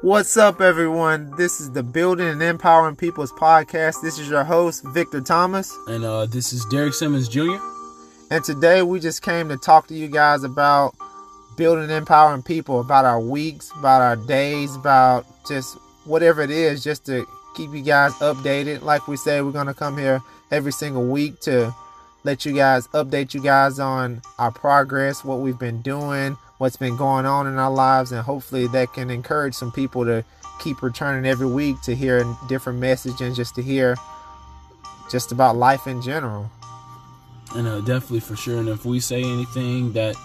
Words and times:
What's 0.00 0.36
up, 0.36 0.60
everyone? 0.60 1.32
This 1.36 1.60
is 1.60 1.72
the 1.72 1.82
Building 1.82 2.28
and 2.28 2.40
Empowering 2.40 2.94
People's 2.94 3.32
podcast. 3.32 4.00
This 4.00 4.20
is 4.20 4.28
your 4.28 4.44
host, 4.44 4.84
Victor 4.84 5.20
Thomas. 5.20 5.76
And 5.88 6.04
uh, 6.04 6.26
this 6.26 6.52
is 6.52 6.64
Derek 6.66 6.94
Simmons 6.94 7.28
Jr. 7.28 7.56
And 8.30 8.44
today 8.44 8.82
we 8.82 9.00
just 9.00 9.22
came 9.22 9.48
to 9.48 9.56
talk 9.56 9.88
to 9.88 9.94
you 9.94 10.06
guys 10.06 10.44
about 10.44 10.94
building 11.56 11.82
and 11.82 11.92
empowering 11.92 12.44
people, 12.44 12.78
about 12.78 13.06
our 13.06 13.18
weeks, 13.18 13.72
about 13.76 14.00
our 14.00 14.14
days, 14.14 14.76
about 14.76 15.26
just 15.48 15.76
whatever 16.04 16.42
it 16.42 16.50
is, 16.50 16.84
just 16.84 17.04
to 17.06 17.26
keep 17.56 17.72
you 17.72 17.82
guys 17.82 18.12
updated. 18.20 18.82
Like 18.82 19.08
we 19.08 19.16
say, 19.16 19.42
we're 19.42 19.50
going 19.50 19.66
to 19.66 19.74
come 19.74 19.98
here 19.98 20.20
every 20.52 20.70
single 20.70 21.08
week 21.08 21.40
to 21.40 21.74
let 22.22 22.46
you 22.46 22.52
guys 22.52 22.86
update 22.88 23.34
you 23.34 23.42
guys 23.42 23.80
on 23.80 24.22
our 24.38 24.52
progress, 24.52 25.24
what 25.24 25.40
we've 25.40 25.58
been 25.58 25.82
doing, 25.82 26.36
what's 26.58 26.76
been 26.76 26.96
going 26.96 27.26
on 27.26 27.46
in 27.46 27.56
our 27.56 27.70
lives, 27.70 28.12
and 28.12 28.20
hopefully 28.22 28.66
that 28.68 28.92
can 28.92 29.10
encourage 29.10 29.54
some 29.54 29.72
people 29.72 30.04
to 30.04 30.24
keep 30.60 30.82
returning 30.82 31.28
every 31.28 31.46
week 31.46 31.80
to 31.82 31.94
hear 31.94 32.24
different 32.48 32.78
messages, 32.78 33.36
just 33.36 33.54
to 33.54 33.62
hear 33.62 33.96
just 35.10 35.32
about 35.32 35.56
life 35.56 35.86
in 35.86 36.02
general. 36.02 36.50
And 37.54 37.66
uh, 37.66 37.80
definitely 37.80 38.20
for 38.20 38.36
sure. 38.36 38.58
And 38.58 38.68
if 38.68 38.84
we 38.84 39.00
say 39.00 39.22
anything 39.22 39.92
that 39.94 40.16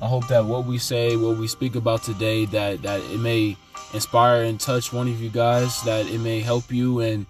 I 0.00 0.06
hope 0.06 0.28
that 0.28 0.44
what 0.44 0.66
we 0.66 0.78
say, 0.78 1.16
what 1.16 1.38
we 1.38 1.48
speak 1.48 1.74
about 1.74 2.02
today, 2.02 2.44
that 2.46 2.82
that 2.82 3.00
it 3.00 3.18
may 3.18 3.56
inspire 3.94 4.44
and 4.44 4.60
touch 4.60 4.92
one 4.92 5.08
of 5.08 5.20
you 5.20 5.30
guys, 5.30 5.82
that 5.84 6.06
it 6.06 6.18
may 6.18 6.40
help 6.40 6.70
you 6.70 7.00
and 7.00 7.26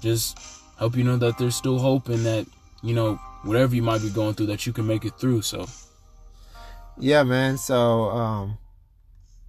just 0.00 0.38
help 0.78 0.96
you 0.96 1.04
know 1.04 1.16
that 1.18 1.38
there's 1.38 1.54
still 1.54 1.78
hope 1.78 2.08
and 2.08 2.24
that 2.26 2.46
you 2.82 2.94
know 2.94 3.14
whatever 3.44 3.74
you 3.74 3.82
might 3.82 4.02
be 4.02 4.10
going 4.10 4.34
through, 4.34 4.46
that 4.46 4.66
you 4.66 4.72
can 4.72 4.86
make 4.86 5.04
it 5.04 5.18
through. 5.18 5.42
So 5.42 5.66
yeah, 7.00 7.22
man. 7.22 7.58
So, 7.58 8.10
um, 8.10 8.58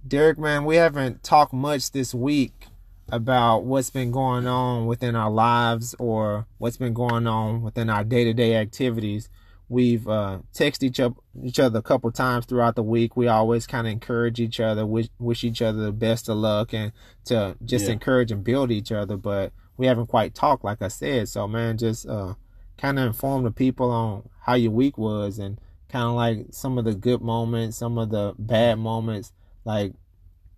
Derek, 0.06 0.38
man, 0.38 0.64
we 0.64 0.76
haven't 0.76 1.22
talked 1.22 1.52
much 1.52 1.92
this 1.92 2.14
week 2.14 2.66
about 3.08 3.64
what's 3.64 3.90
been 3.90 4.10
going 4.10 4.46
on 4.46 4.86
within 4.86 5.14
our 5.14 5.30
lives 5.30 5.94
or 5.98 6.46
what's 6.58 6.76
been 6.76 6.94
going 6.94 7.26
on 7.26 7.62
within 7.62 7.90
our 7.90 8.04
day 8.04 8.24
to 8.24 8.32
day 8.32 8.56
activities. 8.56 9.28
We've 9.68 10.06
uh, 10.06 10.40
texted 10.52 10.82
each, 10.84 11.00
up, 11.00 11.14
each 11.42 11.58
other 11.58 11.78
a 11.78 11.82
couple 11.82 12.10
times 12.10 12.44
throughout 12.44 12.74
the 12.74 12.82
week. 12.82 13.16
We 13.16 13.28
always 13.28 13.66
kind 13.66 13.86
of 13.86 13.92
encourage 13.92 14.38
each 14.38 14.60
other, 14.60 14.84
wish, 14.84 15.08
wish 15.18 15.44
each 15.44 15.62
other 15.62 15.78
the 15.78 15.92
best 15.92 16.28
of 16.28 16.36
luck, 16.36 16.74
and 16.74 16.92
to 17.26 17.56
just 17.64 17.86
yeah. 17.86 17.92
encourage 17.92 18.30
and 18.30 18.44
build 18.44 18.70
each 18.70 18.92
other. 18.92 19.16
But 19.16 19.52
we 19.76 19.86
haven't 19.86 20.08
quite 20.08 20.34
talked, 20.34 20.64
like 20.64 20.82
I 20.82 20.88
said. 20.88 21.28
So, 21.28 21.48
man, 21.48 21.78
just 21.78 22.06
uh, 22.06 22.34
kind 22.76 22.98
of 22.98 23.06
inform 23.06 23.44
the 23.44 23.50
people 23.50 23.90
on 23.90 24.28
how 24.42 24.54
your 24.54 24.72
week 24.72 24.98
was 24.98 25.38
and 25.38 25.58
kind 25.92 26.06
of 26.06 26.14
like 26.14 26.46
some 26.50 26.78
of 26.78 26.84
the 26.84 26.94
good 26.94 27.20
moments, 27.20 27.76
some 27.76 27.98
of 27.98 28.10
the 28.10 28.34
bad 28.38 28.78
moments, 28.78 29.32
like 29.64 29.92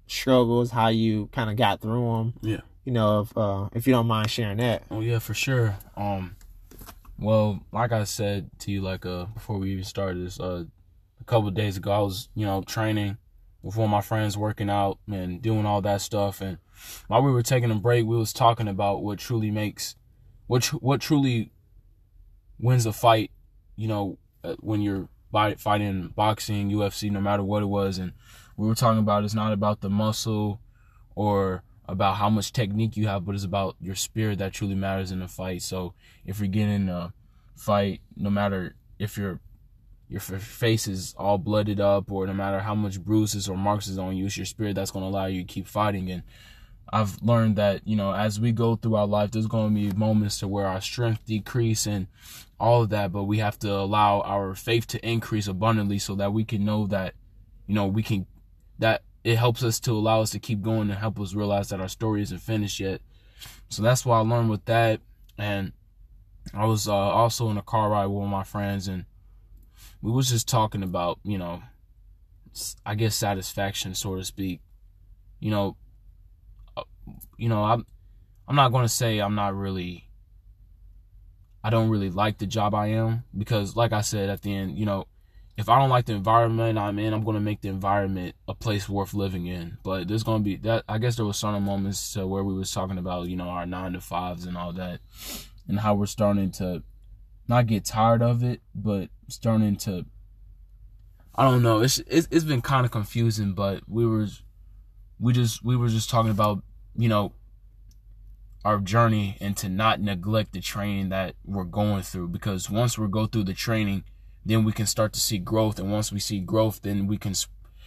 struggles, 0.07 0.71
how 0.71 0.89
you 0.89 1.29
kind 1.33 1.51
of 1.51 1.57
got 1.57 1.81
through 1.81 2.17
them. 2.17 2.35
Yeah. 2.41 2.61
You 2.85 2.93
know, 2.93 3.21
if 3.21 3.37
uh, 3.37 3.69
if 3.73 3.87
you 3.87 3.93
don't 3.93 4.07
mind 4.07 4.31
sharing 4.31 4.59
that. 4.59 4.85
Oh 4.91 5.01
yeah, 5.01 5.19
for 5.19 5.35
sure. 5.35 5.77
Um, 5.97 6.37
well, 7.19 7.61
like 7.73 7.93
I 7.93 8.05
said 8.05 8.51
to 8.61 8.71
you, 8.71 8.83
like 8.83 9.05
uh, 9.07 9.25
before 9.27 9.59
we 9.59 9.73
even 9.73 9.85
started 9.85 10.25
this, 10.25 10.39
uh, 10.39 10.65
a 11.21 11.25
couple 11.25 11.51
days 11.51 11.77
ago, 11.77 11.91
I 11.91 12.01
was 12.01 12.29
you 12.35 12.45
know 12.45 12.63
training 12.63 13.17
with 13.63 13.77
one 13.77 13.87
of 13.87 13.91
my 13.91 14.03
friends, 14.03 14.37
working 14.37 14.69
out 14.69 14.99
and 15.11 15.41
doing 15.41 15.65
all 15.65 15.81
that 15.81 16.03
stuff, 16.03 16.43
and 16.43 16.59
while 17.09 17.23
we 17.23 17.33
were 17.33 17.43
taking 17.43 17.71
a 17.71 17.75
break, 17.75 18.05
we 18.05 18.17
was 18.17 18.35
talking 18.35 18.69
about 18.69 19.03
what 19.03 19.19
truly 19.19 19.51
makes, 19.51 19.97
what 20.47 20.63
tr- 20.63 20.77
what 20.77 21.01
truly 21.01 21.53
wins 22.59 22.85
a 22.85 22.93
fight. 22.93 23.31
You 23.77 23.89
know, 23.89 24.19
uh, 24.45 24.57
when 24.61 24.83
you're 24.83 25.09
fighting 25.59 26.13
boxing, 26.15 26.71
UFC, 26.71 27.11
no 27.11 27.21
matter 27.21 27.43
what 27.43 27.63
it 27.63 27.67
was. 27.67 27.99
And 27.99 28.13
we 28.57 28.67
were 28.67 28.75
talking 28.75 29.01
about 29.01 29.25
it's 29.25 29.35
not 29.35 29.53
about 29.53 29.81
the 29.81 29.91
muscle 29.91 30.61
or 31.15 31.63
about 31.87 32.17
how 32.17 32.31
much 32.31 32.53
technique 32.53 32.97
you 32.97 33.07
have, 33.09 33.25
but 33.25 33.35
it's 33.35 33.45
about 33.45 33.77
your 33.81 33.95
spirit 33.95 34.39
that 34.39 34.53
truly 34.53 34.75
matters 34.75 35.13
in 35.13 35.23
a 35.23 35.29
fight. 35.29 35.63
So 35.63 35.95
if 36.25 36.39
you're 36.39 36.49
getting 36.49 36.89
a 36.89 37.13
fight, 37.57 38.01
no 38.17 38.31
matter 38.31 38.75
if 38.99 39.19
your 39.19 39.41
your 40.09 40.21
face 40.21 40.87
is 40.87 41.15
all 41.19 41.39
blooded 41.39 41.81
up 41.81 42.13
or 42.13 42.27
no 42.27 42.35
matter 42.35 42.61
how 42.61 42.75
much 42.75 43.01
bruises 43.01 43.49
or 43.49 43.57
marks 43.57 43.89
is 43.89 43.99
on 43.99 44.17
you, 44.17 44.27
it's 44.27 44.37
your 44.37 44.47
spirit 44.47 44.75
that's 44.75 44.91
going 44.91 45.03
to 45.03 45.09
allow 45.09 45.27
you 45.27 45.43
to 45.43 45.47
keep 45.47 45.67
fighting. 45.67 46.11
And 46.11 46.23
I've 46.93 47.21
learned 47.23 47.57
that, 47.57 47.87
you 47.87 47.97
know, 47.97 48.13
as 48.13 48.39
we 48.39 48.53
go 48.53 48.77
through 48.77 48.97
our 48.97 49.07
life, 49.07 49.31
there's 49.31 49.47
going 49.47 49.75
to 49.75 49.81
be 49.81 49.97
moments 49.97 50.39
to 50.39 50.49
where 50.49 50.67
our 50.67 50.81
strength 50.81 51.25
decrease 51.27 51.87
and 51.87 52.07
all 52.65 52.83
of 52.83 52.89
that, 52.89 53.13
but 53.13 53.25
we 53.25 53.39
have 53.39 53.59
to 53.59 53.71
allow 53.71 54.23
our 54.23 54.55
faith 54.55 54.87
to 54.87 55.07
increase 55.07 55.47
abundantly 55.47 55.99
so 55.99 56.15
that 56.15 56.33
we 56.33 56.45
can 56.45 56.65
know 56.65 56.87
that, 56.87 57.15
you 57.67 57.75
know, 57.75 57.87
we 57.87 58.03
can, 58.03 58.27
that 58.79 59.03
it 59.23 59.37
helps 59.37 59.63
us 59.63 59.79
to 59.81 59.93
allow 59.93 60.23
us 60.23 60.31
to 60.31 60.39
keep 60.39 60.63
going 60.63 60.89
and 60.89 60.99
help 60.99 61.21
us 61.21 61.35
realize 61.35 61.69
that 61.69 61.81
our 61.81 61.89
story 61.89 62.23
isn't 62.23 62.39
finished 62.39 62.81
yet. 62.81 63.03
So 63.69 63.83
that's 63.83 64.07
why 64.07 64.19
I 64.19 64.23
learned 64.23 64.49
with 64.49 64.65
that. 64.65 65.01
And 65.37 65.73
I 66.55 66.65
was 66.65 66.89
uh, 66.89 66.95
also 66.95 67.51
in 67.51 67.59
a 67.59 67.63
car 67.63 67.91
ride 67.91 68.07
with 68.07 68.29
my 68.29 68.45
friends 68.45 68.89
and 68.89 69.05
we 70.01 70.11
was 70.11 70.31
just 70.31 70.49
talking 70.49 70.83
about, 70.83 71.19
you 71.23 71.37
know, 71.37 71.63
I 72.87 72.95
guess 72.95 73.15
satisfaction, 73.15 73.95
so 73.95 74.17
to 74.17 74.25
speak. 74.25 74.61
You 75.39 75.51
know, 75.51 75.77
uh, 76.77 76.85
you 77.37 77.51
know, 77.51 77.63
I'm, 77.63 77.87
I'm 78.49 78.57
not 78.57 78.73
going 78.73 78.85
to 78.85 78.89
say 78.89 79.19
I'm 79.19 79.35
not 79.35 79.55
really 79.55 80.04
I 81.65 81.71
don't 81.71 81.89
really 81.89 82.11
like 82.11 82.37
the 82.37 82.47
job 82.47 82.75
I 82.75 82.89
am 82.89 83.25
because, 83.37 83.75
like 83.75 83.95
I 83.95 84.03
said 84.03 84.29
at 84.29 84.43
the 84.43 84.55
end, 84.55 84.79
you 84.79 84.85
know, 84.85 85.07
if 85.57 85.71
I 85.71 85.79
don't 85.79 85.89
like 85.89 86.05
the 86.05 86.13
environment 86.13 86.79
I'm 86.79 86.99
in, 86.99 87.15
I'm 87.15 87.25
going 87.25 87.37
to 87.37 87.41
make 87.41 87.63
the 87.63 87.69
environment 87.69 88.35
a 88.47 88.55
place 88.55 88.87
worth 88.87 89.15
living 89.15 89.47
in. 89.47 89.79
But 89.83 90.07
there's 90.07 90.25
going 90.25 90.43
to 90.43 90.45
be 90.45 90.57
that. 90.57 90.85
I 90.87 90.99
guess 90.99 91.17
there 91.17 91.25
was 91.25 91.39
certain 91.39 91.63
moments 91.63 92.19
uh, 92.19 92.27
where 92.27 92.45
we 92.45 92.53
was 92.53 92.71
talking 92.71 92.99
about, 92.99 93.29
you 93.29 93.37
know, 93.37 93.49
our 93.49 93.65
nine 93.65 93.95
to 93.95 94.03
fives 94.03 94.45
and 94.45 94.59
all 94.59 94.75
that, 94.75 95.01
and 95.67 95.81
how 95.81 95.95
we're 95.95 96.05
starting 96.05 96.51
to 96.53 96.83
not 97.49 97.67
get 97.67 97.87
tired 97.87 98.21
of 98.21 98.43
it, 98.43 98.61
but 98.75 99.09
starting 99.29 99.77
to. 99.77 100.05
I 101.35 101.45
don't 101.45 101.63
know. 101.63 101.81
It's 101.81 101.99
it's, 102.01 102.29
it's 102.31 102.45
been 102.45 102.63
kind 102.63 102.85
of 102.85 102.93
confusing, 102.93 103.55
but 103.55 103.89
we 103.89 104.05
were, 104.05 104.27
we 105.19 105.33
just 105.33 105.65
we 105.65 105.77
were 105.77 105.89
just 105.89 106.11
talking 106.11 106.31
about, 106.31 106.63
you 106.95 107.09
know, 107.09 107.33
our 108.65 108.79
journey 108.79 109.37
and 109.41 109.57
to 109.59 109.69
not 109.69 110.01
neglect 110.01 110.53
the 110.53 110.61
training 110.61 111.11
that 111.11 111.35
we're 111.45 111.65
going 111.65 112.03
through. 112.03 112.29
Because 112.29 112.71
once 112.71 112.99
we 112.99 113.07
go 113.09 113.27
through 113.27 113.45
the 113.45 113.55
training 113.55 114.05
then 114.47 114.63
we 114.63 114.73
can 114.73 114.87
start 114.87 115.13
to 115.15 115.21
see 115.21 115.39
growth. 115.39 115.79
And 115.79 115.91
once 115.91 116.13
we 116.13 116.21
see 116.21 116.41
growth 116.41 116.83
then 116.83 117.07
we 117.07 117.19
can 117.19 117.35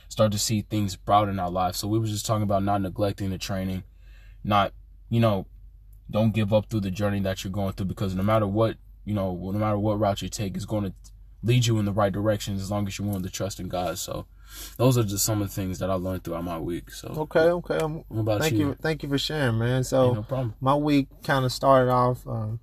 start 0.10 0.32
to 0.32 0.40
see 0.40 0.62
things 0.62 0.96
brought 0.96 1.30
in 1.30 1.40
our 1.40 1.50
lives. 1.52 1.80
So 1.80 1.88
we 1.88 2.00
were 2.00 2.08
just 2.08 2.26
talking 2.26 2.44
about 2.44 2.64
not 2.64 2.82
neglecting 2.82 3.30
the 3.30 3.38
training 3.38 3.84
not 4.44 4.72
you 5.10 5.20
know 5.20 5.46
don't 6.10 6.34
give 6.34 6.54
up 6.54 6.70
through 6.70 6.80
the 6.80 6.92
journey 6.92 7.20
that 7.22 7.44
you're 7.44 7.52
going 7.52 7.74
through. 7.74 7.88
Because 7.88 8.16
no 8.16 8.24
matter 8.24 8.48
what 8.48 8.78
you 9.04 9.14
know 9.14 9.34
no 9.36 9.60
matter 9.60 9.80
what 9.80 10.00
route 10.00 10.22
you 10.22 10.30
take 10.30 10.56
is 10.56 10.66
going 10.66 10.84
to 10.84 10.94
lead 11.44 11.66
you 11.66 11.78
in 11.80 11.86
the 11.86 11.92
right 11.92 12.12
direction 12.12 12.56
as 12.56 12.72
long 12.72 12.88
as 12.88 12.98
you're 12.98 13.08
willing 13.08 13.24
to 13.24 13.30
trust 13.30 13.60
in 13.60 13.68
god. 13.68 13.98
So 13.98 14.26
those 14.78 14.98
are 14.98 15.04
just 15.04 15.26
some 15.26 15.42
of 15.42 15.50
the 15.50 15.54
things 15.54 15.80
that 15.80 15.90
I 15.90 15.96
learned 15.96 16.24
throughout 16.24 16.44
my 16.44 16.58
week. 16.58 16.92
So 16.92 17.10
okay, 17.10 17.40
okay. 17.40 17.78
I'm, 17.80 18.04
what 18.08 18.22
about 18.22 18.42
thank 18.42 18.54
you? 18.54 18.68
you? 18.68 18.78
Thank 18.82 19.04
you 19.04 19.10
for 19.10 19.18
sharing, 19.18 19.58
man. 19.58 19.84
So 19.84 20.14
no 20.14 20.24
problem. 20.24 20.56
My 20.62 20.76
week 20.76 21.08
kind 21.24 21.46
of 21.46 21.52
started 21.52 21.92
off. 21.92 22.26
Um, 22.28 22.60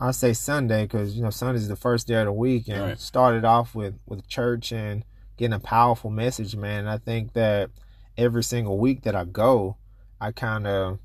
I 0.00 0.10
say 0.10 0.32
Sunday 0.32 0.84
because 0.84 1.16
you 1.16 1.22
know 1.22 1.30
Sunday 1.30 1.58
is 1.58 1.68
the 1.68 1.76
first 1.76 2.06
day 2.06 2.14
of 2.14 2.26
the 2.26 2.32
week, 2.32 2.68
and 2.68 2.80
right. 2.80 2.98
started 2.98 3.44
off 3.44 3.74
with 3.74 3.94
with 4.06 4.26
church 4.28 4.72
and 4.72 5.04
getting 5.36 5.54
a 5.54 5.60
powerful 5.60 6.10
message, 6.10 6.56
man. 6.56 6.80
And 6.80 6.90
I 6.90 6.98
think 6.98 7.32
that 7.34 7.70
every 8.16 8.42
single 8.42 8.78
week 8.78 9.02
that 9.02 9.14
I 9.14 9.24
go, 9.24 9.76
I 10.20 10.32
kind 10.32 10.66
of 10.66 10.98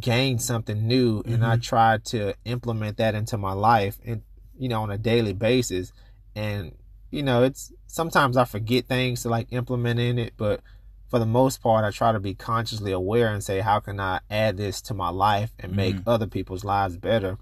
gain 0.00 0.38
something 0.38 0.86
new, 0.86 1.18
mm-hmm. 1.18 1.34
and 1.34 1.44
I 1.44 1.54
mm-hmm. 1.54 1.60
try 1.60 1.98
to 2.04 2.34
implement 2.44 2.96
that 2.96 3.14
into 3.14 3.38
my 3.38 3.52
life, 3.52 3.98
and 4.04 4.22
you 4.58 4.68
know 4.68 4.82
on 4.82 4.90
a 4.90 4.98
daily 4.98 5.32
basis. 5.32 5.92
And 6.34 6.72
you 7.10 7.22
know, 7.22 7.42
it's 7.42 7.72
sometimes 7.86 8.36
I 8.36 8.44
forget 8.44 8.86
things 8.86 9.22
to 9.22 9.28
like 9.28 9.48
implement 9.52 10.00
in 10.00 10.18
it, 10.18 10.34
but 10.36 10.60
for 11.08 11.18
the 11.18 11.26
most 11.26 11.62
part, 11.62 11.84
I 11.84 11.90
try 11.90 12.12
to 12.12 12.20
be 12.20 12.34
consciously 12.34 12.92
aware 12.92 13.32
and 13.32 13.42
say, 13.42 13.60
how 13.60 13.80
can 13.80 14.00
I 14.00 14.20
add 14.30 14.56
this 14.56 14.80
to 14.82 14.94
my 14.94 15.08
life 15.08 15.52
and 15.58 15.76
make 15.76 15.96
mm-hmm. 15.96 16.08
other 16.08 16.26
people's 16.26 16.64
lives 16.64 16.96
better? 16.96 17.38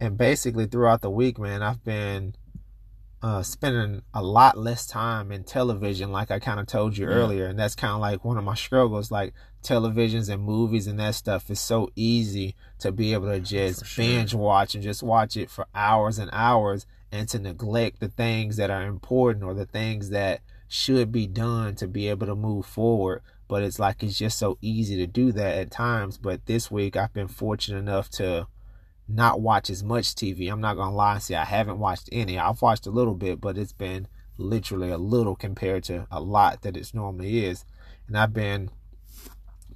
And 0.00 0.16
basically, 0.16 0.66
throughout 0.66 1.02
the 1.02 1.10
week, 1.10 1.38
man, 1.38 1.62
I've 1.62 1.84
been 1.84 2.34
uh, 3.22 3.42
spending 3.42 4.00
a 4.14 4.22
lot 4.22 4.56
less 4.56 4.86
time 4.86 5.30
in 5.30 5.44
television, 5.44 6.10
like 6.10 6.30
I 6.30 6.38
kind 6.38 6.58
of 6.58 6.66
told 6.66 6.96
you 6.96 7.06
yeah. 7.06 7.14
earlier. 7.14 7.46
And 7.46 7.58
that's 7.58 7.74
kind 7.74 7.92
of 7.92 8.00
like 8.00 8.24
one 8.24 8.38
of 8.38 8.44
my 8.44 8.54
struggles. 8.54 9.10
Like 9.10 9.34
televisions 9.62 10.30
and 10.30 10.42
movies 10.42 10.86
and 10.86 10.98
that 10.98 11.14
stuff 11.14 11.50
is 11.50 11.60
so 11.60 11.90
easy 11.94 12.54
to 12.78 12.90
be 12.90 13.12
able 13.12 13.28
to 13.28 13.40
just 13.40 13.84
sure. 13.84 14.04
binge 14.04 14.32
watch 14.32 14.74
and 14.74 14.82
just 14.82 15.02
watch 15.02 15.36
it 15.36 15.50
for 15.50 15.66
hours 15.74 16.18
and 16.18 16.30
hours 16.32 16.86
and 17.12 17.28
to 17.28 17.38
neglect 17.38 18.00
the 18.00 18.08
things 18.08 18.56
that 18.56 18.70
are 18.70 18.82
important 18.86 19.44
or 19.44 19.54
the 19.54 19.66
things 19.66 20.10
that 20.10 20.40
should 20.68 21.10
be 21.10 21.26
done 21.26 21.74
to 21.74 21.88
be 21.88 22.08
able 22.08 22.26
to 22.26 22.34
move 22.34 22.64
forward. 22.64 23.22
But 23.48 23.62
it's 23.62 23.80
like 23.80 24.02
it's 24.02 24.18
just 24.18 24.38
so 24.38 24.58
easy 24.60 24.96
to 24.96 25.06
do 25.06 25.32
that 25.32 25.58
at 25.58 25.70
times. 25.70 26.18
But 26.18 26.46
this 26.46 26.70
week 26.70 26.96
I've 26.96 27.12
been 27.12 27.28
fortunate 27.28 27.78
enough 27.78 28.08
to 28.10 28.46
not 29.08 29.40
watch 29.40 29.70
as 29.70 29.82
much 29.82 30.14
TV. 30.14 30.50
I'm 30.50 30.60
not 30.60 30.76
gonna 30.76 30.94
lie 30.94 31.14
and 31.14 31.22
say 31.22 31.34
I 31.34 31.44
haven't 31.44 31.80
watched 31.80 32.08
any. 32.12 32.38
I've 32.38 32.62
watched 32.62 32.86
a 32.86 32.90
little 32.90 33.14
bit, 33.14 33.40
but 33.40 33.58
it's 33.58 33.72
been 33.72 34.06
literally 34.38 34.90
a 34.90 34.98
little 34.98 35.34
compared 35.34 35.84
to 35.84 36.06
a 36.10 36.20
lot 36.20 36.62
that 36.62 36.76
it 36.76 36.92
normally 36.94 37.44
is. 37.44 37.64
And 38.06 38.16
I've 38.16 38.32
been 38.32 38.70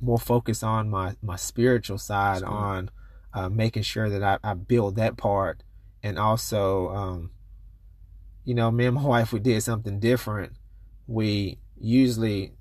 more 0.01 0.19
focused 0.19 0.63
on 0.63 0.89
my 0.89 1.17
my 1.21 1.37
spiritual 1.37 1.99
side 1.99 2.45
on 2.45 2.91
uh, 3.33 3.49
making 3.49 3.83
sure 3.83 4.09
that 4.09 4.23
I, 4.23 4.39
I 4.49 4.55
build 4.55 4.95
that 4.97 5.17
part 5.17 5.65
and 6.05 6.19
also 6.19 6.91
um, 6.91 7.31
you 8.45 8.55
know 8.55 8.71
me 8.71 8.87
and 8.87 8.95
my 8.95 9.03
wife 9.15 9.33
we 9.33 9.41
did 9.41 9.61
something 9.63 9.99
different. 9.99 10.53
We 11.09 11.59
usually 11.81 12.53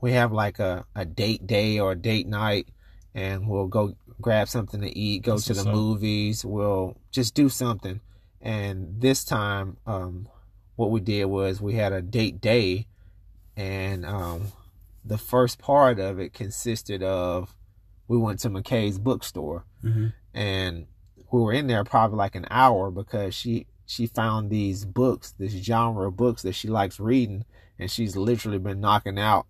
we 0.00 0.12
have 0.12 0.32
like 0.32 0.58
a, 0.58 0.86
a 0.96 1.04
date 1.04 1.46
day 1.46 1.78
or 1.78 1.92
a 1.92 1.96
date 1.96 2.26
night 2.26 2.68
and 3.14 3.46
we'll 3.46 3.68
go 3.68 3.94
grab 4.20 4.48
something 4.48 4.80
to 4.80 4.98
eat 4.98 5.22
go 5.22 5.32
That's 5.32 5.44
to 5.46 5.54
the 5.54 5.70
movies. 5.70 6.44
We'll 6.44 6.96
just 7.12 7.34
do 7.34 7.48
something. 7.48 8.00
And 8.40 9.00
this 9.00 9.24
time 9.24 9.76
um, 9.86 10.26
what 10.76 10.90
we 10.90 11.00
did 11.00 11.26
was 11.26 11.60
we 11.60 11.74
had 11.74 11.92
a 11.92 12.02
date 12.02 12.40
day 12.40 12.86
and 13.56 14.06
um, 14.06 14.48
the 15.04 15.18
first 15.18 15.58
part 15.58 16.00
of 16.00 16.18
it 16.18 16.32
consisted 16.32 17.02
of 17.02 17.54
we 18.08 18.16
went 18.16 18.40
to 18.40 18.50
McKay's 18.50 18.98
bookstore. 18.98 19.66
Mm-hmm. 19.84 20.08
and 20.32 20.86
were 21.52 21.58
in 21.58 21.66
there 21.66 21.84
probably 21.84 22.16
like 22.16 22.34
an 22.34 22.46
hour 22.50 22.90
because 22.90 23.34
she 23.34 23.66
she 23.86 24.06
found 24.06 24.50
these 24.50 24.84
books, 24.84 25.32
this 25.38 25.52
genre 25.52 26.08
of 26.08 26.16
books 26.16 26.42
that 26.42 26.54
she 26.54 26.68
likes 26.68 26.98
reading, 26.98 27.44
and 27.78 27.90
she's 27.90 28.16
literally 28.16 28.58
been 28.58 28.80
knocking 28.80 29.18
out 29.18 29.46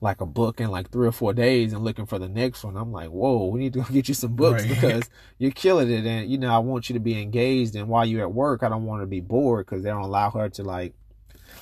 like 0.00 0.20
a 0.20 0.26
book 0.26 0.60
in 0.60 0.70
like 0.70 0.90
three 0.90 1.08
or 1.08 1.12
four 1.12 1.32
days 1.32 1.72
and 1.72 1.82
looking 1.82 2.06
for 2.06 2.18
the 2.18 2.28
next 2.28 2.62
one. 2.62 2.76
I'm 2.76 2.92
like, 2.92 3.10
whoa, 3.10 3.46
we 3.46 3.58
need 3.58 3.72
to 3.72 3.80
go 3.80 3.84
get 3.92 4.08
you 4.08 4.14
some 4.14 4.36
books 4.36 4.62
right. 4.62 4.68
because 4.70 5.10
you're 5.38 5.50
killing 5.50 5.90
it. 5.90 6.06
And 6.06 6.30
you 6.30 6.38
know, 6.38 6.54
I 6.54 6.58
want 6.58 6.88
you 6.88 6.94
to 6.94 7.00
be 7.00 7.20
engaged. 7.20 7.74
And 7.74 7.88
while 7.88 8.06
you're 8.06 8.22
at 8.22 8.32
work, 8.32 8.62
I 8.62 8.68
don't 8.68 8.84
want 8.84 9.00
her 9.00 9.06
to 9.06 9.10
be 9.10 9.20
bored 9.20 9.66
because 9.66 9.82
they 9.82 9.90
don't 9.90 10.02
allow 10.02 10.30
her 10.30 10.48
to 10.50 10.62
like 10.62 10.94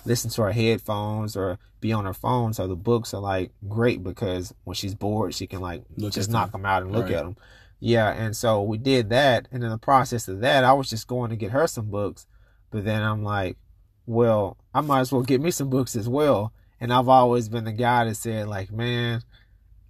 listen 0.05 0.31
to 0.31 0.43
her 0.43 0.53
headphones 0.53 1.37
or 1.37 1.59
be 1.81 1.93
on 1.93 2.05
her 2.05 2.15
phone. 2.15 2.53
So 2.53 2.69
the 2.69 2.77
books 2.77 3.15
are 3.15 3.21
like 3.21 3.51
great 3.69 4.05
because 4.05 4.55
when 4.65 4.75
she's 4.75 4.95
bored, 4.95 5.35
she 5.35 5.47
can 5.47 5.61
like 5.61 5.83
look 5.97 6.13
just 6.13 6.31
knock 6.31 6.53
them. 6.53 6.63
them 6.63 6.71
out 6.71 6.83
and 6.83 6.93
look 6.93 7.07
right. 7.07 7.15
at 7.15 7.25
them. 7.25 7.37
Yeah, 7.79 8.11
and 8.13 8.35
so 8.35 8.63
we 8.63 8.79
did 8.79 9.11
that, 9.11 9.49
and 9.53 9.63
in 9.63 9.71
the 9.71 9.79
process 9.79 10.29
of 10.29 10.41
that, 10.41 10.65
I 10.65 10.73
was 10.73 10.89
just 10.89 11.07
going 11.07 11.31
to 11.31 11.37
get 11.37 11.51
her 11.51 11.67
some 11.67 11.91
books, 11.91 12.27
but 12.71 12.85
then 12.85 13.03
I'm 13.03 13.23
like, 13.23 13.59
well, 14.07 14.57
I 14.73 14.81
might 14.81 15.01
as 15.01 15.13
well 15.13 15.23
get 15.23 15.41
me 15.41 15.51
some 15.51 15.69
books 15.69 15.95
as 15.97 16.09
well. 16.09 16.53
And 16.81 16.93
I've 16.93 17.09
always 17.09 17.49
been 17.49 17.65
the 17.65 17.73
guy 17.73 18.05
that 18.05 18.17
said, 18.17 18.49
like, 18.49 18.71
man, 18.71 19.23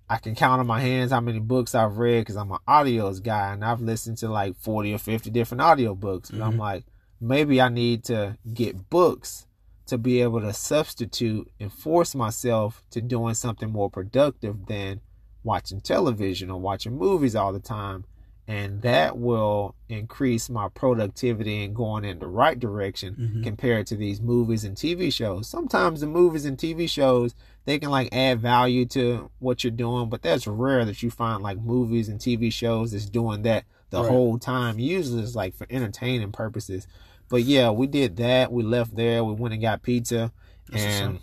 I 0.08 0.18
can 0.18 0.34
count 0.34 0.60
on 0.60 0.66
my 0.66 0.80
hands 0.80 1.10
how 1.10 1.20
many 1.20 1.40
books 1.40 1.74
I've 1.74 1.98
read 1.98 2.20
because 2.20 2.36
I'm 2.36 2.52
an 2.52 2.58
audios 2.68 3.22
guy, 3.22 3.52
and 3.52 3.64
I've 3.64 3.80
listened 3.80 4.18
to 4.18 4.28
like 4.28 4.56
40 4.56 4.94
or 4.94 4.98
50 4.98 5.30
different 5.30 5.60
audio 5.60 5.94
books. 5.94 6.30
But 6.30 6.38
mm-hmm. 6.38 6.48
I'm 6.48 6.58
like, 6.58 6.84
maybe 7.20 7.60
I 7.60 7.68
need 7.68 8.04
to 8.04 8.38
get 8.52 8.88
books 8.88 9.46
to 9.86 9.98
be 9.98 10.20
able 10.20 10.40
to 10.40 10.52
substitute 10.52 11.50
and 11.60 11.72
force 11.72 12.14
myself 12.14 12.82
to 12.90 13.00
doing 13.00 13.34
something 13.34 13.70
more 13.70 13.90
productive 13.90 14.66
than 14.66 15.00
watching 15.46 15.80
television 15.80 16.50
or 16.50 16.60
watching 16.60 16.98
movies 16.98 17.34
all 17.34 17.52
the 17.52 17.60
time. 17.60 18.04
And 18.48 18.82
that 18.82 19.18
will 19.18 19.74
increase 19.88 20.48
my 20.48 20.68
productivity 20.68 21.64
and 21.64 21.74
going 21.74 22.04
in 22.04 22.20
the 22.20 22.28
right 22.28 22.58
direction 22.58 23.16
mm-hmm. 23.18 23.42
compared 23.42 23.88
to 23.88 23.96
these 23.96 24.20
movies 24.20 24.62
and 24.62 24.76
TV 24.76 25.12
shows. 25.12 25.48
Sometimes 25.48 26.00
the 26.00 26.06
movies 26.06 26.44
and 26.44 26.56
TV 26.56 26.88
shows, 26.88 27.34
they 27.64 27.80
can 27.80 27.90
like 27.90 28.14
add 28.14 28.40
value 28.40 28.86
to 28.86 29.30
what 29.40 29.64
you're 29.64 29.72
doing, 29.72 30.08
but 30.08 30.22
that's 30.22 30.46
rare 30.46 30.84
that 30.84 31.02
you 31.02 31.10
find 31.10 31.42
like 31.42 31.58
movies 31.58 32.08
and 32.08 32.20
TV 32.20 32.52
shows 32.52 32.92
that's 32.92 33.06
doing 33.06 33.42
that 33.42 33.64
the 33.90 34.00
right. 34.00 34.08
whole 34.08 34.38
time. 34.38 34.78
Usually 34.78 35.22
it's 35.22 35.34
like 35.34 35.56
for 35.56 35.66
entertaining 35.68 36.30
purposes. 36.30 36.86
But 37.28 37.42
yeah, 37.42 37.70
we 37.70 37.88
did 37.88 38.16
that. 38.18 38.52
We 38.52 38.62
left 38.62 38.94
there. 38.94 39.24
We 39.24 39.32
went 39.34 39.54
and 39.54 39.62
got 39.62 39.82
pizza. 39.82 40.30
That's 40.70 40.84
and 40.84 41.18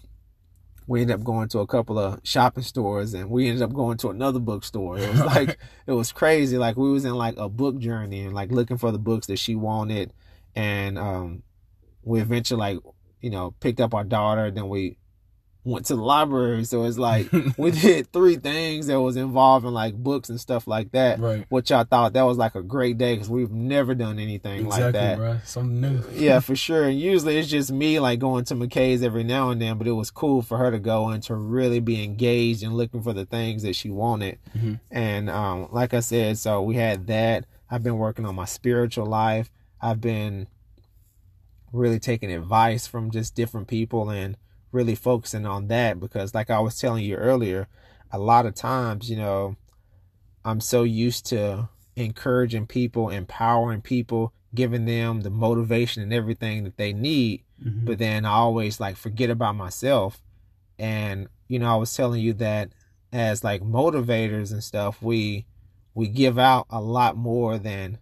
we 0.88 1.02
ended 1.02 1.16
up 1.16 1.24
going 1.24 1.48
to 1.50 1.60
a 1.60 1.68
couple 1.68 1.98
of 1.98 2.20
shopping 2.24 2.64
stores 2.64 3.14
and 3.14 3.30
we 3.30 3.48
ended 3.48 3.62
up 3.62 3.74
going 3.74 3.98
to 3.98 4.10
another 4.10 4.40
bookstore. 4.40 4.98
It 4.98 5.10
was 5.10 5.20
like 5.26 5.58
it 5.88 5.94
was 5.94 6.12
crazy. 6.12 6.58
Like 6.58 6.78
we 6.78 6.92
was 6.92 7.06
in 7.06 7.16
like 7.16 7.36
a 7.38 7.50
book 7.50 7.78
journey 7.80 8.26
and 8.26 8.34
like 8.34 8.52
looking 8.52 8.78
for 8.78 8.92
the 8.92 9.00
books 9.00 9.28
that 9.28 9.38
she 9.38 9.56
wanted 9.56 10.14
and 10.56 10.98
um 10.98 11.44
we 12.04 12.20
eventually 12.20 12.60
like, 12.60 12.80
you 13.22 13.30
know, 13.30 13.52
picked 13.60 13.80
up 13.80 13.94
our 13.94 14.04
daughter, 14.04 14.52
then 14.52 14.68
we 14.68 14.98
went 15.65 15.86
to 15.86 15.95
the 15.95 16.01
library. 16.01 16.63
So 16.65 16.83
it's 16.83 16.98
like 16.98 17.31
we 17.57 17.71
did 17.71 18.12
three 18.12 18.36
things 18.36 18.88
that 18.88 19.00
was 19.00 19.15
involving 19.15 19.71
like 19.71 19.95
books 19.95 20.30
and 20.30 20.39
stuff 20.39 20.68
like 20.68 20.92
that. 20.92 21.19
Right. 21.19 21.45
Which 21.50 21.71
I 21.71 21.83
thought 21.83 22.13
that 22.13 22.24
was 22.24 22.38
like 22.38 22.56
a 22.56 22.62
great 22.62 22.98
day 22.98 23.15
because 23.15 23.30
we've 23.30 23.51
never 23.51 23.95
done 23.95 24.19
anything 24.19 24.65
exactly, 24.65 24.83
like 24.83 24.94
that. 24.94 25.18
Bro. 25.18 25.39
Something 25.45 25.81
new. 25.81 26.04
yeah, 26.13 26.39
for 26.39 26.56
sure. 26.56 26.86
And 26.86 27.00
usually 27.00 27.38
it's 27.38 27.50
just 27.50 27.71
me 27.71 28.00
like 28.00 28.19
going 28.19 28.45
to 28.45 28.56
McKay's 28.56 29.04
every 29.04 29.24
now 29.24 29.50
and 29.50 29.62
then, 29.62 29.77
but 29.77 29.88
it 29.88 29.92
was 29.92 30.12
cool 30.12 30.42
for 30.42 30.57
her 30.57 30.71
to 30.71 30.80
go 30.80 31.10
and 31.10 31.24
to 31.24 31.36
really 31.36 31.80
be 31.80 32.04
engaged 32.04 32.63
and 32.63 32.75
looking 32.75 33.01
for 33.01 33.13
the 33.13 33.25
things 33.25 33.63
that 33.63 33.75
she 33.75 33.89
wanted. 33.89 34.39
Mm-hmm. 34.56 34.75
And 34.92 35.30
um, 35.30 35.69
like 35.71 35.94
I 35.94 36.01
said, 36.01 36.38
so 36.38 36.62
we 36.62 36.75
had 36.75 37.07
that. 37.07 37.45
I've 37.69 37.83
been 37.83 37.98
working 37.98 38.25
on 38.25 38.36
my 38.36 38.45
spiritual 38.45 39.06
life. 39.06 39.50
I've 39.81 40.00
been 40.00 40.48
really 41.71 42.00
taking 42.00 42.31
advice 42.31 42.86
from 42.86 43.10
just 43.10 43.33
different 43.33 43.68
people 43.68 44.10
and 44.10 44.38
really 44.74 44.96
focusing 44.96 45.46
on 45.46 45.68
that 45.68 46.00
because 46.00 46.34
like 46.34 46.50
I 46.50 46.60
was 46.60 46.78
telling 46.78 47.06
you 47.06 47.16
earlier, 47.16 47.68
a 48.12 48.20
lot 48.20 48.46
of 48.46 48.56
times, 48.56 49.10
you 49.10 49.16
know, 49.16 49.56
I'm 50.44 50.60
so 50.60 50.84
used 50.84 51.25
to 51.28 51.70
encouraging 51.96 52.68
people, 52.68 53.10
empowering 53.10 53.81
people, 53.81 54.34
giving 54.54 54.86
them 54.86 55.22
the 55.22 55.30
motivation 55.30 56.04
and 56.04 56.14
everything 56.14 56.64
that 56.64 56.78
they 56.78 56.94
need, 56.94 57.44
mm-hmm. 57.64 57.86
but 57.86 57.98
then 57.98 58.25
I 58.25 58.31
always 58.31 58.80
like 58.80 58.98
forget 58.98 59.30
about 59.30 59.56
myself. 59.56 60.22
And 60.78 61.28
you 61.48 61.60
know, 61.60 61.72
I 61.72 61.75
was 61.75 61.94
telling 61.96 62.22
you 62.22 62.34
that 62.34 62.72
as 63.12 63.44
like 63.44 63.62
motivators 63.62 64.52
and 64.52 64.64
stuff, 64.64 65.02
we 65.02 65.46
we 65.94 66.08
give 66.08 66.40
out 66.40 66.66
a 66.70 66.81
lot 66.81 67.16
more 67.16 67.58
than 67.58 68.00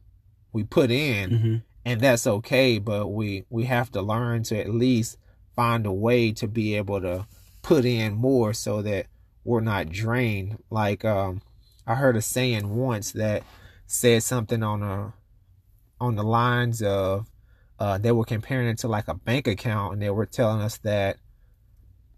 we 0.53 0.63
put 0.63 0.89
in. 0.91 1.29
Mm-hmm. 1.29 1.55
And 1.83 1.99
that's 1.99 2.27
okay, 2.27 2.79
but 2.79 3.07
we 3.07 3.45
we 3.49 3.65
have 3.65 3.91
to 3.91 4.01
learn 4.01 4.43
to 4.43 4.59
at 4.59 4.69
least 4.69 5.17
find 5.55 5.85
a 5.85 5.91
way 5.91 6.31
to 6.33 6.47
be 6.47 6.75
able 6.75 7.01
to 7.01 7.27
put 7.61 7.85
in 7.85 8.13
more 8.13 8.53
so 8.53 8.81
that 8.81 9.07
we're 9.43 9.61
not 9.61 9.89
drained. 9.89 10.57
Like 10.69 11.05
um, 11.05 11.41
I 11.85 11.95
heard 11.95 12.15
a 12.15 12.21
saying 12.21 12.75
once 12.75 13.11
that 13.13 13.43
said 13.87 14.23
something 14.23 14.63
on 14.63 14.83
a 14.83 15.13
on 15.99 16.15
the 16.15 16.23
lines 16.23 16.81
of 16.81 17.27
uh, 17.79 17.97
they 17.97 18.11
were 18.11 18.25
comparing 18.25 18.67
it 18.67 18.77
to 18.79 18.87
like 18.87 19.07
a 19.07 19.13
bank 19.13 19.47
account 19.47 19.93
and 19.93 20.01
they 20.01 20.09
were 20.09 20.25
telling 20.25 20.61
us 20.61 20.77
that 20.79 21.17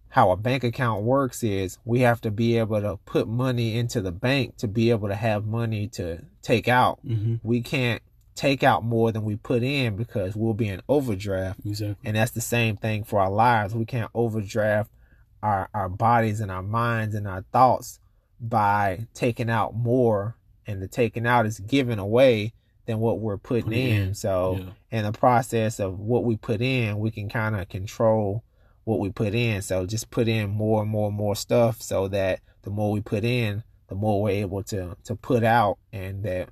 how 0.09 0.29
a 0.29 0.37
bank 0.37 0.63
account 0.63 1.03
works 1.03 1.41
is 1.41 1.79
we 1.85 2.01
have 2.01 2.21
to 2.21 2.29
be 2.29 2.57
able 2.57 2.79
to 2.79 2.97
put 3.05 3.27
money 3.27 3.77
into 3.77 3.99
the 3.99 4.11
bank 4.11 4.55
to 4.57 4.67
be 4.67 4.91
able 4.91 5.07
to 5.07 5.15
have 5.15 5.45
money 5.45 5.87
to 5.87 6.21
take 6.41 6.67
out. 6.67 6.99
Mm-hmm. 7.05 7.35
We 7.41 7.61
can't 7.61 8.01
take 8.35 8.63
out 8.63 8.83
more 8.83 9.11
than 9.11 9.23
we 9.23 9.35
put 9.35 9.63
in 9.63 9.95
because 9.95 10.35
we'll 10.35 10.53
be 10.53 10.67
in 10.67 10.81
overdraft. 10.87 11.59
Exactly. 11.65 12.07
And 12.07 12.15
that's 12.15 12.31
the 12.31 12.41
same 12.41 12.77
thing 12.77 13.03
for 13.03 13.19
our 13.19 13.31
lives. 13.31 13.75
We 13.75 13.85
can't 13.85 14.11
overdraft 14.13 14.91
our, 15.41 15.69
our 15.73 15.89
bodies 15.89 16.39
and 16.39 16.51
our 16.51 16.63
minds 16.63 17.15
and 17.15 17.27
our 17.27 17.43
thoughts 17.51 17.99
by 18.39 19.07
taking 19.13 19.49
out 19.49 19.75
more. 19.75 20.35
And 20.65 20.81
the 20.81 20.87
taking 20.87 21.27
out 21.27 21.45
is 21.45 21.59
giving 21.59 21.99
away 21.99 22.53
than 22.85 22.99
what 22.99 23.19
we're 23.19 23.37
putting 23.37 23.65
put 23.65 23.73
in. 23.73 24.01
in. 24.01 24.13
So 24.13 24.59
yeah. 24.59 24.99
in 24.99 25.05
the 25.05 25.11
process 25.11 25.79
of 25.79 25.99
what 25.99 26.23
we 26.23 26.37
put 26.37 26.61
in, 26.61 26.99
we 26.99 27.11
can 27.11 27.29
kind 27.29 27.55
of 27.55 27.69
control 27.69 28.43
what 28.83 28.99
we 28.99 29.09
put 29.09 29.33
in. 29.33 29.61
So 29.61 29.85
just 29.85 30.09
put 30.09 30.27
in 30.27 30.49
more 30.49 30.81
and 30.81 30.89
more 30.89 31.07
and 31.07 31.15
more 31.15 31.35
stuff 31.35 31.81
so 31.81 32.07
that 32.09 32.39
the 32.63 32.69
more 32.69 32.91
we 32.91 33.01
put 33.01 33.23
in, 33.23 33.63
the 33.87 33.95
more 33.95 34.21
we're 34.21 34.29
able 34.29 34.63
to 34.63 34.97
to 35.03 35.15
put 35.15 35.43
out 35.43 35.77
and 35.91 36.23
that 36.23 36.49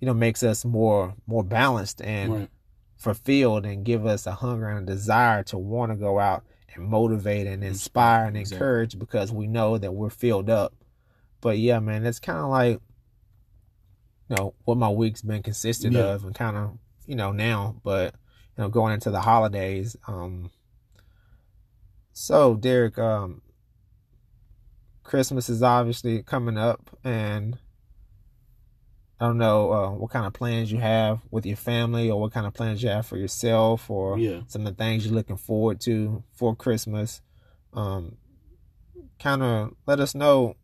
you 0.00 0.06
know 0.06 0.14
makes 0.14 0.42
us 0.42 0.64
more 0.64 1.14
more 1.26 1.42
balanced 1.42 2.00
and 2.00 2.32
right. 2.32 2.50
fulfilled 2.96 3.66
and 3.66 3.84
give 3.84 4.06
us 4.06 4.26
a 4.26 4.32
hunger 4.32 4.68
and 4.68 4.88
a 4.88 4.92
desire 4.92 5.42
to 5.44 5.58
want 5.58 5.92
to 5.92 5.96
go 5.96 6.18
out 6.18 6.44
and 6.74 6.84
motivate 6.84 7.46
and 7.46 7.64
inspire 7.64 8.26
and 8.26 8.36
exactly. 8.36 8.56
encourage 8.56 8.98
because 8.98 9.32
we 9.32 9.46
know 9.46 9.78
that 9.78 9.92
we're 9.92 10.10
filled 10.10 10.50
up 10.50 10.74
but 11.40 11.58
yeah 11.58 11.78
man 11.78 12.06
it's 12.06 12.20
kind 12.20 12.38
of 12.38 12.48
like 12.48 12.80
you 14.28 14.36
know 14.36 14.54
what 14.64 14.76
my 14.76 14.88
week's 14.88 15.22
been 15.22 15.42
consisted 15.42 15.92
yeah. 15.92 16.12
of 16.12 16.24
and 16.24 16.34
kind 16.34 16.56
of 16.56 16.78
you 17.06 17.16
know 17.16 17.32
now 17.32 17.74
but 17.82 18.14
you 18.56 18.62
know 18.62 18.68
going 18.68 18.92
into 18.92 19.10
the 19.10 19.20
holidays 19.20 19.96
um 20.06 20.50
so 22.12 22.54
derek 22.54 22.98
um 22.98 23.40
christmas 25.02 25.48
is 25.48 25.62
obviously 25.62 26.22
coming 26.22 26.58
up 26.58 26.90
and 27.02 27.58
I 29.20 29.26
don't 29.26 29.38
know 29.38 29.72
uh, 29.72 29.90
what 29.90 30.10
kind 30.10 30.26
of 30.26 30.32
plans 30.32 30.70
you 30.70 30.78
have 30.78 31.20
with 31.30 31.44
your 31.44 31.56
family 31.56 32.10
or 32.10 32.20
what 32.20 32.32
kind 32.32 32.46
of 32.46 32.54
plans 32.54 32.82
you 32.82 32.88
have 32.88 33.06
for 33.06 33.16
yourself 33.16 33.90
or 33.90 34.18
yeah. 34.18 34.40
some 34.46 34.64
of 34.66 34.76
the 34.76 34.82
things 34.82 35.04
you're 35.04 35.14
looking 35.14 35.36
forward 35.36 35.80
to 35.82 36.22
for 36.34 36.54
Christmas. 36.54 37.20
Um, 37.72 38.16
kind 39.18 39.42
of 39.42 39.74
let 39.86 39.98
us 39.98 40.14
know 40.14 40.54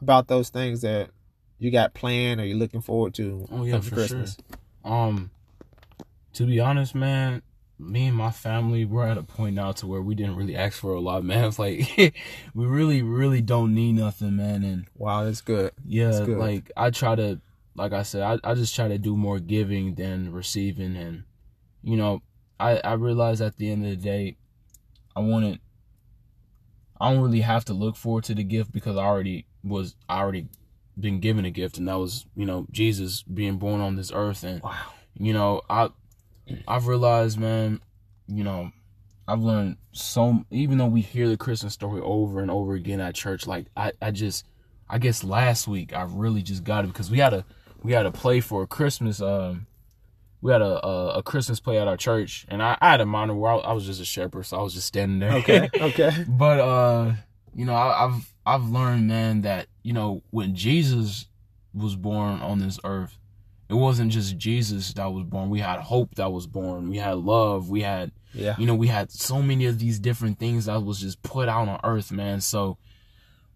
about 0.00 0.28
those 0.28 0.48
things 0.48 0.80
that 0.80 1.10
you 1.58 1.70
got 1.70 1.94
planned 1.94 2.40
or 2.40 2.44
you're 2.44 2.56
looking 2.56 2.80
forward 2.80 3.14
to 3.14 3.46
oh, 3.52 3.64
yeah, 3.64 3.80
for 3.80 3.94
Christmas. 3.94 4.38
Sure. 4.84 4.92
Um, 4.92 5.30
to 6.32 6.46
be 6.46 6.58
honest, 6.58 6.94
man, 6.94 7.42
me 7.82 8.06
and 8.06 8.16
my 8.16 8.30
family 8.30 8.84
we're 8.84 9.06
at 9.06 9.18
a 9.18 9.22
point 9.22 9.56
now 9.56 9.72
to 9.72 9.86
where 9.86 10.00
we 10.00 10.14
didn't 10.14 10.36
really 10.36 10.56
ask 10.56 10.78
for 10.78 10.92
a 10.94 11.00
lot, 11.00 11.24
man. 11.24 11.44
It's 11.44 11.58
like 11.58 12.14
we 12.54 12.66
really, 12.66 13.02
really 13.02 13.40
don't 13.40 13.74
need 13.74 13.92
nothing, 13.92 14.36
man. 14.36 14.62
And 14.62 14.86
wow, 14.96 15.24
that's 15.24 15.40
good. 15.40 15.72
Yeah, 15.84 16.10
that's 16.10 16.20
good. 16.20 16.38
like 16.38 16.70
I 16.76 16.90
try 16.90 17.14
to, 17.14 17.40
like 17.74 17.92
I 17.92 18.02
said, 18.02 18.22
I, 18.22 18.50
I 18.50 18.54
just 18.54 18.74
try 18.74 18.88
to 18.88 18.98
do 18.98 19.16
more 19.16 19.38
giving 19.38 19.94
than 19.94 20.32
receiving, 20.32 20.96
and 20.96 21.24
you 21.82 21.96
know, 21.96 22.22
I 22.58 22.78
I 22.78 22.92
realize 22.94 23.40
at 23.40 23.56
the 23.56 23.70
end 23.70 23.84
of 23.84 23.90
the 23.90 23.96
day, 23.96 24.36
I 25.16 25.20
wanted. 25.20 25.60
I 27.00 27.12
don't 27.12 27.22
really 27.22 27.40
have 27.40 27.64
to 27.64 27.74
look 27.74 27.96
forward 27.96 28.22
to 28.24 28.34
the 28.34 28.44
gift 28.44 28.70
because 28.70 28.96
I 28.96 29.02
already 29.02 29.46
was 29.64 29.96
I 30.08 30.20
already 30.20 30.46
been 30.98 31.20
given 31.20 31.44
a 31.44 31.50
gift, 31.50 31.78
and 31.78 31.88
that 31.88 31.98
was 31.98 32.26
you 32.36 32.46
know 32.46 32.66
Jesus 32.70 33.22
being 33.22 33.58
born 33.58 33.80
on 33.80 33.96
this 33.96 34.12
earth, 34.14 34.44
and 34.44 34.62
wow. 34.62 34.76
you 35.14 35.32
know 35.32 35.62
I 35.68 35.90
I've 36.66 36.86
realized, 36.86 37.38
man, 37.38 37.80
you 38.26 38.44
know, 38.44 38.72
I've 39.26 39.40
learned 39.40 39.76
so 39.92 40.44
even 40.50 40.78
though 40.78 40.86
we 40.86 41.00
hear 41.00 41.28
the 41.28 41.36
Christmas 41.36 41.72
story 41.72 42.00
over 42.00 42.40
and 42.40 42.50
over 42.50 42.74
again 42.74 43.00
at 43.00 43.14
church, 43.14 43.46
like 43.46 43.66
I, 43.76 43.92
I 44.00 44.10
just 44.10 44.44
I 44.88 44.98
guess 44.98 45.24
last 45.24 45.68
week 45.68 45.94
I 45.94 46.02
really 46.02 46.42
just 46.42 46.64
got 46.64 46.84
it 46.84 46.88
because 46.88 47.10
we 47.10 47.18
had 47.18 47.32
a 47.32 47.44
we 47.82 47.92
had 47.92 48.06
a 48.06 48.12
play 48.12 48.40
for 48.40 48.62
a 48.62 48.66
Christmas 48.66 49.20
um 49.20 49.66
we 50.40 50.50
had 50.50 50.60
a, 50.60 50.84
a, 50.84 51.18
a 51.18 51.22
Christmas 51.22 51.60
play 51.60 51.78
at 51.78 51.86
our 51.86 51.96
church 51.96 52.46
and 52.48 52.60
I, 52.60 52.76
I 52.80 52.90
had 52.90 53.00
a 53.00 53.06
minor 53.06 53.34
where 53.34 53.52
I, 53.52 53.56
I, 53.58 53.72
was 53.72 53.86
just 53.86 54.00
a 54.00 54.04
shepherd, 54.04 54.42
so 54.44 54.58
I 54.58 54.62
was 54.62 54.74
just 54.74 54.88
standing 54.88 55.20
there. 55.20 55.34
Okay. 55.34 55.70
Okay. 55.80 56.24
but 56.26 56.58
uh 56.58 57.12
you 57.54 57.64
know, 57.64 57.74
I, 57.74 58.06
I've 58.06 58.32
I've 58.44 58.64
learned, 58.64 59.08
man, 59.08 59.42
that, 59.42 59.68
you 59.82 59.92
know, 59.92 60.22
when 60.30 60.54
Jesus 60.54 61.26
was 61.72 61.96
born 61.96 62.40
on 62.40 62.58
this 62.58 62.78
earth, 62.84 63.18
it 63.72 63.76
wasn't 63.76 64.12
just 64.12 64.36
Jesus 64.36 64.92
that 64.92 65.10
was 65.10 65.24
born. 65.24 65.48
We 65.48 65.60
had 65.60 65.80
hope 65.80 66.16
that 66.16 66.30
was 66.30 66.46
born. 66.46 66.90
We 66.90 66.98
had 66.98 67.16
love. 67.16 67.70
We 67.70 67.80
had, 67.80 68.12
yeah. 68.34 68.54
you 68.58 68.66
know, 68.66 68.74
we 68.74 68.88
had 68.88 69.10
so 69.10 69.40
many 69.40 69.64
of 69.64 69.78
these 69.78 69.98
different 69.98 70.38
things 70.38 70.66
that 70.66 70.84
was 70.84 71.00
just 71.00 71.22
put 71.22 71.48
out 71.48 71.68
on 71.68 71.80
earth, 71.82 72.12
man. 72.12 72.42
So, 72.42 72.76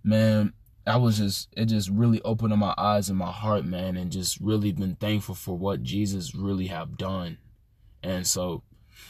man, 0.02 0.54
I 0.86 0.96
was 0.96 1.18
just, 1.18 1.50
it 1.54 1.66
just 1.66 1.90
really 1.90 2.22
opened 2.22 2.54
up 2.54 2.58
my 2.58 2.72
eyes 2.78 3.10
and 3.10 3.18
my 3.18 3.30
heart, 3.30 3.66
man, 3.66 3.98
and 3.98 4.10
just 4.10 4.40
really 4.40 4.72
been 4.72 4.94
thankful 4.94 5.34
for 5.34 5.54
what 5.54 5.82
Jesus 5.82 6.34
really 6.34 6.68
have 6.68 6.96
done. 6.96 7.36
And 8.02 8.26
so, 8.26 8.62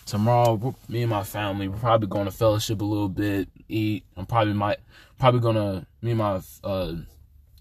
tomorrow, 0.07 0.75
me 0.89 1.03
and 1.03 1.11
my 1.11 1.23
family, 1.23 1.69
we're 1.69 1.77
probably 1.77 2.09
going 2.09 2.25
to 2.25 2.33
fellowship 2.33 2.81
a 2.81 2.85
little 2.85 3.09
bit, 3.09 3.49
eat. 3.69 4.03
I'm 4.17 4.27
probably 4.27 4.55
might, 4.55 4.79
probably 5.21 5.39
gonna, 5.39 5.87
me 6.03 6.11
and 6.11 6.19
my, 6.19 6.41
uh, 6.65 6.95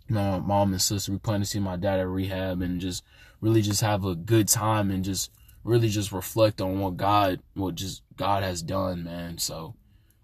my 0.09 0.39
mom 0.39 0.71
and 0.71 0.81
sister, 0.81 1.11
we 1.11 1.19
plan 1.19 1.41
to 1.41 1.45
see 1.45 1.59
my 1.59 1.75
dad 1.75 1.99
at 1.99 2.07
rehab 2.07 2.63
and 2.63 2.81
just 2.81 3.03
really 3.41 3.61
just 3.61 3.81
have 3.81 4.05
a 4.05 4.15
good 4.15 4.47
time 4.47 4.91
and 4.91 5.03
just 5.03 5.31
really 5.63 5.89
just 5.89 6.11
reflect 6.11 6.61
on 6.61 6.79
what 6.79 6.97
God, 6.97 7.41
what 7.53 7.75
just 7.75 8.03
God 8.15 8.43
has 8.43 8.61
done, 8.61 9.03
man. 9.03 9.37
So 9.37 9.75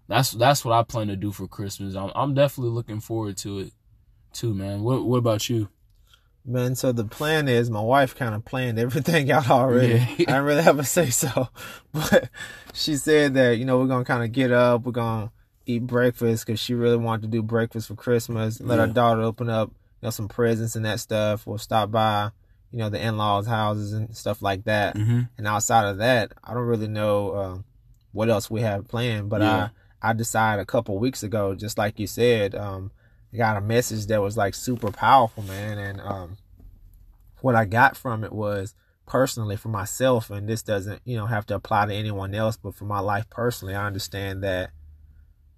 that's 0.08 0.30
that's 0.32 0.64
what 0.64 0.72
I 0.72 0.82
plan 0.82 1.08
to 1.08 1.16
do 1.16 1.32
for 1.32 1.46
Christmas. 1.46 1.94
I'm 1.94 2.10
I'm 2.14 2.34
definitely 2.34 2.72
looking 2.72 3.00
forward 3.00 3.36
to 3.38 3.60
it 3.60 3.72
too, 4.32 4.54
man. 4.54 4.82
What 4.82 5.04
what 5.04 5.18
about 5.18 5.48
you? 5.48 5.68
Man, 6.44 6.74
so 6.74 6.90
the 6.90 7.04
plan 7.04 7.46
is 7.46 7.70
my 7.70 7.80
wife 7.80 8.16
kind 8.16 8.34
of 8.34 8.44
planned 8.44 8.78
everything 8.78 9.30
out 9.30 9.50
already. 9.50 9.94
Yeah. 9.94 10.04
I 10.04 10.16
didn't 10.16 10.44
really 10.44 10.62
have 10.62 10.78
a 10.78 10.84
say 10.84 11.10
so, 11.10 11.48
but 11.92 12.30
she 12.72 12.96
said 12.96 13.34
that 13.34 13.58
you 13.58 13.64
know 13.64 13.78
we're 13.78 13.86
gonna 13.86 14.04
kind 14.04 14.24
of 14.24 14.32
get 14.32 14.50
up, 14.50 14.82
we're 14.84 14.92
gonna 14.92 15.30
eat 15.66 15.86
breakfast 15.86 16.46
because 16.46 16.60
she 16.60 16.74
really 16.74 16.96
wanted 16.96 17.22
to 17.22 17.28
do 17.28 17.42
breakfast 17.42 17.88
for 17.88 17.94
Christmas. 17.94 18.60
Let 18.60 18.76
yeah. 18.76 18.82
our 18.82 18.86
daughter 18.88 19.22
open 19.22 19.48
up, 19.48 19.68
you 19.68 20.06
know, 20.06 20.10
some 20.10 20.28
presents 20.28 20.74
and 20.74 20.84
that 20.84 21.00
stuff. 21.00 21.46
We'll 21.46 21.58
stop 21.58 21.90
by 21.90 22.30
you 22.72 22.78
know, 22.78 22.88
the 22.88 23.00
in-laws' 23.00 23.46
houses 23.46 23.92
and 23.92 24.16
stuff 24.16 24.42
like 24.42 24.64
that. 24.64 24.96
Mm-hmm. 24.96 25.20
And 25.36 25.46
outside 25.46 25.86
of 25.86 25.98
that, 25.98 26.32
I 26.42 26.54
don't 26.54 26.66
really 26.66 26.88
know 26.88 27.30
uh, 27.30 27.58
what 28.12 28.30
else 28.30 28.50
we 28.50 28.62
have 28.62 28.88
planned. 28.88 29.28
But 29.28 29.42
yeah. 29.42 29.68
I 30.02 30.10
I 30.10 30.12
decided 30.14 30.60
a 30.60 30.66
couple 30.66 30.98
weeks 30.98 31.22
ago, 31.22 31.54
just 31.54 31.78
like 31.78 32.00
you 32.00 32.08
said, 32.08 32.56
um, 32.56 32.90
I 33.32 33.36
got 33.36 33.56
a 33.56 33.60
message 33.60 34.06
that 34.06 34.20
was 34.20 34.36
like 34.36 34.54
super 34.54 34.90
powerful, 34.90 35.44
man. 35.44 35.78
And 35.78 36.00
um, 36.00 36.38
what 37.40 37.54
I 37.54 37.66
got 37.66 37.96
from 37.96 38.24
it 38.24 38.32
was 38.32 38.74
personally 39.06 39.56
for 39.56 39.68
myself, 39.68 40.30
and 40.30 40.48
this 40.48 40.62
doesn't 40.62 41.02
you 41.04 41.16
know 41.16 41.26
have 41.26 41.46
to 41.46 41.54
apply 41.54 41.86
to 41.86 41.94
anyone 41.94 42.34
else, 42.34 42.56
but 42.56 42.74
for 42.74 42.84
my 42.84 43.00
life 43.00 43.30
personally, 43.30 43.74
I 43.74 43.86
understand 43.86 44.42
that 44.42 44.70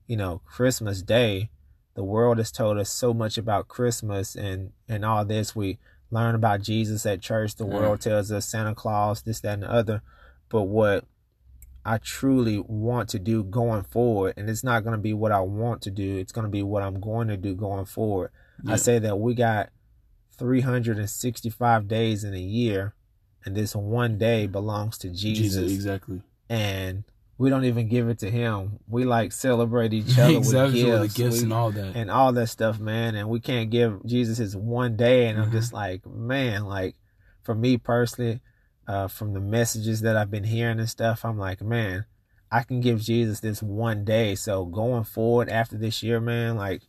you 0.07 0.17
know 0.17 0.43
Christmas 0.45 1.01
Day. 1.01 1.51
The 1.95 2.03
world 2.03 2.39
has 2.39 2.51
told 2.51 2.77
us 2.77 2.91
so 2.91 3.15
much 3.15 3.39
about 3.39 3.69
Christmas 3.69 4.35
and 4.35 4.73
and 4.89 5.05
all 5.05 5.25
this. 5.25 5.55
We 5.55 5.79
learn 6.11 6.35
about 6.35 6.63
Jesus 6.63 7.05
at 7.07 7.21
church. 7.21 7.57
The 7.57 7.67
world 7.67 8.01
tells 8.01 8.31
us 8.31 8.47
Santa 8.47 8.75
Claus, 8.75 9.23
this, 9.23 9.41
that, 9.41 9.55
and 9.55 9.63
the 9.63 9.71
other. 9.71 10.03
But 10.49 10.65
what 10.65 11.05
I 11.85 11.99
truly 11.99 12.59
want 12.59 13.09
to 13.11 13.19
do 13.19 13.43
going 13.45 13.83
forward, 13.83 14.35
and 14.37 14.49
it's 14.49 14.65
not 14.65 14.85
going 14.85 14.95
to 14.95 15.01
be 15.01 15.13
what 15.13 15.33
I 15.33 15.41
want 15.41 15.83
to 15.83 15.91
do, 15.91 16.17
it's 16.17 16.33
going 16.33 16.47
to 16.47 16.51
be 16.51 16.63
what 16.63 16.83
I'm 16.83 17.01
going 17.01 17.29
to 17.29 17.37
do 17.37 17.55
going 17.55 17.85
forward. 17.85 18.31
Yeah. 18.63 18.75
I 18.75 18.77
say 18.77 18.99
that 19.01 19.19
we 19.19 19.35
got 19.35 19.71
365 20.39 21.89
days 21.89 22.25
in 22.25 22.35
a 22.35 22.41
year, 22.41 22.95
and 23.45 23.55
this 23.55 23.75
one 23.75 24.17
day 24.17 24.47
mm. 24.49 24.53
belongs 24.53 24.97
to 24.99 25.11
Jesus. 25.11 25.55
Jesus 25.55 25.73
exactly. 25.73 26.23
And 26.49 27.05
we 27.37 27.51
don't 27.51 27.65
even 27.65 27.89
give 27.89 28.09
it 28.09 28.21
to 28.21 28.31
him. 28.31 28.79
We 28.89 29.05
like 29.05 29.33
celebrate 29.33 29.93
each 29.93 30.19
other 30.19 30.37
exactly, 30.37 30.85
with 30.85 31.03
gifts, 31.03 31.15
gifts 31.15 31.37
we, 31.39 31.43
and 31.45 31.53
all 31.53 31.71
that, 31.73 31.97
and 31.97 32.11
all 32.11 32.33
that 32.33 32.49
stuff, 32.49 32.79
man. 32.79 33.15
And 33.15 33.29
we 33.29 33.41
can't 33.41 33.71
give 33.71 34.05
Jesus 34.07 34.39
his 34.39 34.57
one 34.57 34.97
day. 34.97 35.27
And 35.27 35.39
mm-hmm. 35.39 35.47
I'm 35.47 35.53
just 35.53 35.73
like, 35.73 36.07
man, 36.07 36.65
like 36.65 36.97
for 37.43 37.55
me 37.55 37.77
personally, 37.77 38.41
uh, 38.87 39.09
from 39.09 39.33
the 39.33 39.41
messages 39.41 40.03
that 40.03 40.17
I've 40.17 40.31
been 40.31 40.45
hearing 40.45 40.79
and 40.79 40.89
stuff, 40.89 41.25
I'm 41.25 41.39
like, 41.39 41.61
man, 41.63 42.05
I 42.53 42.63
can 42.63 42.81
give 42.81 43.01
Jesus 43.01 43.41
this 43.41 43.63
one 43.63 44.05
day. 44.05 44.35
So 44.37 44.65
going 44.65 45.05
forward 45.05 45.49
after 45.49 45.77
this 45.77 46.03
year, 46.03 46.21
man, 46.21 46.57
like 46.57 46.83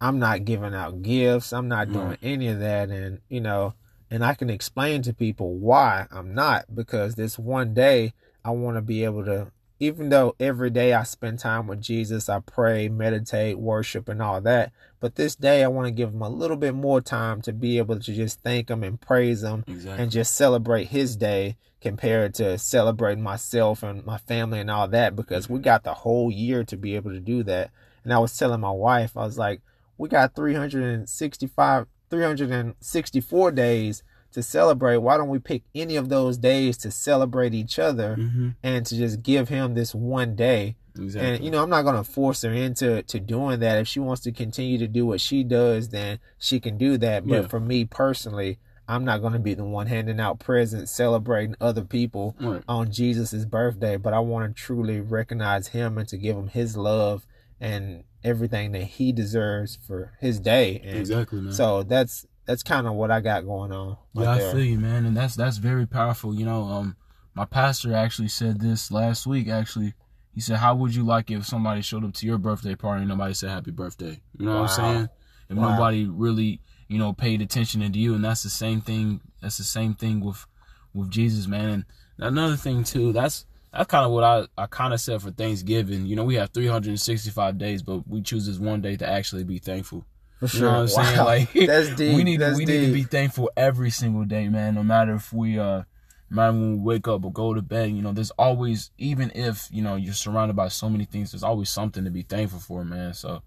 I'm 0.00 0.18
not 0.18 0.44
giving 0.44 0.74
out 0.74 1.02
gifts. 1.02 1.52
I'm 1.52 1.68
not 1.68 1.92
doing 1.92 2.06
mm-hmm. 2.08 2.26
any 2.26 2.48
of 2.48 2.58
that. 2.58 2.88
And 2.90 3.20
you 3.28 3.40
know, 3.40 3.74
and 4.10 4.24
I 4.24 4.34
can 4.34 4.50
explain 4.50 5.02
to 5.02 5.14
people 5.14 5.54
why 5.54 6.06
I'm 6.10 6.34
not 6.34 6.74
because 6.74 7.14
this 7.14 7.38
one 7.38 7.72
day 7.72 8.12
I 8.46 8.50
want 8.50 8.76
to 8.76 8.80
be 8.80 9.02
able 9.02 9.24
to, 9.24 9.50
even 9.80 10.08
though 10.08 10.36
every 10.38 10.70
day 10.70 10.92
I 10.92 11.02
spend 11.02 11.40
time 11.40 11.66
with 11.66 11.82
Jesus, 11.82 12.28
I 12.28 12.38
pray, 12.38 12.88
meditate, 12.88 13.58
worship, 13.58 14.08
and 14.08 14.22
all 14.22 14.40
that. 14.42 14.70
But 15.00 15.16
this 15.16 15.34
day, 15.34 15.64
I 15.64 15.68
want 15.68 15.88
to 15.88 15.90
give 15.90 16.10
him 16.10 16.22
a 16.22 16.28
little 16.28 16.56
bit 16.56 16.72
more 16.72 17.00
time 17.00 17.42
to 17.42 17.52
be 17.52 17.78
able 17.78 17.98
to 17.98 18.14
just 18.14 18.40
thank 18.42 18.70
him 18.70 18.84
and 18.84 19.00
praise 19.00 19.42
him 19.42 19.64
exactly. 19.66 20.00
and 20.00 20.12
just 20.12 20.36
celebrate 20.36 20.84
his 20.84 21.16
day 21.16 21.56
compared 21.80 22.34
to 22.34 22.56
celebrating 22.56 23.24
myself 23.24 23.82
and 23.82 24.06
my 24.06 24.18
family 24.18 24.60
and 24.60 24.70
all 24.70 24.86
that 24.86 25.16
because 25.16 25.50
we 25.50 25.58
got 25.58 25.82
the 25.82 25.94
whole 25.94 26.30
year 26.30 26.62
to 26.62 26.76
be 26.76 26.94
able 26.94 27.10
to 27.10 27.20
do 27.20 27.42
that. 27.42 27.72
And 28.04 28.14
I 28.14 28.18
was 28.20 28.38
telling 28.38 28.60
my 28.60 28.70
wife, 28.70 29.16
I 29.16 29.24
was 29.24 29.38
like, 29.38 29.60
we 29.98 30.08
got 30.08 30.36
365, 30.36 31.86
364 32.10 33.50
days 33.50 34.04
to 34.36 34.42
celebrate, 34.42 34.98
why 34.98 35.16
don't 35.16 35.30
we 35.30 35.38
pick 35.38 35.62
any 35.74 35.96
of 35.96 36.10
those 36.10 36.36
days 36.36 36.76
to 36.76 36.90
celebrate 36.90 37.54
each 37.54 37.78
other 37.78 38.16
mm-hmm. 38.18 38.50
and 38.62 38.84
to 38.84 38.94
just 38.94 39.22
give 39.22 39.48
him 39.48 39.72
this 39.72 39.94
one 39.94 40.36
day? 40.36 40.76
Exactly. 40.94 41.30
And 41.30 41.42
you 41.44 41.50
know, 41.50 41.62
I'm 41.62 41.70
not 41.70 41.86
gonna 41.86 42.04
force 42.04 42.42
her 42.42 42.52
into 42.52 43.02
to 43.02 43.18
doing 43.18 43.60
that. 43.60 43.78
If 43.78 43.88
she 43.88 43.98
wants 43.98 44.20
to 44.24 44.32
continue 44.32 44.76
to 44.76 44.86
do 44.86 45.06
what 45.06 45.22
she 45.22 45.42
does, 45.42 45.88
then 45.88 46.18
she 46.38 46.60
can 46.60 46.76
do 46.76 46.98
that. 46.98 47.26
But 47.26 47.34
yeah. 47.34 47.48
for 47.48 47.58
me 47.58 47.86
personally, 47.86 48.58
I'm 48.86 49.06
not 49.06 49.22
gonna 49.22 49.38
be 49.38 49.54
the 49.54 49.64
one 49.64 49.86
handing 49.86 50.20
out 50.20 50.38
presents, 50.38 50.92
celebrating 50.92 51.56
other 51.58 51.82
people 51.82 52.36
right. 52.38 52.62
on 52.68 52.92
Jesus's 52.92 53.46
birthday. 53.46 53.96
But 53.96 54.12
I 54.12 54.18
want 54.18 54.54
to 54.54 54.62
truly 54.62 55.00
recognize 55.00 55.68
him 55.68 55.96
and 55.96 56.06
to 56.08 56.18
give 56.18 56.36
him 56.36 56.48
his 56.48 56.76
love 56.76 57.26
and 57.58 58.04
everything 58.22 58.72
that 58.72 58.84
he 58.84 59.12
deserves 59.12 59.78
for 59.86 60.12
his 60.20 60.38
day. 60.40 60.82
And 60.84 60.98
exactly, 60.98 61.40
man. 61.40 61.54
So 61.54 61.82
that's 61.82 62.26
that's 62.46 62.62
kind 62.62 62.86
of 62.86 62.94
what 62.94 63.10
I 63.10 63.20
got 63.20 63.44
going 63.44 63.72
on. 63.72 63.96
Right 64.14 64.24
yeah, 64.24 64.30
I 64.30 64.38
there. 64.38 64.52
feel 64.52 64.64
you, 64.64 64.78
man, 64.78 65.04
and 65.04 65.16
that's 65.16 65.36
that's 65.36 65.58
very 65.58 65.86
powerful. 65.86 66.34
You 66.34 66.46
know, 66.46 66.62
um, 66.64 66.96
my 67.34 67.44
pastor 67.44 67.94
actually 67.94 68.28
said 68.28 68.60
this 68.60 68.90
last 68.90 69.26
week. 69.26 69.48
Actually, 69.48 69.94
he 70.32 70.40
said, 70.40 70.58
"How 70.58 70.74
would 70.74 70.94
you 70.94 71.04
like 71.04 71.30
if 71.30 71.44
somebody 71.44 71.82
showed 71.82 72.04
up 72.04 72.14
to 72.14 72.26
your 72.26 72.38
birthday 72.38 72.74
party 72.74 73.00
and 73.00 73.08
nobody 73.08 73.34
said 73.34 73.50
happy 73.50 73.72
birthday?" 73.72 74.20
You 74.38 74.46
know 74.46 74.54
wow. 74.54 74.62
what 74.62 74.70
I'm 74.70 74.76
saying? 74.76 75.08
If 75.50 75.56
wow. 75.56 75.72
nobody 75.72 76.06
really, 76.06 76.60
you 76.88 76.98
know, 76.98 77.12
paid 77.12 77.42
attention 77.42 77.80
to 77.80 77.98
you, 77.98 78.14
and 78.14 78.24
that's 78.24 78.42
the 78.42 78.50
same 78.50 78.80
thing. 78.80 79.20
That's 79.42 79.58
the 79.58 79.64
same 79.64 79.94
thing 79.94 80.20
with 80.20 80.46
with 80.94 81.10
Jesus, 81.10 81.46
man. 81.46 81.68
And 81.68 81.84
another 82.18 82.56
thing 82.56 82.84
too. 82.84 83.12
That's 83.12 83.44
that's 83.72 83.90
kind 83.90 84.06
of 84.06 84.12
what 84.12 84.24
I, 84.24 84.46
I 84.56 84.66
kind 84.66 84.94
of 84.94 85.00
said 85.00 85.20
for 85.20 85.30
Thanksgiving. 85.30 86.06
You 86.06 86.16
know, 86.16 86.24
we 86.24 86.36
have 86.36 86.50
365 86.50 87.58
days, 87.58 87.82
but 87.82 88.08
we 88.08 88.22
choose 88.22 88.46
this 88.46 88.58
one 88.58 88.80
day 88.80 88.96
to 88.96 89.08
actually 89.08 89.44
be 89.44 89.58
thankful. 89.58 90.06
For 90.38 90.48
sure. 90.48 90.58
You 90.58 90.64
know 90.64 90.82
what 90.82 90.98
I'm 90.98 91.16
wow. 91.16 91.26
saying? 91.26 91.48
Like 91.56 91.66
that's 91.66 91.96
deep. 91.96 92.16
We 92.16 92.24
need 92.24 92.40
that's 92.40 92.58
we 92.58 92.64
deep. 92.64 92.80
need 92.80 92.86
to 92.88 92.92
be 92.92 93.02
thankful 93.04 93.50
every 93.56 93.90
single 93.90 94.24
day, 94.24 94.48
man. 94.48 94.74
No 94.74 94.82
matter 94.82 95.14
if 95.14 95.32
we 95.32 95.58
uh 95.58 95.82
no 96.30 96.36
matter 96.36 96.52
when 96.52 96.72
we 96.72 96.78
wake 96.78 97.08
up 97.08 97.24
or 97.24 97.32
go 97.32 97.54
to 97.54 97.62
bed, 97.62 97.90
you 97.90 98.02
know, 98.02 98.12
there's 98.12 98.32
always 98.32 98.90
even 98.98 99.30
if, 99.34 99.68
you 99.70 99.82
know, 99.82 99.96
you're 99.96 100.14
surrounded 100.14 100.56
by 100.56 100.68
so 100.68 100.88
many 100.88 101.04
things, 101.04 101.32
there's 101.32 101.42
always 101.42 101.70
something 101.70 102.04
to 102.04 102.10
be 102.10 102.22
thankful 102.22 102.58
for, 102.58 102.84
man. 102.84 103.14
So 103.14 103.42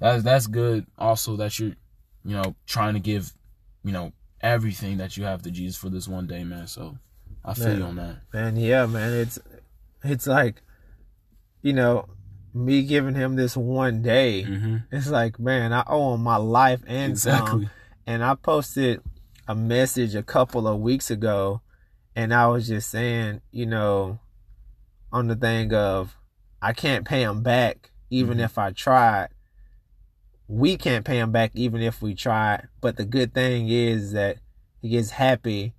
that's 0.00 0.22
that's 0.22 0.46
good 0.46 0.86
also 0.98 1.36
that 1.36 1.58
you're, 1.58 1.74
you 2.24 2.34
know, 2.36 2.56
trying 2.66 2.94
to 2.94 3.00
give, 3.00 3.32
you 3.84 3.92
know, 3.92 4.12
everything 4.40 4.96
that 4.98 5.16
you 5.16 5.24
have 5.24 5.42
to 5.42 5.50
Jesus 5.50 5.76
for 5.76 5.88
this 5.88 6.08
one 6.08 6.26
day, 6.26 6.44
man. 6.44 6.66
So 6.66 6.98
I 7.44 7.54
feel 7.54 7.68
man, 7.68 7.78
you 7.78 7.84
on 7.84 7.96
that. 7.96 8.16
Man, 8.32 8.56
yeah, 8.56 8.86
man. 8.86 9.12
It's 9.12 9.38
it's 10.02 10.26
like, 10.26 10.62
you 11.62 11.74
know, 11.74 12.08
me 12.54 12.84
giving 12.84 13.16
him 13.16 13.34
this 13.34 13.56
one 13.56 14.00
day. 14.00 14.44
Mm-hmm. 14.44 14.76
It's 14.92 15.10
like, 15.10 15.40
man, 15.40 15.72
I 15.72 15.82
owe 15.86 16.14
him 16.14 16.22
my 16.22 16.36
life 16.36 16.80
and 16.86 17.12
exactly. 17.12 17.64
some. 17.64 17.70
And 18.06 18.22
I 18.22 18.36
posted 18.36 19.00
a 19.48 19.54
message 19.54 20.14
a 20.14 20.22
couple 20.22 20.68
of 20.68 20.78
weeks 20.80 21.10
ago, 21.10 21.62
and 22.14 22.32
I 22.32 22.46
was 22.46 22.68
just 22.68 22.90
saying, 22.90 23.40
you 23.50 23.66
know, 23.66 24.20
on 25.12 25.26
the 25.26 25.36
thing 25.36 25.74
of 25.74 26.16
I 26.62 26.72
can't 26.72 27.04
pay 27.04 27.22
him 27.22 27.42
back 27.42 27.90
even 28.10 28.34
mm-hmm. 28.34 28.44
if 28.44 28.58
I 28.58 28.70
tried. 28.70 29.28
We 30.46 30.76
can't 30.76 31.04
pay 31.04 31.18
him 31.18 31.32
back 31.32 31.50
even 31.54 31.82
if 31.82 32.02
we 32.02 32.14
tried. 32.14 32.68
But 32.80 32.96
the 32.96 33.04
good 33.04 33.34
thing 33.34 33.68
is 33.68 34.12
that 34.12 34.38
he 34.80 34.90
gets 34.90 35.10
happy 35.10 35.74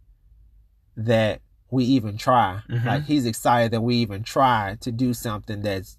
that 0.97 1.41
we 1.69 1.85
even 1.85 2.17
try. 2.17 2.61
Mm-hmm. 2.69 2.87
Like 2.87 3.03
he's 3.05 3.25
excited 3.25 3.71
that 3.71 3.81
we 3.81 3.95
even 3.97 4.23
try 4.23 4.77
to 4.81 4.91
do 4.91 5.13
something 5.13 5.61
that's 5.61 5.97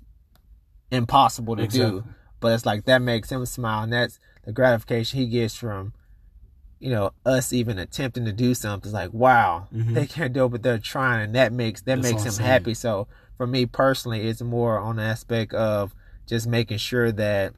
impossible 0.91 1.57
to 1.57 1.63
exactly. 1.63 2.01
do. 2.01 2.05
But 2.41 2.53
it's 2.53 2.67
like 2.67 2.85
that 2.85 3.03
makes 3.03 3.31
him 3.31 3.45
smile, 3.47 3.83
and 3.83 3.93
that's 3.93 4.19
the 4.45 4.53
gratification 4.53 5.19
he 5.19 5.27
gets 5.27 5.55
from, 5.55 5.95
you 6.79 6.91
know, 6.91 7.13
us 7.25 7.53
even 7.53 7.79
attempting 7.79 8.25
to 8.27 8.33
do 8.33 8.55
something. 8.55 8.89
It's 8.89 8.95
like, 8.95 9.13
wow, 9.13 9.69
mm-hmm. 9.73 9.95
they 9.95 10.07
can't 10.07 10.33
do 10.33 10.45
it, 10.45 10.51
but 10.51 10.63
they're 10.63 10.79
trying, 10.79 11.25
and 11.25 11.35
that 11.35 11.53
makes 11.53 11.83
that 11.83 11.97
that's 11.97 12.13
makes 12.13 12.25
him 12.25 12.33
saying. 12.33 12.47
happy. 12.49 12.75
So 12.75 13.09
for 13.37 13.47
me 13.47 13.67
personally, 13.67 14.27
it's 14.27 14.43
more 14.43 14.79
on 14.79 14.97
the 14.97 15.03
aspect 15.03 15.55
of 15.55 15.95
just 16.27 16.47
making 16.47 16.79
sure 16.79 17.11
that, 17.13 17.55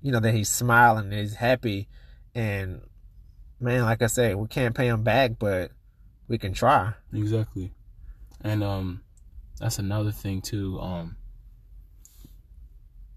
you 0.00 0.12
know, 0.12 0.20
that 0.20 0.34
he's 0.34 0.48
smiling, 0.48 1.06
and 1.06 1.14
he's 1.14 1.34
happy, 1.34 1.88
and 2.34 2.82
man, 3.60 3.82
like 3.82 4.02
I 4.02 4.06
say, 4.06 4.34
we 4.34 4.48
can't 4.48 4.74
pay 4.74 4.88
him 4.88 5.02
back, 5.02 5.32
but 5.38 5.70
we 6.28 6.38
can 6.38 6.52
try. 6.52 6.94
Exactly. 7.12 7.72
And 8.40 8.64
um 8.64 9.02
that's 9.60 9.78
another 9.78 10.10
thing 10.10 10.40
too. 10.40 10.80
Um 10.80 11.16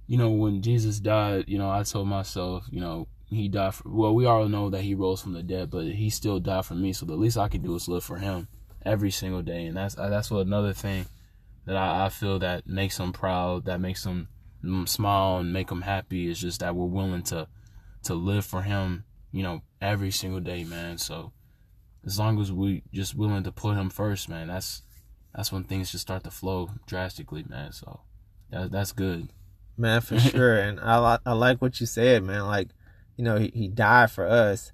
you 0.07 0.17
know, 0.17 0.29
when 0.29 0.62
Jesus 0.62 1.00
died, 1.00 1.45
you 1.47 1.57
know, 1.57 1.69
I 1.69 1.83
told 1.83 2.07
myself, 2.07 2.65
you 2.69 2.79
know, 2.79 3.07
he 3.29 3.47
died 3.47 3.74
for 3.74 3.89
well, 3.89 4.13
we 4.13 4.25
all 4.25 4.47
know 4.47 4.69
that 4.69 4.81
he 4.81 4.93
rose 4.93 5.21
from 5.21 5.33
the 5.33 5.43
dead, 5.43 5.71
but 5.71 5.85
he 5.85 6.09
still 6.09 6.39
died 6.39 6.65
for 6.65 6.75
me, 6.75 6.93
so 6.93 7.05
the 7.05 7.15
least 7.15 7.38
I 7.38 7.47
can 7.47 7.62
do 7.62 7.75
is 7.75 7.88
live 7.88 8.03
for 8.03 8.17
him 8.17 8.47
every 8.85 9.12
single 9.12 9.41
day. 9.41 9.65
And 9.65 9.75
that's 9.75 9.97
uh, 9.97 10.09
that's 10.09 10.29
what 10.29 10.45
another 10.45 10.74
thing 10.74 11.05
that 11.65 11.75
I, 11.75 12.05
I 12.05 12.09
feel 12.09 12.39
that 12.39 12.67
makes 12.67 13.00
him 13.00 13.12
proud, 13.12 13.65
that 13.65 13.81
makes 13.81 14.05
him 14.05 14.27
mm, 14.63 14.88
smile 14.88 15.38
and 15.38 15.51
make 15.51 15.71
him 15.71 15.81
happy 15.81 16.29
is 16.29 16.39
just 16.39 16.59
that 16.59 16.75
we're 16.75 16.85
willing 16.85 17.24
to 17.24 17.47
to 18.03 18.13
live 18.13 18.45
for 18.45 18.62
him, 18.62 19.05
you 19.31 19.41
know, 19.41 19.62
every 19.81 20.12
single 20.12 20.39
day, 20.39 20.63
man. 20.63 21.00
So 21.00 21.31
as 22.05 22.19
long 22.19 22.39
as 22.39 22.51
we 22.51 22.83
just 22.93 23.15
willing 23.15 23.43
to 23.43 23.51
put 23.51 23.75
him 23.75 23.89
first, 23.89 24.29
man, 24.29 24.47
that's 24.47 24.83
that's 25.33 25.51
when 25.51 25.63
things 25.63 25.91
just 25.91 26.03
start 26.03 26.24
to 26.24 26.31
flow 26.31 26.69
drastically, 26.85 27.43
man. 27.50 27.71
So 27.71 28.01
that 28.51 28.71
that's 28.71 28.91
good. 28.91 29.29
Man, 29.77 30.01
for 30.01 30.20
sure. 30.32 30.58
And 30.58 30.79
I 30.79 31.20
I 31.25 31.34
like 31.34 31.62
what 31.62 31.79
you 31.79 31.86
said, 31.86 32.24
man. 32.24 32.46
Like, 32.46 32.70
you 33.17 33.24
know, 33.24 33.38
he, 33.38 33.51
he 33.53 33.67
died 33.67 34.12
for 34.12 34.25
us. 34.27 34.72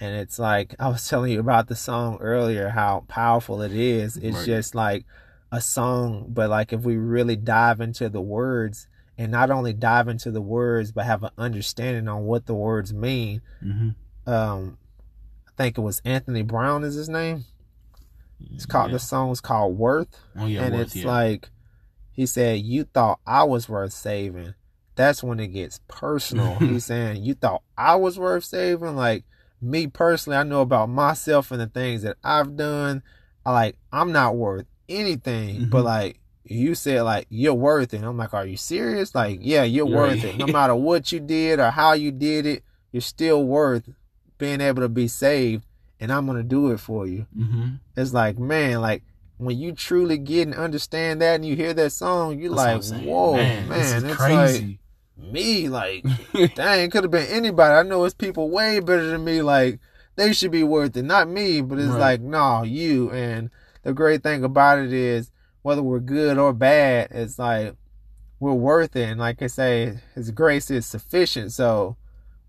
And 0.00 0.16
it's 0.16 0.38
like 0.38 0.74
I 0.78 0.88
was 0.88 1.08
telling 1.08 1.32
you 1.32 1.40
about 1.40 1.68
the 1.68 1.76
song 1.76 2.18
earlier, 2.20 2.70
how 2.70 3.04
powerful 3.08 3.62
it 3.62 3.72
is. 3.72 4.16
It's 4.16 4.38
right. 4.38 4.46
just 4.46 4.74
like 4.74 5.04
a 5.52 5.60
song, 5.60 6.26
but 6.28 6.50
like 6.50 6.72
if 6.72 6.82
we 6.82 6.96
really 6.96 7.36
dive 7.36 7.80
into 7.80 8.08
the 8.08 8.20
words 8.20 8.88
and 9.16 9.30
not 9.30 9.50
only 9.50 9.72
dive 9.72 10.08
into 10.08 10.30
the 10.30 10.42
words, 10.42 10.90
but 10.90 11.04
have 11.04 11.22
an 11.22 11.30
understanding 11.38 12.08
on 12.08 12.24
what 12.24 12.46
the 12.46 12.54
words 12.54 12.92
mean. 12.92 13.40
Mm-hmm. 13.64 14.30
Um, 14.30 14.78
I 15.46 15.50
think 15.56 15.78
it 15.78 15.82
was 15.82 16.02
Anthony 16.04 16.42
Brown 16.42 16.82
is 16.82 16.94
his 16.94 17.08
name. 17.08 17.44
It's 18.52 18.66
called 18.66 18.90
yeah. 18.90 18.94
the 18.94 18.98
song's 18.98 19.40
called 19.40 19.78
Worth. 19.78 20.18
Oh, 20.36 20.46
yeah, 20.46 20.64
and 20.64 20.74
Worth, 20.74 20.86
it's 20.88 20.96
yeah. 20.96 21.06
like 21.06 21.50
he 22.14 22.26
said, 22.26 22.60
You 22.60 22.84
thought 22.84 23.20
I 23.26 23.42
was 23.44 23.68
worth 23.68 23.92
saving. 23.92 24.54
That's 24.94 25.22
when 25.22 25.40
it 25.40 25.48
gets 25.48 25.80
personal. 25.88 26.54
He's 26.60 26.86
saying, 26.86 27.22
You 27.22 27.34
thought 27.34 27.62
I 27.76 27.96
was 27.96 28.18
worth 28.18 28.44
saving? 28.44 28.96
Like 28.96 29.24
me 29.60 29.88
personally, 29.88 30.36
I 30.36 30.44
know 30.44 30.60
about 30.60 30.88
myself 30.88 31.50
and 31.50 31.60
the 31.60 31.66
things 31.66 32.02
that 32.02 32.16
I've 32.22 32.56
done. 32.56 33.02
I 33.44 33.52
like 33.52 33.78
I'm 33.92 34.12
not 34.12 34.36
worth 34.36 34.66
anything. 34.88 35.56
Mm-hmm. 35.56 35.70
But 35.70 35.84
like 35.84 36.20
you 36.44 36.74
said 36.74 37.02
like 37.02 37.26
you're 37.28 37.52
worth 37.52 37.92
it. 37.92 38.02
I'm 38.02 38.16
like, 38.16 38.32
Are 38.32 38.46
you 38.46 38.56
serious? 38.56 39.14
Like, 39.14 39.40
yeah, 39.42 39.64
you're 39.64 39.86
right. 39.86 40.12
worth 40.12 40.24
it. 40.24 40.38
No 40.38 40.46
matter 40.46 40.74
what 40.74 41.10
you 41.10 41.20
did 41.20 41.58
or 41.58 41.70
how 41.70 41.92
you 41.92 42.12
did 42.12 42.46
it, 42.46 42.62
you're 42.92 43.00
still 43.00 43.44
worth 43.44 43.90
being 44.38 44.60
able 44.60 44.82
to 44.82 44.88
be 44.88 45.08
saved 45.08 45.64
and 46.00 46.12
I'm 46.12 46.26
going 46.26 46.38
to 46.38 46.44
do 46.44 46.70
it 46.70 46.80
for 46.80 47.06
you. 47.06 47.26
Mm-hmm. 47.36 47.68
It's 47.96 48.12
like, 48.12 48.38
man, 48.38 48.80
like 48.80 49.02
when 49.38 49.58
you 49.58 49.72
truly 49.72 50.18
get 50.18 50.48
and 50.48 50.54
understand 50.54 51.20
that 51.20 51.36
and 51.36 51.44
you 51.44 51.56
hear 51.56 51.74
that 51.74 51.90
song, 51.90 52.38
you're 52.38 52.54
That's 52.54 52.90
like, 52.90 53.02
whoa, 53.02 53.34
man, 53.34 53.68
man 53.68 54.04
it's 54.04 54.16
crazy. 54.16 54.78
like 55.18 55.32
me, 55.32 55.68
like, 55.68 56.04
dang, 56.54 56.90
could 56.90 57.04
have 57.04 57.10
been 57.10 57.26
anybody. 57.28 57.74
I 57.74 57.82
know 57.82 58.04
it's 58.04 58.14
people 58.14 58.50
way 58.50 58.80
better 58.80 59.06
than 59.06 59.24
me. 59.24 59.42
Like, 59.42 59.80
they 60.16 60.32
should 60.32 60.52
be 60.52 60.62
worth 60.62 60.96
it, 60.96 61.04
not 61.04 61.28
me, 61.28 61.60
but 61.60 61.78
it's 61.78 61.88
right. 61.88 61.98
like, 61.98 62.20
no, 62.20 62.62
you. 62.62 63.10
And 63.10 63.50
the 63.82 63.92
great 63.92 64.22
thing 64.22 64.44
about 64.44 64.78
it 64.78 64.92
is, 64.92 65.30
whether 65.62 65.82
we're 65.82 66.00
good 66.00 66.38
or 66.38 66.52
bad, 66.52 67.08
it's 67.10 67.38
like 67.38 67.74
we're 68.38 68.52
worth 68.52 68.94
it. 68.96 69.08
And 69.08 69.18
like 69.18 69.42
I 69.42 69.46
say, 69.46 70.00
His 70.14 70.30
grace 70.30 70.70
is 70.70 70.86
sufficient. 70.86 71.52
So 71.52 71.96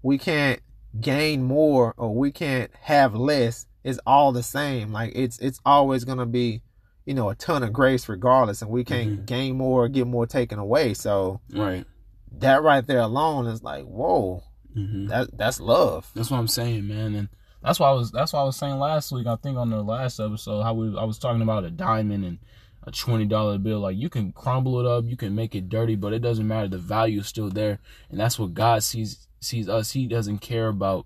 we 0.01 0.17
can't 0.17 0.59
gain 0.99 1.43
more 1.43 1.93
or 1.97 2.13
we 2.13 2.31
can't 2.31 2.71
have 2.81 3.15
less 3.15 3.67
it's 3.83 3.99
all 4.05 4.31
the 4.31 4.43
same 4.43 4.91
like 4.91 5.11
it's 5.15 5.37
it's 5.39 5.59
always 5.65 6.03
going 6.03 6.17
to 6.17 6.25
be 6.25 6.61
you 7.05 7.13
know 7.13 7.29
a 7.29 7.35
ton 7.35 7.63
of 7.63 7.73
grace 7.73 8.07
regardless 8.09 8.61
and 8.61 8.71
we 8.71 8.83
can't 8.83 9.09
mm-hmm. 9.09 9.25
gain 9.25 9.57
more 9.57 9.85
or 9.85 9.87
get 9.87 10.07
more 10.07 10.25
taken 10.25 10.59
away 10.59 10.93
so 10.93 11.39
right 11.53 11.85
that 12.31 12.63
right 12.63 12.87
there 12.87 12.99
alone 12.99 13.47
is 13.47 13.63
like 13.63 13.85
whoa 13.85 14.43
mm-hmm. 14.75 15.07
that 15.07 15.35
that's 15.37 15.59
love 15.59 16.09
that's 16.15 16.31
what 16.31 16.37
i'm 16.37 16.47
saying 16.47 16.87
man 16.87 17.15
and 17.15 17.29
that's 17.63 17.79
why 17.79 17.89
i 17.89 17.93
was 17.93 18.11
that's 18.11 18.33
why 18.33 18.41
i 18.41 18.43
was 18.43 18.55
saying 18.55 18.77
last 18.77 19.11
week 19.11 19.27
i 19.27 19.35
think 19.37 19.57
on 19.57 19.69
the 19.69 19.81
last 19.81 20.19
episode 20.19 20.63
how 20.63 20.73
we 20.73 20.97
i 20.97 21.03
was 21.03 21.19
talking 21.19 21.41
about 21.41 21.63
a 21.63 21.71
diamond 21.71 22.25
and 22.25 22.39
a 22.85 22.91
twenty 22.91 23.25
dollar 23.25 23.57
bill. 23.57 23.79
Like 23.79 23.97
you 23.97 24.09
can 24.09 24.31
crumble 24.31 24.79
it 24.79 24.85
up, 24.85 25.05
you 25.07 25.17
can 25.17 25.35
make 25.35 25.55
it 25.55 25.69
dirty, 25.69 25.95
but 25.95 26.13
it 26.13 26.19
doesn't 26.19 26.47
matter. 26.47 26.67
The 26.67 26.77
value 26.77 27.19
is 27.19 27.27
still 27.27 27.49
there, 27.49 27.79
and 28.09 28.19
that's 28.19 28.39
what 28.39 28.53
God 28.53 28.83
sees 28.83 29.27
sees 29.39 29.67
us. 29.67 29.91
He 29.91 30.07
doesn't 30.07 30.39
care 30.39 30.67
about 30.67 31.05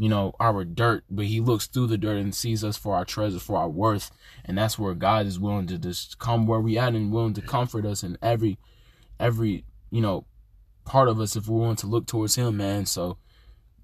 you 0.00 0.08
know 0.08 0.32
our 0.40 0.64
dirt, 0.64 1.04
but 1.10 1.26
He 1.26 1.40
looks 1.40 1.66
through 1.66 1.88
the 1.88 1.98
dirt 1.98 2.16
and 2.16 2.34
sees 2.34 2.64
us 2.64 2.78
for 2.78 2.94
our 2.96 3.04
treasure, 3.04 3.38
for 3.38 3.58
our 3.58 3.68
worth, 3.68 4.10
and 4.46 4.56
that's 4.56 4.78
where 4.78 4.94
God 4.94 5.26
is 5.26 5.38
willing 5.38 5.66
to 5.66 5.76
just 5.76 6.18
come 6.18 6.46
where 6.46 6.58
we 6.58 6.78
at 6.78 6.94
and 6.94 7.12
willing 7.12 7.34
to 7.34 7.42
comfort 7.42 7.84
us 7.84 8.02
in 8.02 8.16
every 8.22 8.58
every 9.20 9.66
you 9.90 10.00
know 10.00 10.24
part 10.86 11.10
of 11.10 11.20
us 11.20 11.36
if 11.36 11.48
we're 11.48 11.60
willing 11.60 11.76
to 11.76 11.86
look 11.86 12.06
towards 12.06 12.36
Him, 12.36 12.56
man. 12.56 12.86
So 12.86 13.18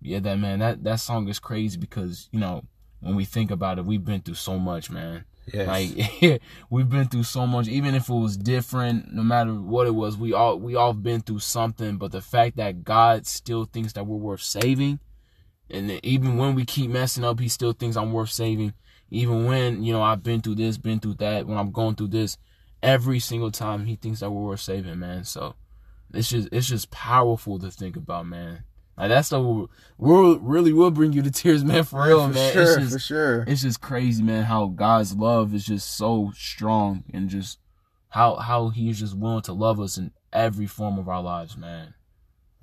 yeah, 0.01 0.21
that 0.21 0.39
man, 0.39 0.61
that 0.61 0.85
that 0.85 1.01
song 1.01 1.29
is 1.29 1.39
crazy 1.39 1.77
because 1.77 2.31
you 2.33 2.41
know 2.41 2.65
when 3.01 3.15
we 3.15 3.27
think 3.27 3.51
about 3.51 3.79
it, 3.79 3.85
we've 3.85 4.05
been 4.05 4.23
through 4.23 4.37
so 4.37 4.59
much, 4.59 4.91
man. 4.91 5.27
Yes. 5.53 5.69
Like 5.69 6.41
we've 6.71 6.89
been 6.89 7.09
through 7.09 7.25
so 7.25 7.47
much, 7.47 7.69
even 7.69 7.95
if 7.95 8.09
it 8.09 8.15
was 8.15 8.39
different, 8.39 9.13
no 9.13 9.23
matter 9.23 9.53
what 9.53 9.87
it 9.87 9.95
was, 9.95 10.17
we 10.17 10.33
all 10.33 10.59
we 10.59 10.77
all 10.77 10.95
been 10.95 11.21
through 11.21 11.41
something. 11.41 11.99
But 11.99 12.13
the 12.13 12.23
fact 12.23 12.57
that 12.57 12.85
God 12.85 13.27
still 13.27 13.67
thinks 13.67 13.93
that 13.93 14.07
we're 14.07 14.17
worth 14.17 14.41
saving, 14.41 14.99
and 15.71 15.91
even 16.05 16.37
when 16.37 16.55
we 16.55 16.65
keep 16.65 16.91
messing 16.91 17.25
up, 17.25 17.41
He 17.41 17.49
still 17.49 17.73
thinks 17.73 17.97
I'm 17.97 18.13
worth 18.13 18.31
saving. 18.31 18.75
Even 19.11 19.47
when 19.47 19.83
you 19.83 19.93
know 19.93 20.03
I've 20.03 20.23
been 20.23 20.41
through 20.41 20.57
this, 20.57 20.79
been 20.79 21.01
through 21.01 21.15
that, 21.15 21.47
when 21.47 21.59
I'm 21.59 21.71
going 21.71 21.95
through 21.95 22.09
this, 22.09 22.39
every 22.83 23.21
single 23.21 23.51
time 23.51 23.87
He 23.87 23.97
thinks 23.97 24.21
that 24.21 24.31
we're 24.31 24.49
worth 24.49 24.61
saving, 24.61 24.99
man. 24.99 25.25
So 25.25 25.55
it's 26.13 26.29
just 26.29 26.49
it's 26.53 26.69
just 26.69 26.91
powerful 26.91 27.59
to 27.59 27.71
think 27.71 27.97
about, 27.97 28.27
man. 28.27 28.65
Like 28.97 29.11
that 29.11 29.27
stuff 29.27 29.43
will, 29.43 29.71
will 29.99 30.39
really 30.39 30.73
will 30.73 30.91
bring 30.91 31.13
you 31.13 31.23
to 31.23 31.31
tears, 31.31 31.63
man. 31.63 31.85
For 31.85 32.03
real, 32.03 32.29
for 32.29 32.35
man. 32.35 32.53
Sure, 32.53 32.63
it's 32.63 32.77
just, 32.77 32.93
for 32.93 32.99
sure. 32.99 33.45
It's 33.47 33.63
just 33.63 33.81
crazy, 33.81 34.23
man. 34.23 34.45
How 34.45 34.67
God's 34.67 35.15
love 35.15 35.55
is 35.55 35.67
just 35.67 35.97
so 35.97 36.33
strong, 36.35 37.05
and 37.13 37.29
just 37.29 37.59
how 38.09 38.37
how 38.37 38.71
He's 38.71 39.01
just 39.01 39.17
willing 39.17 39.43
to 39.43 39.53
love 39.53 39.81
us 39.81 39.99
in 39.99 40.13
every 40.33 40.67
form 40.67 40.99
of 40.99 41.09
our 41.09 41.23
lives, 41.23 41.57
man. 41.57 41.95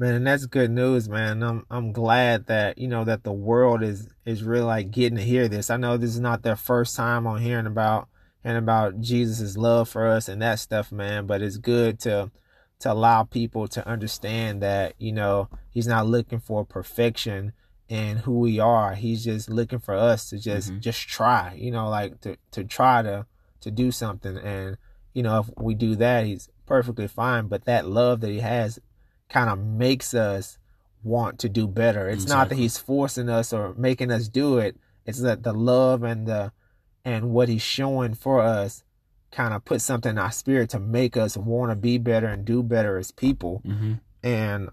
Man, 0.03 0.15
and 0.15 0.27
that's 0.27 0.47
good 0.47 0.69
news, 0.69 1.07
man. 1.07 1.41
I'm 1.41 1.65
I'm 1.71 1.93
glad 1.93 2.47
that 2.47 2.77
you 2.77 2.89
know 2.89 3.05
that 3.05 3.23
the 3.23 3.31
world 3.31 3.81
is 3.81 4.09
is 4.25 4.43
really 4.43 4.65
like 4.65 4.91
getting 4.91 5.15
to 5.15 5.23
hear 5.23 5.47
this. 5.47 5.69
I 5.69 5.77
know 5.77 5.95
this 5.95 6.09
is 6.09 6.19
not 6.19 6.43
their 6.43 6.57
first 6.57 6.97
time 6.97 7.25
on 7.25 7.39
hearing 7.39 7.67
about 7.67 8.09
and 8.43 8.57
about 8.57 8.99
Jesus's 8.99 9.57
love 9.57 9.87
for 9.87 10.05
us 10.05 10.27
and 10.27 10.41
that 10.41 10.59
stuff, 10.59 10.91
man. 10.91 11.25
But 11.25 11.41
it's 11.41 11.55
good 11.55 12.01
to 12.01 12.31
to 12.79 12.91
allow 12.91 13.23
people 13.23 13.69
to 13.69 13.87
understand 13.87 14.61
that, 14.61 14.95
you 14.97 15.13
know, 15.13 15.47
he's 15.69 15.87
not 15.87 16.05
looking 16.05 16.41
for 16.41 16.65
perfection 16.65 17.53
in 17.87 18.17
who 18.17 18.39
we 18.39 18.59
are. 18.59 18.95
He's 18.95 19.23
just 19.23 19.49
looking 19.49 19.79
for 19.79 19.93
us 19.93 20.27
to 20.31 20.37
just 20.37 20.69
mm-hmm. 20.69 20.81
just 20.81 21.07
try, 21.07 21.53
you 21.53 21.71
know, 21.71 21.87
like 21.87 22.19
to 22.21 22.35
to 22.51 22.65
try 22.65 23.03
to 23.03 23.25
to 23.61 23.71
do 23.71 23.89
something 23.89 24.35
and 24.37 24.75
you 25.13 25.23
know, 25.23 25.39
if 25.39 25.49
we 25.57 25.75
do 25.75 25.95
that, 25.95 26.25
he's 26.25 26.49
perfectly 26.65 27.07
fine, 27.07 27.47
but 27.47 27.63
that 27.63 27.87
love 27.87 28.19
that 28.19 28.31
he 28.31 28.41
has 28.41 28.79
kind 29.33 29.49
of 29.49 29.57
makes 29.59 30.13
us 30.13 30.57
want 31.03 31.39
to 31.39 31.49
do 31.49 31.67
better. 31.67 32.07
It's 32.07 32.23
exactly. 32.23 32.37
not 32.37 32.49
that 32.49 32.55
he's 32.55 32.77
forcing 32.77 33.29
us 33.29 33.51
or 33.51 33.73
making 33.75 34.11
us 34.11 34.27
do 34.27 34.57
it. 34.59 34.77
It's 35.05 35.19
that 35.21 35.43
the 35.43 35.53
love 35.53 36.03
and 36.03 36.27
the 36.27 36.51
and 37.03 37.31
what 37.31 37.49
he's 37.49 37.61
showing 37.61 38.13
for 38.13 38.41
us 38.41 38.83
kind 39.31 39.53
of 39.53 39.65
put 39.65 39.81
something 39.81 40.11
in 40.11 40.17
our 40.17 40.31
spirit 40.31 40.69
to 40.69 40.79
make 40.79 41.17
us 41.17 41.35
want 41.35 41.71
to 41.71 41.75
be 41.75 41.97
better 41.97 42.27
and 42.27 42.45
do 42.45 42.61
better 42.63 42.97
as 42.97 43.11
people 43.11 43.61
Mm-hmm. 43.65 43.93
and 44.21 44.69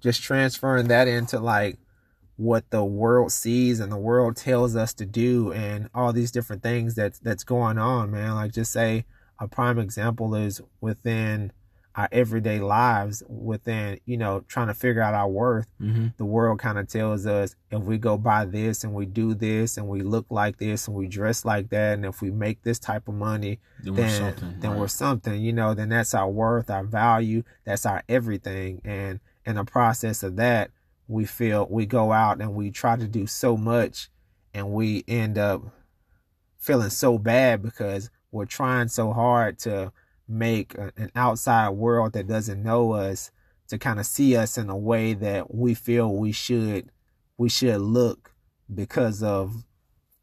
just 0.00 0.22
transferring 0.22 0.88
that 0.88 1.08
into 1.08 1.38
like 1.38 1.78
what 2.36 2.70
the 2.70 2.84
world 2.84 3.32
sees 3.32 3.80
and 3.80 3.90
the 3.90 3.96
world 3.96 4.36
tells 4.36 4.76
us 4.76 4.92
to 4.94 5.06
do 5.06 5.52
and 5.52 5.88
all 5.94 6.12
these 6.12 6.30
different 6.30 6.62
things 6.62 6.94
that's 6.94 7.18
that's 7.20 7.42
going 7.42 7.78
on 7.78 8.10
man 8.10 8.34
like 8.34 8.52
just 8.52 8.72
say 8.72 9.04
a 9.40 9.48
prime 9.48 9.78
example 9.78 10.34
is 10.34 10.60
within 10.80 11.50
our 11.98 12.08
everyday 12.12 12.60
lives 12.60 13.24
within 13.28 13.98
you 14.06 14.16
know 14.16 14.40
trying 14.46 14.68
to 14.68 14.74
figure 14.74 15.02
out 15.02 15.14
our 15.14 15.28
worth 15.28 15.66
Mm-hmm. 15.82 16.06
the 16.16 16.24
world 16.24 16.58
kind 16.60 16.78
of 16.78 16.86
tells 16.88 17.26
us 17.26 17.56
if 17.72 17.82
we 17.82 17.98
go 17.98 18.16
buy 18.16 18.44
this 18.44 18.84
and 18.84 18.94
we 18.94 19.04
do 19.04 19.34
this 19.34 19.76
and 19.76 19.88
we 19.88 20.02
look 20.02 20.26
like 20.30 20.58
this 20.58 20.86
and 20.86 20.96
we 20.96 21.08
dress 21.08 21.44
like 21.44 21.70
that 21.70 21.94
and 21.94 22.04
if 22.06 22.22
we 22.22 22.30
make 22.30 22.62
this 22.62 22.78
type 22.78 23.08
of 23.08 23.14
money 23.14 23.58
Then 23.82 23.94
we're 23.94 24.02
then 24.02 24.20
something. 24.32 24.60
then 24.60 24.70
right. 24.70 24.80
we're 24.80 24.88
something 24.88 25.40
you 25.40 25.52
know 25.52 25.74
then 25.74 25.88
that's 25.88 26.14
our 26.14 26.30
worth 26.30 26.70
our 26.70 26.84
value 26.84 27.42
that's 27.64 27.84
our 27.84 28.04
everything 28.08 28.80
and 28.84 29.18
in 29.44 29.56
the 29.56 29.64
process 29.64 30.22
of 30.22 30.36
that 30.36 30.70
we 31.08 31.24
feel 31.24 31.66
we 31.68 31.84
go 31.84 32.12
out 32.12 32.40
and 32.40 32.54
we 32.54 32.70
try 32.70 32.94
to 32.96 33.08
do 33.08 33.26
so 33.26 33.56
much 33.56 34.08
and 34.54 34.70
we 34.70 35.04
end 35.08 35.36
up 35.36 35.62
feeling 36.58 36.90
so 36.90 37.18
bad 37.18 37.60
because 37.62 38.08
we're 38.30 38.44
trying 38.44 38.86
so 38.88 39.12
hard 39.12 39.58
to 39.58 39.92
make 40.28 40.74
a- 40.76 40.92
an 40.96 41.10
outside 41.14 41.70
world 41.70 42.12
that 42.12 42.26
doesn't 42.26 42.62
know 42.62 42.92
us 42.92 43.30
to 43.68 43.78
kind 43.78 43.98
of 43.98 44.06
see 44.06 44.36
us 44.36 44.56
in 44.58 44.68
a 44.70 44.76
way 44.76 45.14
that 45.14 45.54
we 45.54 45.74
feel 45.74 46.14
we 46.14 46.32
should 46.32 46.90
we 47.36 47.48
should 47.48 47.80
look 47.80 48.34
because 48.74 49.22
of 49.22 49.64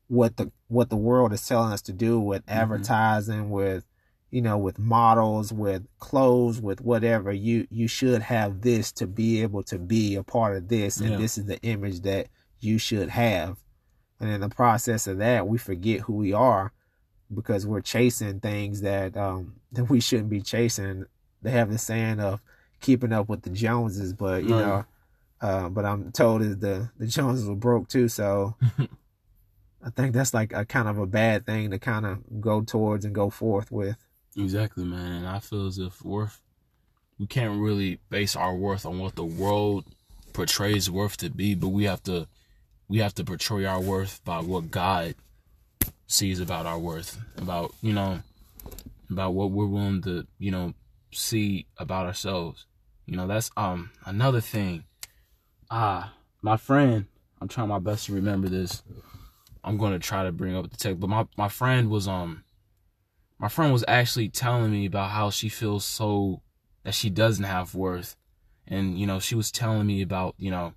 what 0.08 0.38
the 0.38 0.52
what 0.68 0.90
the 0.90 0.96
world 0.98 1.34
is 1.34 1.46
telling 1.48 1.72
us 1.72 1.82
to 1.82 1.94
do 1.94 2.20
with 2.20 2.46
Mm-hmm. 2.46 2.60
advertising 2.60 3.50
with 3.50 3.86
you 4.32 4.42
know 4.42 4.58
with 4.58 4.78
models 4.78 5.52
with 5.54 5.88
clothes 6.00 6.62
with 6.62 6.82
whatever 6.82 7.32
you 7.32 7.68
you 7.72 7.88
should 7.88 8.22
have 8.24 8.62
this 8.62 8.92
to 8.94 9.08
be 9.08 9.42
able 9.42 9.64
to 9.64 9.80
be 9.80 10.16
a 10.16 10.24
part 10.24 10.56
of 10.58 10.68
this 10.68 10.98
and 10.98 11.12
Yeah. 11.12 11.18
this 11.18 11.38
is 11.38 11.46
the 11.46 11.60
image 11.62 12.02
that 12.02 12.28
you 12.60 12.78
should 12.78 13.10
have 13.10 13.58
and 14.20 14.30
in 14.30 14.42
the 14.42 14.50
process 14.50 15.08
of 15.08 15.18
that 15.20 15.48
we 15.48 15.58
forget 15.58 16.02
who 16.02 16.14
we 16.14 16.34
are 16.34 16.72
because 17.34 17.66
we're 17.66 17.82
chasing 17.82 18.40
things 18.40 18.82
that 18.82 19.16
um 19.18 19.56
that 19.76 19.86
we 19.90 20.00
shouldn't 20.00 20.30
be 20.30 20.42
chasing 20.42 21.06
they 21.42 21.52
have 21.52 21.72
the 21.72 21.78
saying 21.78 22.20
of 22.20 22.42
keeping 22.82 23.14
up 23.14 23.30
with 23.30 23.42
the 23.44 23.50
joneses 23.50 24.14
but 24.14 24.44
you 24.44 24.54
Right. 24.56 24.62
know 24.64 24.86
uh, 25.42 25.70
but 25.70 25.86
I'm 25.86 26.12
told 26.14 26.42
that 26.42 26.62
the 26.62 26.90
the 26.98 27.06
Joneses 27.08 27.48
were 27.48 27.56
broke 27.56 27.90
too, 27.90 28.08
so 28.08 28.56
I 29.84 29.90
think 29.92 30.14
that's 30.14 30.34
like 30.34 30.54
a 30.54 30.66
kind 30.66 30.88
of 30.88 30.98
a 30.98 31.06
bad 31.06 31.46
thing 31.46 31.70
to 31.72 31.78
kind 31.78 32.06
of 32.06 32.42
go 32.42 32.62
towards 32.62 33.06
and 33.06 33.14
go 33.14 33.30
forth 33.30 33.70
with. 33.72 33.98
Exactly, 34.36 34.86
man. 34.86 35.12
And 35.12 35.28
I 35.28 35.40
feel 35.40 35.68
as 35.68 35.78
if 35.78 36.04
worth, 36.04 36.42
we 37.20 37.28
can't 37.28 37.62
really 37.62 38.00
base 38.10 38.36
our 38.36 38.56
worth 38.56 38.86
on 38.86 38.98
what 38.98 39.16
the 39.16 39.26
world 39.26 39.86
portrays 40.34 40.90
worth 40.90 41.18
to 41.18 41.30
be, 41.30 41.54
but 41.54 41.68
we 41.68 41.84
have 41.84 42.02
to, 42.04 42.28
we 42.88 43.00
have 43.00 43.14
to 43.16 43.24
portray 43.24 43.66
our 43.66 43.82
worth 43.82 44.24
by 44.24 44.40
what 44.40 44.72
God 44.72 45.16
sees 46.08 46.40
about 46.40 46.66
our 46.66 46.80
worth, 46.80 47.20
about 47.38 47.74
you 47.82 47.94
know, 47.94 48.22
about 49.10 49.34
what 49.34 49.52
we're 49.52 49.66
willing 49.66 50.02
to 50.04 50.28
you 50.40 50.52
know 50.52 50.74
see 51.12 51.68
about 51.78 52.06
ourselves. 52.06 52.66
You 53.06 53.18
know, 53.18 53.28
that's 53.28 53.52
um 53.58 53.92
another 54.06 54.42
thing. 54.42 54.86
Ah, 55.70 56.14
my 56.42 56.58
friend, 56.58 57.06
I'm 57.42 57.48
trying 57.48 57.70
my 57.70 57.80
best 57.80 58.06
to 58.06 58.14
remember 58.14 58.50
this. 58.50 58.84
I'm 59.64 59.78
gonna 59.78 60.00
try 60.00 60.24
to 60.24 60.32
bring 60.32 60.56
up 60.56 60.70
the 60.70 60.78
text, 60.78 61.00
but 61.00 61.10
my 61.10 61.28
my 61.38 61.48
friend 61.48 61.90
was 61.90 62.08
um 62.08 62.44
my 63.40 63.48
friend 63.48 63.74
was 63.74 63.84
actually 63.88 64.30
telling 64.30 64.72
me 64.72 64.86
about 64.86 65.12
how 65.12 65.30
she 65.30 65.50
feels 65.50 65.86
so 65.86 66.42
that 66.84 66.94
she 66.94 67.10
doesn't 67.10 67.44
have 67.46 67.76
worth 67.76 68.16
and 68.68 68.98
you 69.00 69.06
know 69.06 69.20
she 69.20 69.36
was 69.36 69.52
telling 69.52 69.86
me 69.86 70.02
about 70.02 70.36
you 70.38 70.50
know 70.50 70.74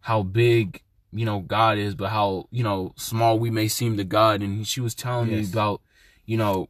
how 0.00 0.22
big 0.22 0.82
you 1.12 1.24
know 1.24 1.40
god 1.40 1.78
is 1.78 1.94
but 1.94 2.10
how 2.10 2.46
you 2.50 2.62
know 2.62 2.92
small 2.96 3.38
we 3.38 3.50
may 3.50 3.68
seem 3.68 3.96
to 3.96 4.04
god 4.04 4.42
and 4.42 4.66
she 4.66 4.80
was 4.80 4.94
telling 4.94 5.28
me 5.28 5.44
about 5.44 5.80
you 6.26 6.36
know 6.36 6.68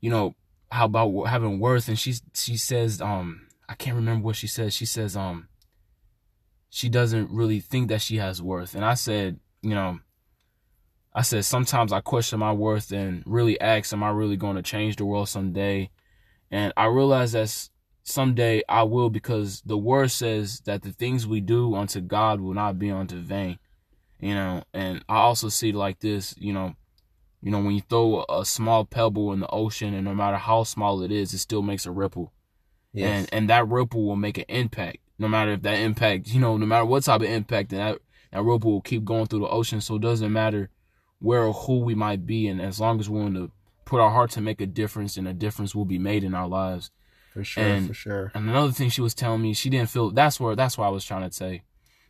you 0.00 0.10
know 0.10 0.34
how 0.70 0.84
about 0.84 1.24
having 1.24 1.60
worth 1.60 1.88
and 1.88 1.98
she 1.98 2.14
she 2.34 2.56
says 2.56 3.00
um 3.00 3.46
i 3.68 3.74
can't 3.74 3.96
remember 3.96 4.24
what 4.24 4.36
she 4.36 4.46
says 4.46 4.74
she 4.74 4.86
says 4.86 5.16
um 5.16 5.48
she 6.70 6.88
doesn't 6.88 7.30
really 7.30 7.60
think 7.60 7.88
that 7.88 8.02
she 8.02 8.16
has 8.16 8.42
worth 8.42 8.74
and 8.74 8.84
i 8.84 8.94
said 8.94 9.38
you 9.62 9.74
know 9.74 9.98
I 11.18 11.22
said 11.22 11.44
sometimes 11.44 11.92
I 11.92 12.00
question 12.00 12.38
my 12.38 12.52
worth 12.52 12.92
and 12.92 13.24
really 13.26 13.60
ask, 13.60 13.92
am 13.92 14.04
I 14.04 14.10
really 14.10 14.36
going 14.36 14.54
to 14.54 14.62
change 14.62 14.94
the 14.94 15.04
world 15.04 15.28
someday? 15.28 15.90
And 16.48 16.72
I 16.76 16.86
realize 16.86 17.32
that 17.32 17.70
someday 18.04 18.62
I 18.68 18.84
will 18.84 19.10
because 19.10 19.60
the 19.62 19.76
word 19.76 20.12
says 20.12 20.60
that 20.60 20.82
the 20.82 20.92
things 20.92 21.26
we 21.26 21.40
do 21.40 21.74
unto 21.74 22.00
God 22.00 22.40
will 22.40 22.54
not 22.54 22.78
be 22.78 22.92
unto 22.92 23.20
vain. 23.20 23.58
You 24.20 24.34
know, 24.34 24.62
and 24.72 25.04
I 25.08 25.16
also 25.16 25.48
see 25.48 25.72
like 25.72 25.98
this, 25.98 26.36
you 26.38 26.52
know, 26.52 26.74
you 27.42 27.50
know, 27.50 27.58
when 27.60 27.74
you 27.74 27.82
throw 27.82 28.24
a 28.28 28.44
small 28.44 28.84
pebble 28.84 29.32
in 29.32 29.40
the 29.40 29.48
ocean 29.48 29.94
and 29.94 30.04
no 30.04 30.14
matter 30.14 30.36
how 30.36 30.64
small 30.64 31.02
it 31.02 31.12
is, 31.12 31.32
it 31.32 31.38
still 31.38 31.62
makes 31.62 31.86
a 31.86 31.90
ripple. 31.90 32.32
And 32.94 33.28
and 33.32 33.48
that 33.48 33.68
ripple 33.68 34.04
will 34.04 34.16
make 34.16 34.38
an 34.38 34.44
impact. 34.48 34.98
No 35.20 35.28
matter 35.28 35.52
if 35.52 35.62
that 35.62 35.78
impact, 35.78 36.28
you 36.28 36.40
know, 36.40 36.56
no 36.56 36.66
matter 36.66 36.84
what 36.84 37.04
type 37.04 37.20
of 37.20 37.28
impact, 37.28 37.72
and 37.72 37.80
that, 37.80 37.98
that 38.32 38.42
ripple 38.42 38.72
will 38.72 38.80
keep 38.80 39.04
going 39.04 39.26
through 39.26 39.40
the 39.40 39.48
ocean. 39.48 39.80
So 39.80 39.96
it 39.96 40.02
doesn't 40.02 40.32
matter 40.32 40.70
where 41.20 41.44
or 41.44 41.52
who 41.52 41.78
we 41.80 41.94
might 41.94 42.26
be, 42.26 42.48
and 42.48 42.60
as 42.60 42.80
long 42.80 42.98
as 42.98 43.08
we're 43.08 43.18
willing 43.20 43.34
to 43.34 43.50
put 43.84 44.00
our 44.00 44.10
heart 44.10 44.30
to 44.32 44.40
make 44.40 44.60
a 44.60 44.66
difference, 44.66 45.16
and 45.16 45.26
a 45.28 45.32
difference 45.32 45.74
will 45.74 45.84
be 45.84 45.98
made 45.98 46.24
in 46.24 46.34
our 46.34 46.48
lives. 46.48 46.90
for 47.32 47.44
sure, 47.44 47.64
and- 47.64 47.86
for 47.88 47.94
sure. 47.94 48.32
And 48.34 48.48
another 48.48 48.72
thing 48.72 48.88
she 48.90 49.00
was 49.00 49.14
telling 49.14 49.42
me, 49.42 49.52
she 49.54 49.70
didn't 49.70 49.90
feel 49.90 50.10
that's 50.10 50.40
where 50.40 50.56
that's 50.56 50.76
what 50.76 50.86
I 50.86 50.90
was 50.90 51.04
trying 51.04 51.28
to 51.28 51.34
say. 51.34 51.62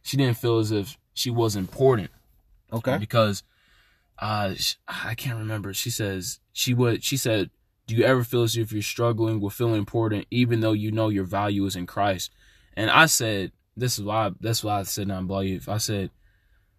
She 0.02 0.16
didn't 0.16 0.38
feel 0.38 0.58
as 0.58 0.70
if 0.72 0.96
she 1.12 1.28
was 1.30 1.54
important 1.56 2.10
Okay. 2.72 2.96
because 2.98 3.42
uh 4.20 4.54
I 4.86 5.14
can't 5.14 5.38
remember. 5.38 5.72
She 5.74 5.90
says 5.90 6.40
she 6.52 6.74
would 6.74 7.04
she 7.04 7.16
said, 7.16 7.50
"Do 7.86 7.94
you 7.94 8.04
ever 8.04 8.24
feel 8.24 8.42
as 8.42 8.56
if 8.56 8.72
you're 8.72 8.82
struggling 8.82 9.40
with 9.40 9.54
feeling 9.54 9.76
important 9.76 10.26
even 10.30 10.60
though 10.60 10.72
you 10.72 10.90
know 10.90 11.08
your 11.08 11.24
value 11.24 11.64
is 11.66 11.76
in 11.76 11.86
Christ?" 11.86 12.32
And 12.76 12.90
I 12.90 13.06
said, 13.06 13.52
this 13.76 13.98
is 13.98 14.04
why 14.04 14.30
that's 14.40 14.62
why 14.64 14.80
I 14.80 14.82
said 14.84 15.10
I 15.10 15.20
believe. 15.22 15.68
I 15.68 15.78
said, 15.78 16.10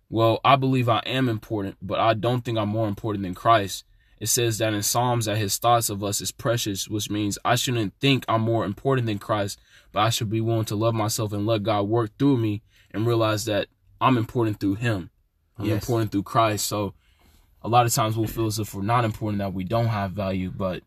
"Well, 0.09 0.39
I 0.43 0.55
believe 0.55 0.89
I 0.89 0.99
am 1.05 1.29
important, 1.29 1.77
but 1.81 1.99
I 1.99 2.13
don't 2.13 2.43
think 2.43 2.57
I'm 2.57 2.69
more 2.69 2.87
important 2.87 3.23
than 3.23 3.35
Christ." 3.35 3.85
It 4.19 4.27
says 4.27 4.57
that 4.57 4.73
in 4.73 4.83
Psalms 4.83 5.25
that 5.25 5.37
his 5.37 5.57
thoughts 5.57 5.89
of 5.89 6.03
us 6.03 6.19
is 6.19 6.31
precious, 6.33 6.89
which 6.89 7.09
means 7.09 7.37
I 7.45 7.55
shouldn't 7.55 7.93
think 8.01 8.25
I'm 8.27 8.41
more 8.41 8.65
important 8.65 9.07
than 9.07 9.17
Christ, 9.17 9.61
but 9.93 10.01
I 10.01 10.09
should 10.09 10.29
be 10.29 10.41
willing 10.41 10.65
to 10.65 10.75
love 10.75 10.93
myself 10.93 11.31
and 11.31 11.45
let 11.47 11.63
God 11.63 11.83
work 11.83 12.11
through 12.19 12.35
me 12.35 12.61
and 12.91 13.07
realize 13.07 13.45
that 13.45 13.67
I'm 14.01 14.17
important 14.17 14.59
through 14.59 14.75
him. 14.75 15.09
I'm 15.57 15.67
Yes. 15.67 15.83
important 15.83 16.11
through 16.11 16.23
Christ. 16.23 16.65
So 16.65 16.93
a 17.61 17.67
lot 17.67 17.85
of 17.85 17.93
times 17.93 18.17
we'll 18.17 18.27
feel 18.27 18.45
as 18.45 18.59
if 18.59 18.73
we're 18.73 18.81
not 18.81 19.05
important, 19.05 19.39
that 19.39 19.53
we 19.53 19.63
don't 19.63 19.87
have 19.87 20.11
value, 20.11 20.51
but 20.51 20.83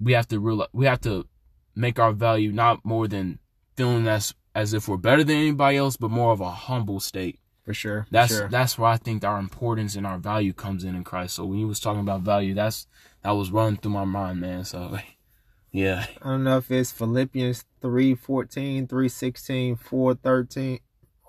we 0.00 0.12
have 0.12 0.28
to 0.28 0.40
realize 0.40 0.68
we 0.72 0.86
have 0.86 1.00
to 1.02 1.26
make 1.74 1.98
our 1.98 2.12
value 2.12 2.52
not 2.52 2.84
more 2.84 3.06
than 3.06 3.38
feeling 3.76 4.08
as 4.08 4.34
as 4.54 4.74
if 4.74 4.88
we're 4.88 4.96
better 4.96 5.22
than 5.22 5.36
anybody 5.36 5.76
else, 5.76 5.96
but 5.96 6.10
more 6.10 6.32
of 6.32 6.40
a 6.40 6.50
humble 6.50 7.00
state. 7.00 7.38
For 7.64 7.74
sure. 7.74 8.06
That's 8.10 8.34
sure. 8.34 8.48
that's 8.48 8.78
where 8.78 8.90
I 8.90 8.96
think 8.96 9.24
our 9.24 9.38
importance 9.38 9.94
and 9.94 10.06
our 10.06 10.18
value 10.18 10.52
comes 10.52 10.84
in 10.84 10.94
in 10.94 11.04
Christ. 11.04 11.34
So 11.34 11.44
when 11.44 11.58
you 11.58 11.68
was 11.68 11.80
talking 11.80 12.00
about 12.00 12.22
value, 12.22 12.54
that's 12.54 12.86
that 13.22 13.32
was 13.32 13.50
running 13.50 13.76
through 13.76 13.92
my 13.92 14.04
mind, 14.04 14.40
man. 14.40 14.64
So 14.64 14.98
yeah, 15.70 16.06
I 16.22 16.30
don't 16.30 16.44
know 16.44 16.56
if 16.56 16.70
it's 16.70 16.92
Philippians 16.92 17.64
3 17.80 18.14
14, 18.14 18.86
3 18.86 19.08
16, 19.08 19.76
4 19.76 20.14
13, 20.14 20.78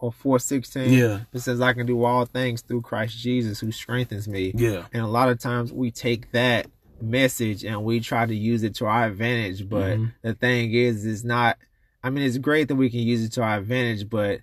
or 0.01 0.11
416 0.11 0.93
yeah, 0.93 1.19
It 1.33 1.39
says, 1.39 1.59
I 1.61 1.73
can 1.73 1.85
do 1.85 2.03
all 2.03 2.25
things 2.25 2.61
through 2.61 2.81
Christ 2.81 3.17
Jesus 3.17 3.59
who 3.59 3.71
strengthens 3.71 4.27
me. 4.27 4.53
yeah, 4.55 4.85
And 4.93 5.03
a 5.03 5.07
lot 5.07 5.29
of 5.29 5.39
times 5.39 5.71
we 5.73 5.91
take 5.91 6.31
that 6.31 6.67
message 7.01 7.63
and 7.63 7.83
we 7.83 7.99
try 7.99 8.25
to 8.25 8.35
use 8.35 8.63
it 8.63 8.75
to 8.75 8.85
our 8.85 9.05
advantage. 9.07 9.67
But 9.69 9.97
Mhm. 9.97 10.13
the 10.21 10.33
thing 10.33 10.73
is, 10.73 11.05
it's 11.05 11.23
not, 11.23 11.57
I 12.03 12.09
mean, 12.09 12.23
it's 12.23 12.37
great 12.37 12.67
that 12.69 12.75
we 12.75 12.89
can 12.89 13.01
use 13.01 13.23
it 13.23 13.31
to 13.33 13.41
our 13.43 13.57
advantage, 13.57 14.09
but 14.09 14.41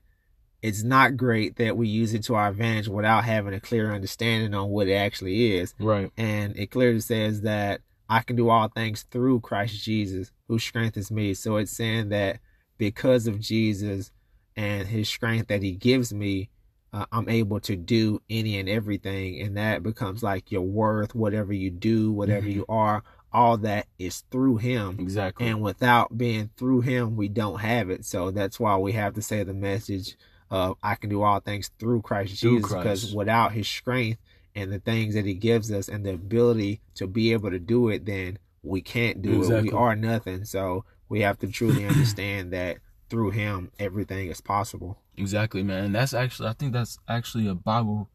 it's 0.62 0.82
not 0.82 1.16
great 1.16 1.56
that 1.56 1.76
we 1.76 1.86
use 1.88 2.12
it 2.14 2.22
to 2.24 2.34
our 2.34 2.48
advantage 2.48 2.88
without 2.88 3.24
having 3.24 3.54
a 3.54 3.60
clear 3.60 3.92
understanding 3.92 4.54
on 4.54 4.70
what 4.70 4.88
it 4.88 4.94
actually 4.94 5.54
is. 5.56 5.74
right, 5.78 6.10
And 6.16 6.56
it 6.56 6.70
clearly 6.70 7.00
says 7.00 7.42
that 7.42 7.80
I 8.08 8.20
can 8.20 8.36
do 8.36 8.48
all 8.48 8.68
things 8.68 9.02
through 9.10 9.40
Christ 9.40 9.82
Jesus 9.82 10.32
who 10.48 10.58
strengthens 10.58 11.10
me. 11.10 11.34
So 11.34 11.56
it's 11.56 11.72
saying 11.72 12.08
that 12.10 12.40
because 12.78 13.26
of 13.26 13.40
Jesus 13.40 14.12
and 14.56 14.88
his 14.88 15.08
strength 15.08 15.48
that 15.48 15.62
he 15.62 15.72
gives 15.72 16.12
me, 16.14 16.48
uh, 16.92 17.06
I'm 17.12 17.28
able 17.28 17.60
to 17.60 17.76
do 17.76 18.20
any 18.30 18.58
and 18.58 18.68
everything. 18.68 19.40
And 19.42 19.56
that 19.56 19.82
becomes 19.82 20.22
like 20.22 20.50
your 20.50 20.62
worth, 20.62 21.14
whatever 21.14 21.52
you 21.52 21.70
do, 21.70 22.10
whatever 22.12 22.46
Mhm. 22.46 22.54
you 22.54 22.64
are, 22.68 23.02
all 23.32 23.58
that 23.58 23.86
is 23.98 24.22
through 24.30 24.56
him. 24.58 24.96
exactly. 24.98 25.46
And 25.46 25.60
without 25.60 26.16
being 26.16 26.50
through 26.56 26.82
him, 26.82 27.16
we 27.16 27.28
don't 27.28 27.60
have 27.60 27.90
it. 27.90 28.04
So 28.06 28.30
that's 28.30 28.58
why 28.58 28.76
we 28.78 28.92
have 28.92 29.14
to 29.14 29.22
say 29.22 29.42
the 29.42 29.52
message 29.52 30.16
of 30.50 30.76
I 30.82 30.94
can 30.94 31.10
do 31.10 31.22
all 31.22 31.40
things 31.40 31.70
through 31.78 32.02
Christ 32.02 32.40
Through 32.40 32.58
Jesus 32.60 32.72
because 32.72 33.14
without 33.14 33.52
his 33.52 33.68
strength 33.68 34.20
and 34.54 34.72
the 34.72 34.78
things 34.78 35.14
that 35.14 35.26
he 35.26 35.34
gives 35.34 35.70
us 35.70 35.88
and 35.88 36.06
the 36.06 36.14
ability 36.14 36.80
to 36.94 37.06
be 37.06 37.32
able 37.32 37.50
to 37.50 37.58
do 37.58 37.88
it, 37.90 38.06
then 38.06 38.38
we 38.62 38.80
can't 38.80 39.20
do 39.20 39.38
exactly. 39.40 39.68
it. 39.68 39.72
We 39.74 39.78
are 39.78 39.96
nothing. 39.96 40.44
So 40.44 40.84
we 41.10 41.20
have 41.20 41.38
to 41.40 41.48
truly 41.48 41.84
understand 41.86 42.52
that 42.52 42.78
through 43.08 43.30
him 43.30 43.70
everything 43.78 44.28
is 44.28 44.40
possible. 44.40 44.98
Exactly, 45.16 45.62
man. 45.62 45.92
that's 45.92 46.14
actually 46.14 46.48
I 46.48 46.52
think 46.52 46.72
that's 46.72 46.98
actually 47.08 47.46
a 47.48 47.54
Bible 47.54 48.10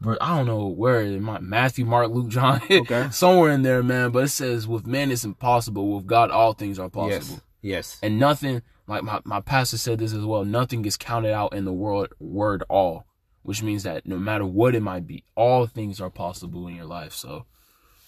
verse. 0.00 0.18
I 0.20 0.36
don't 0.36 0.46
know 0.46 0.66
where 0.66 1.02
it 1.02 1.20
might 1.20 1.42
Matthew, 1.42 1.84
Mark, 1.84 2.10
Luke, 2.10 2.28
John, 2.28 2.60
okay. 2.70 3.08
somewhere 3.10 3.50
in 3.50 3.62
there, 3.62 3.82
man. 3.82 4.10
But 4.10 4.24
it 4.24 4.28
says, 4.28 4.66
"With 4.66 4.86
man 4.86 5.10
it's 5.10 5.24
impossible; 5.24 5.94
with 5.94 6.06
God 6.06 6.30
all 6.30 6.52
things 6.52 6.78
are 6.78 6.88
possible." 6.88 7.42
Yes. 7.62 7.96
yes. 7.96 7.98
And 8.02 8.18
nothing, 8.18 8.62
like 8.86 9.02
my 9.02 9.20
my 9.24 9.40
pastor 9.40 9.78
said 9.78 9.98
this 9.98 10.12
as 10.12 10.24
well. 10.24 10.44
Nothing 10.44 10.82
gets 10.82 10.96
counted 10.96 11.32
out 11.32 11.54
in 11.54 11.64
the 11.64 11.72
world 11.72 12.08
word 12.18 12.62
all, 12.68 13.06
which 13.42 13.62
means 13.62 13.82
that 13.82 14.06
no 14.06 14.18
matter 14.18 14.46
what 14.46 14.74
it 14.74 14.82
might 14.82 15.06
be, 15.06 15.24
all 15.34 15.66
things 15.66 16.00
are 16.00 16.10
possible 16.10 16.66
in 16.68 16.76
your 16.76 16.86
life. 16.86 17.12
So 17.12 17.46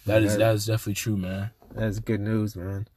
that 0.07 0.23
is 0.23 0.37
that 0.37 0.55
is 0.55 0.67
definitely 0.67 0.95
true, 0.95 1.17
man. 1.17 1.51
That's 1.75 1.99
good 1.99 2.21
news, 2.21 2.57
man. 2.57 2.89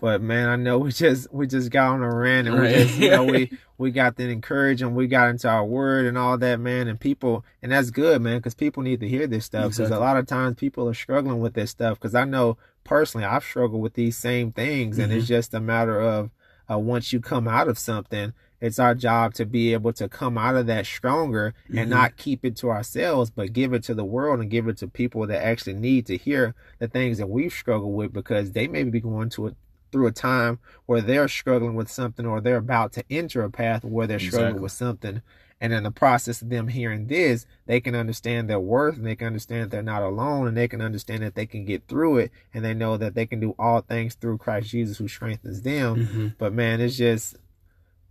But 0.00 0.22
man, 0.22 0.48
I 0.48 0.56
know 0.56 0.78
we 0.80 0.92
just 0.92 1.32
we 1.32 1.46
just 1.46 1.70
got 1.70 1.92
on 1.92 2.02
a 2.02 2.14
rant 2.14 2.48
and 2.48 2.60
we 2.60 2.68
just 2.68 2.98
you 2.98 3.10
know 3.10 3.24
we 3.24 3.50
we 3.78 3.90
got 3.90 4.16
to 4.16 4.28
encourage 4.28 4.82
and 4.82 4.94
we 4.94 5.06
got 5.06 5.30
into 5.30 5.48
our 5.48 5.64
word 5.64 6.06
and 6.06 6.18
all 6.18 6.38
that, 6.38 6.60
man. 6.60 6.88
And 6.88 6.98
people 6.98 7.44
and 7.62 7.72
that's 7.72 7.90
good, 7.90 8.22
man, 8.22 8.38
because 8.38 8.54
people 8.54 8.82
need 8.82 9.00
to 9.00 9.08
hear 9.08 9.26
this 9.26 9.44
stuff. 9.44 9.64
Because 9.64 9.80
exactly. 9.80 9.96
a 9.96 10.00
lot 10.00 10.16
of 10.16 10.26
times 10.26 10.56
people 10.56 10.88
are 10.88 10.94
struggling 10.94 11.40
with 11.40 11.54
this 11.54 11.70
stuff. 11.70 11.98
Because 11.98 12.14
I 12.14 12.24
know 12.24 12.56
personally, 12.84 13.26
I've 13.26 13.44
struggled 13.44 13.82
with 13.82 13.94
these 13.94 14.16
same 14.16 14.52
things, 14.52 14.96
mm-hmm. 14.96 15.04
and 15.04 15.12
it's 15.12 15.24
mm-hmm. 15.24 15.34
just 15.34 15.54
a 15.54 15.60
matter 15.60 16.00
of 16.00 16.30
uh, 16.70 16.78
once 16.78 17.12
you 17.12 17.20
come 17.20 17.48
out 17.48 17.68
of 17.68 17.78
something, 17.78 18.32
it's 18.60 18.78
our 18.78 18.94
job 18.94 19.34
to 19.34 19.46
be 19.46 19.72
able 19.72 19.92
to 19.94 20.08
come 20.08 20.36
out 20.36 20.54
of 20.54 20.66
that 20.66 20.86
stronger 20.86 21.54
mm-hmm. 21.64 21.78
and 21.78 21.90
not 21.90 22.16
keep 22.16 22.44
it 22.44 22.56
to 22.56 22.70
ourselves, 22.70 23.30
but 23.30 23.52
give 23.52 23.72
it 23.72 23.82
to 23.84 23.94
the 23.94 24.04
world 24.04 24.40
and 24.40 24.50
give 24.50 24.68
it 24.68 24.76
to 24.78 24.88
people 24.88 25.26
that 25.26 25.42
actually 25.42 25.74
need 25.74 26.06
to 26.06 26.16
hear 26.16 26.54
the 26.78 26.86
things 26.86 27.18
that 27.18 27.28
we've 27.28 27.52
struggled 27.52 27.94
with 27.94 28.12
because 28.12 28.52
they 28.52 28.68
may 28.68 28.84
be 28.84 29.00
going 29.00 29.30
to 29.30 29.56
through 29.90 30.06
a 30.06 30.12
time 30.12 30.58
where 30.86 31.00
they're 31.00 31.28
struggling 31.28 31.74
with 31.74 31.90
something 31.90 32.26
or 32.26 32.40
they're 32.40 32.56
about 32.56 32.92
to 32.92 33.04
enter 33.10 33.42
a 33.42 33.50
path 33.50 33.84
where 33.84 34.06
they're 34.06 34.16
exactly. 34.16 34.38
struggling 34.38 34.62
with 34.62 34.72
something. 34.72 35.22
And 35.62 35.74
in 35.74 35.82
the 35.82 35.90
process 35.90 36.40
of 36.40 36.48
them 36.48 36.68
hearing 36.68 37.08
this, 37.08 37.44
they 37.66 37.80
can 37.80 37.94
understand 37.94 38.48
their 38.48 38.60
worth 38.60 38.96
and 38.96 39.06
they 39.06 39.16
can 39.16 39.26
understand 39.26 39.70
they're 39.70 39.82
not 39.82 40.02
alone 40.02 40.48
and 40.48 40.56
they 40.56 40.68
can 40.68 40.80
understand 40.80 41.22
that 41.22 41.34
they 41.34 41.44
can 41.44 41.66
get 41.66 41.86
through 41.86 42.16
it 42.18 42.32
and 42.54 42.64
they 42.64 42.72
know 42.72 42.96
that 42.96 43.14
they 43.14 43.26
can 43.26 43.40
do 43.40 43.54
all 43.58 43.82
things 43.82 44.14
through 44.14 44.38
Christ 44.38 44.70
Jesus 44.70 44.96
who 44.96 45.06
strengthens 45.06 45.60
them. 45.60 45.96
Mm-hmm. 45.96 46.28
But 46.38 46.54
man, 46.54 46.80
it's 46.80 46.96
just 46.96 47.36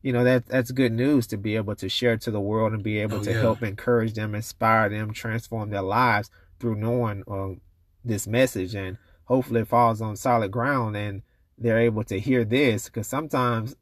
you 0.02 0.14
know 0.14 0.24
that 0.24 0.46
that's 0.46 0.72
good 0.72 0.94
news 0.94 1.28
to 1.28 1.38
be 1.38 1.56
able 1.56 1.76
to 1.76 1.90
share 1.90 2.18
to 2.18 2.32
the 2.32 2.40
world 2.40 2.72
and 2.72 2.84
be 2.84 3.00
able 3.00 3.18
oh, 3.18 3.24
to 3.24 3.32
yeah. 3.32 3.42
help 3.42 3.64
encourage 3.64 4.14
them, 4.14 4.36
inspire 4.36 4.88
them, 4.88 5.12
transform 5.12 5.72
their 5.72 5.82
lives 5.82 6.30
through 6.60 6.76
knowing 6.76 7.24
uh, 7.30 7.60
this 8.06 8.28
message 8.28 8.76
and 8.76 8.98
hopefully 9.26 9.62
it 9.62 9.68
falls 9.68 10.02
on 10.02 10.16
solid 10.16 10.52
ground 10.52 10.96
and 10.96 11.22
they're 11.60 11.80
able 11.80 12.04
to 12.06 12.20
hear 12.20 12.44
this 12.44 12.86
because 12.86 13.08
sometimes 13.08 13.76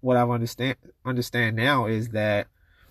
what 0.00 0.16
I 0.16 0.22
understand 0.22 0.76
understand 1.04 1.56
now 1.56 1.86
is 1.86 2.10
that 2.10 2.46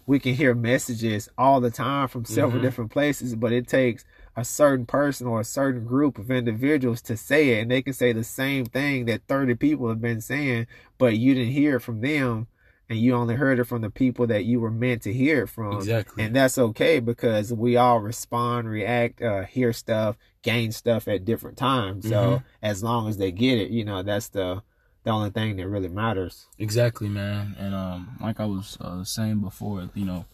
we 0.05 0.19
can 0.19 0.33
hear 0.33 0.53
messages 0.53 1.29
all 1.37 1.61
the 1.61 1.71
time 1.71 2.07
from 2.09 2.25
several 2.25 2.53
mm-hmm. 2.53 2.63
different 2.63 2.91
places, 2.91 3.35
but 3.35 3.53
it 3.53 3.67
takes 3.67 4.03
a 4.35 4.43
certain 4.43 4.85
person 4.85 5.27
or 5.27 5.39
a 5.39 5.45
certain 5.45 5.85
group 5.85 6.17
of 6.17 6.29
individuals 6.29 7.01
to 7.03 7.15
say 7.15 7.51
it, 7.51 7.61
and 7.61 7.71
they 7.71 7.81
can 7.81 7.93
say 7.93 8.11
the 8.11 8.23
same 8.23 8.65
thing 8.65 9.05
that 9.05 9.21
30 9.27 9.55
people 9.55 9.87
have 9.87 10.01
been 10.01 10.19
saying, 10.19 10.67
but 10.97 11.17
you 11.17 11.33
didn't 11.33 11.53
hear 11.53 11.77
it 11.77 11.81
from 11.81 12.01
them 12.01 12.47
and 12.89 12.99
you 12.99 13.15
only 13.15 13.35
heard 13.35 13.59
it 13.59 13.63
from 13.63 13.81
the 13.81 13.89
people 13.89 14.27
that 14.27 14.45
you 14.45 14.59
were 14.59 14.71
meant 14.71 15.03
to 15.03 15.13
hear 15.13 15.43
it 15.43 15.47
from. 15.47 15.77
Exactly. 15.77 16.23
And 16.23 16.35
that's 16.35 16.57
okay 16.57 16.99
because 16.99 17.53
we 17.53 17.77
all 17.77 17.99
respond, 17.99 18.69
react, 18.69 19.21
uh, 19.21 19.43
hear 19.43 19.73
stuff, 19.73 20.17
gain 20.41 20.71
stuff 20.71 21.07
at 21.07 21.25
different 21.25 21.57
times. 21.57 22.07
So 22.07 22.15
mm-hmm. 22.15 22.45
as 22.61 22.83
long 22.83 23.07
as 23.07 23.17
they 23.17 23.31
get 23.31 23.57
it, 23.57 23.71
you 23.71 23.85
know, 23.85 24.03
that's 24.03 24.29
the 24.29 24.61
the 25.03 25.11
only 25.11 25.31
thing 25.31 25.57
that 25.57 25.67
really 25.67 25.89
matters. 25.89 26.47
Exactly, 26.57 27.09
man. 27.09 27.55
And 27.59 27.75
um, 27.75 28.17
like 28.21 28.39
I 28.39 28.45
was 28.45 28.77
uh, 28.79 29.03
saying 29.03 29.41
before, 29.41 29.89
you 29.93 30.05
know, 30.05 30.25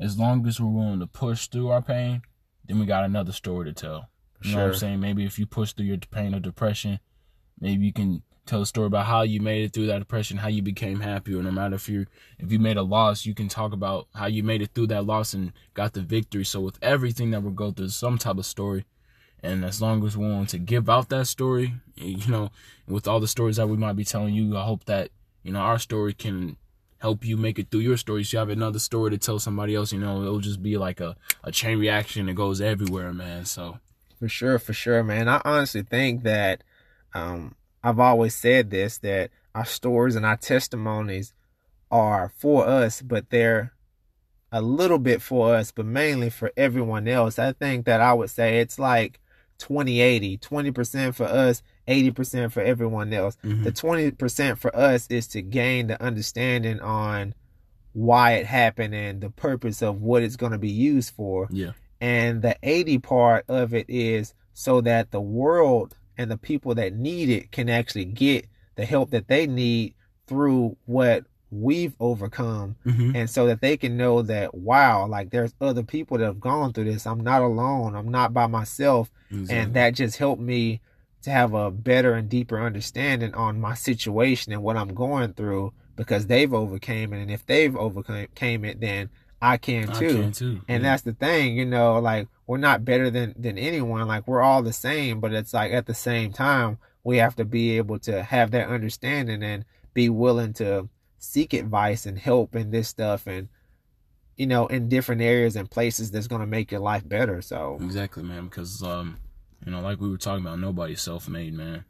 as 0.00 0.18
long 0.18 0.46
as 0.46 0.60
we're 0.60 0.70
willing 0.70 1.00
to 1.00 1.06
push 1.06 1.46
through 1.48 1.68
our 1.68 1.82
pain, 1.82 2.22
then 2.66 2.78
we 2.78 2.86
got 2.86 3.04
another 3.04 3.32
story 3.32 3.66
to 3.66 3.72
tell. 3.72 4.08
You 4.42 4.50
sure. 4.50 4.58
know 4.58 4.66
what 4.66 4.74
I'm 4.74 4.78
saying? 4.78 5.00
Maybe 5.00 5.24
if 5.24 5.38
you 5.38 5.46
push 5.46 5.72
through 5.72 5.86
your 5.86 5.98
pain 5.98 6.34
or 6.34 6.40
depression, 6.40 7.00
maybe 7.60 7.84
you 7.84 7.92
can 7.92 8.22
tell 8.48 8.62
a 8.62 8.66
story 8.66 8.86
about 8.86 9.06
how 9.06 9.22
you 9.22 9.40
made 9.40 9.64
it 9.64 9.72
through 9.72 9.86
that 9.86 9.98
depression, 10.00 10.38
how 10.38 10.48
you 10.48 10.62
became 10.62 11.00
happy, 11.00 11.34
or 11.34 11.42
no 11.42 11.50
matter 11.50 11.76
if 11.76 11.88
you 11.88 12.06
if 12.38 12.50
you 12.50 12.58
made 12.58 12.76
a 12.76 12.82
loss, 12.82 13.26
you 13.26 13.34
can 13.34 13.48
talk 13.48 13.72
about 13.72 14.08
how 14.14 14.26
you 14.26 14.42
made 14.42 14.62
it 14.62 14.70
through 14.74 14.88
that 14.88 15.06
loss 15.06 15.34
and 15.34 15.52
got 15.74 15.92
the 15.92 16.00
victory. 16.00 16.44
So 16.44 16.60
with 16.60 16.78
everything 16.82 17.30
that 17.30 17.42
we 17.42 17.52
go 17.52 17.70
through, 17.70 17.88
some 17.88 18.18
type 18.18 18.38
of 18.38 18.46
story, 18.46 18.84
and 19.42 19.64
as 19.64 19.80
long 19.80 20.04
as 20.04 20.16
we 20.16 20.26
want 20.26 20.48
to 20.50 20.58
give 20.58 20.88
out 20.88 21.08
that 21.10 21.26
story, 21.26 21.74
you 21.94 22.30
know, 22.30 22.50
with 22.86 23.06
all 23.06 23.20
the 23.20 23.28
stories 23.28 23.56
that 23.56 23.68
we 23.68 23.76
might 23.76 23.96
be 23.96 24.04
telling 24.04 24.34
you, 24.34 24.56
I 24.56 24.64
hope 24.64 24.84
that 24.86 25.10
you 25.42 25.52
know 25.52 25.60
our 25.60 25.78
story 25.78 26.14
can 26.14 26.56
help 26.98 27.24
you 27.24 27.36
make 27.36 27.58
it 27.58 27.70
through 27.70 27.80
your 27.80 27.96
story. 27.96 28.24
So 28.24 28.36
you 28.36 28.38
have 28.40 28.48
another 28.50 28.80
story 28.80 29.10
to 29.12 29.18
tell 29.18 29.38
somebody 29.38 29.74
else. 29.74 29.92
You 29.92 30.00
know, 30.00 30.22
it'll 30.22 30.40
just 30.40 30.62
be 30.62 30.76
like 30.76 31.00
a 31.00 31.16
a 31.44 31.52
chain 31.52 31.78
reaction 31.78 32.26
that 32.26 32.34
goes 32.34 32.60
everywhere, 32.60 33.12
man. 33.12 33.44
So. 33.44 33.78
For 34.18 34.28
sure, 34.28 34.58
for 34.58 34.72
sure, 34.72 35.04
man. 35.04 35.28
I 35.28 35.40
honestly 35.44 35.82
think 35.82 36.24
that 36.24 36.64
um, 37.14 37.54
I've 37.82 38.00
always 38.00 38.34
said 38.34 38.70
this 38.70 38.98
that 38.98 39.30
our 39.54 39.64
stories 39.64 40.16
and 40.16 40.26
our 40.26 40.36
testimonies 40.36 41.32
are 41.90 42.32
for 42.36 42.66
us, 42.66 43.02
but 43.02 43.30
they're 43.30 43.72
a 44.50 44.62
little 44.62 44.98
bit 44.98 45.20
for 45.20 45.54
us, 45.54 45.72
but 45.72 45.86
mainly 45.86 46.30
for 46.30 46.52
everyone 46.56 47.06
else. 47.06 47.38
I 47.38 47.52
think 47.52 47.84
that 47.86 48.00
I 48.00 48.12
would 48.12 48.30
say 48.30 48.60
it's 48.60 48.78
like 48.78 49.20
20 49.58 50.00
80, 50.00 50.38
20% 50.38 51.14
for 51.14 51.24
us, 51.24 51.62
80% 51.86 52.52
for 52.52 52.62
everyone 52.62 53.12
else. 53.12 53.36
Mm-hmm. 53.44 53.64
The 53.64 53.72
20% 53.72 54.58
for 54.58 54.74
us 54.74 55.06
is 55.08 55.26
to 55.28 55.42
gain 55.42 55.88
the 55.88 56.02
understanding 56.02 56.80
on 56.80 57.34
why 57.92 58.32
it 58.34 58.46
happened 58.46 58.94
and 58.94 59.20
the 59.20 59.30
purpose 59.30 59.82
of 59.82 60.00
what 60.00 60.22
it's 60.22 60.36
going 60.36 60.52
to 60.52 60.58
be 60.58 60.70
used 60.70 61.12
for. 61.14 61.48
Yeah. 61.50 61.72
And 62.00 62.42
the 62.42 62.56
80 62.62 62.98
part 62.98 63.44
of 63.48 63.74
it 63.74 63.86
is 63.88 64.34
so 64.52 64.80
that 64.82 65.10
the 65.10 65.20
world 65.20 65.97
and 66.18 66.30
the 66.30 66.36
people 66.36 66.74
that 66.74 66.92
need 66.92 67.30
it 67.30 67.52
can 67.52 67.70
actually 67.70 68.04
get 68.04 68.46
the 68.74 68.84
help 68.84 69.10
that 69.10 69.28
they 69.28 69.46
need 69.46 69.94
through 70.26 70.76
what 70.84 71.24
we've 71.50 71.94
overcome. 71.98 72.76
Mm-hmm. 72.84 73.16
and 73.16 73.30
so 73.30 73.46
that 73.46 73.62
they 73.62 73.78
can 73.78 73.96
know 73.96 74.20
that 74.22 74.54
wow 74.54 75.06
like 75.06 75.30
there's 75.30 75.54
other 75.60 75.82
people 75.82 76.18
that 76.18 76.24
have 76.26 76.40
gone 76.40 76.72
through 76.72 76.84
this. 76.84 77.06
I'm 77.06 77.20
not 77.20 77.40
alone. 77.40 77.94
I'm 77.94 78.10
not 78.10 78.34
by 78.34 78.46
myself. 78.46 79.10
Exactly. 79.30 79.56
and 79.56 79.74
that 79.74 79.94
just 79.94 80.18
helped 80.18 80.42
me 80.42 80.80
to 81.22 81.30
have 81.30 81.54
a 81.54 81.70
better 81.70 82.14
and 82.14 82.28
deeper 82.28 82.60
understanding 82.60 83.34
on 83.34 83.60
my 83.60 83.74
situation 83.74 84.52
and 84.52 84.62
what 84.62 84.76
i'm 84.76 84.94
going 84.94 85.32
through 85.34 85.72
because 85.96 86.26
they've 86.26 86.54
overcame 86.54 87.12
it. 87.12 87.20
And 87.20 87.30
if 87.30 87.44
they've 87.44 87.76
overcame 87.76 88.64
it 88.64 88.80
then 88.80 89.10
i 89.40 89.56
can 89.56 89.86
too, 89.92 90.08
I 90.08 90.12
can 90.12 90.32
too. 90.32 90.60
and 90.68 90.82
yeah. 90.82 90.90
that's 90.90 91.02
the 91.02 91.12
thing 91.12 91.56
you 91.56 91.64
know 91.64 91.98
like 91.98 92.28
we're 92.48 92.56
not 92.56 92.84
better 92.84 93.10
than 93.10 93.34
than 93.38 93.58
anyone. 93.58 94.08
Like 94.08 94.26
we're 94.26 94.40
all 94.40 94.62
the 94.62 94.72
same 94.72 95.20
but 95.20 95.32
it's 95.32 95.54
like 95.54 95.70
at 95.70 95.86
the 95.86 95.94
same 95.94 96.32
time 96.32 96.78
we 97.04 97.18
have 97.18 97.36
to 97.36 97.44
be 97.44 97.76
able 97.76 98.00
to 98.00 98.22
have 98.22 98.50
that 98.50 98.68
understanding 98.68 99.42
and 99.44 99.64
be 99.94 100.08
willing 100.08 100.54
to 100.54 100.88
seek 101.18 101.52
advice 101.52 102.06
and 102.06 102.18
help 102.18 102.56
in 102.56 102.70
this 102.70 102.88
stuff 102.88 103.26
and 103.26 103.48
you 104.36 104.46
know 104.46 104.66
in 104.66 104.88
different 104.88 105.20
areas 105.20 105.56
and 105.56 105.70
places 105.70 106.10
that's 106.10 106.26
going 106.26 106.40
to 106.40 106.46
make 106.46 106.72
your 106.72 106.80
life 106.80 107.06
better 107.06 107.42
so. 107.42 107.78
Exactly 107.82 108.22
man 108.22 108.46
because 108.46 108.82
um 108.82 109.18
you 109.64 109.70
know 109.70 109.80
like 109.80 110.00
we 110.00 110.08
were 110.08 110.16
talking 110.16 110.44
about 110.44 110.58
nobody's 110.58 111.02
self-made 111.02 111.52
man. 111.52 111.84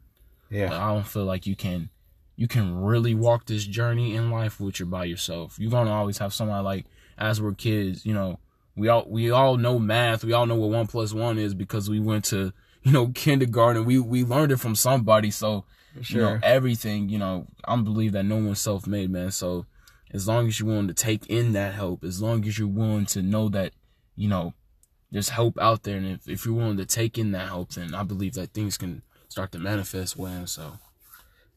Yeah. 0.49 0.73
I 0.73 0.93
don't 0.93 1.07
feel 1.07 1.25
like 1.25 1.47
you 1.47 1.55
can 1.55 1.89
you 2.35 2.49
can 2.49 2.75
really 2.75 3.15
walk 3.15 3.45
this 3.45 3.65
journey 3.65 4.13
in 4.15 4.29
life 4.29 4.59
with 4.59 4.81
you 4.81 4.85
by 4.85 5.05
yourself. 5.05 5.57
You're 5.57 5.71
going 5.71 5.87
to 5.87 5.93
always 5.93 6.17
have 6.17 6.33
somebody 6.33 6.63
like 6.63 6.85
as 7.19 7.39
we're 7.39 7.53
kids 7.53 8.05
you 8.05 8.13
know 8.13 8.39
we 8.79 8.87
all 8.87 9.05
we 9.07 9.29
all 9.29 9.57
know 9.57 9.77
math. 9.77 10.23
We 10.23 10.33
all 10.33 10.45
know 10.45 10.55
what 10.55 10.69
one 10.69 10.87
plus 10.87 11.13
one 11.13 11.37
is 11.37 11.53
because 11.53 11.89
we 11.89 11.99
went 11.99 12.25
to 12.25 12.53
you 12.81 12.91
know 12.91 13.07
kindergarten. 13.13 13.85
We 13.85 13.99
we 13.99 14.23
learned 14.23 14.53
it 14.53 14.57
from 14.57 14.75
somebody. 14.75 15.29
So 15.31 15.65
sure. 16.01 16.21
you 16.21 16.25
know 16.25 16.39
everything. 16.41 17.09
You 17.09 17.19
know 17.19 17.47
I 17.65 17.75
believe 17.75 18.13
that 18.13 18.23
no 18.23 18.37
one's 18.37 18.61
self 18.61 18.87
made, 18.87 19.11
man. 19.11 19.31
So 19.31 19.65
as 20.11 20.27
long 20.27 20.47
as 20.47 20.59
you're 20.59 20.69
willing 20.69 20.87
to 20.87 20.93
take 20.93 21.27
in 21.27 21.51
that 21.51 21.73
help, 21.73 22.03
as 22.03 22.21
long 22.21 22.45
as 22.45 22.57
you're 22.57 22.67
willing 22.67 23.05
to 23.07 23.21
know 23.21 23.49
that 23.49 23.73
you 24.15 24.29
know 24.29 24.53
there's 25.11 25.29
help 25.29 25.59
out 25.59 25.83
there, 25.83 25.97
and 25.97 26.07
if, 26.07 26.27
if 26.29 26.45
you're 26.45 26.55
willing 26.55 26.77
to 26.77 26.85
take 26.85 27.17
in 27.17 27.31
that 27.31 27.49
help, 27.49 27.71
then 27.71 27.93
I 27.93 28.03
believe 28.03 28.33
that 28.35 28.53
things 28.53 28.77
can 28.77 29.01
start 29.27 29.51
to 29.51 29.59
manifest 29.59 30.17
well. 30.17 30.47
So. 30.47 30.79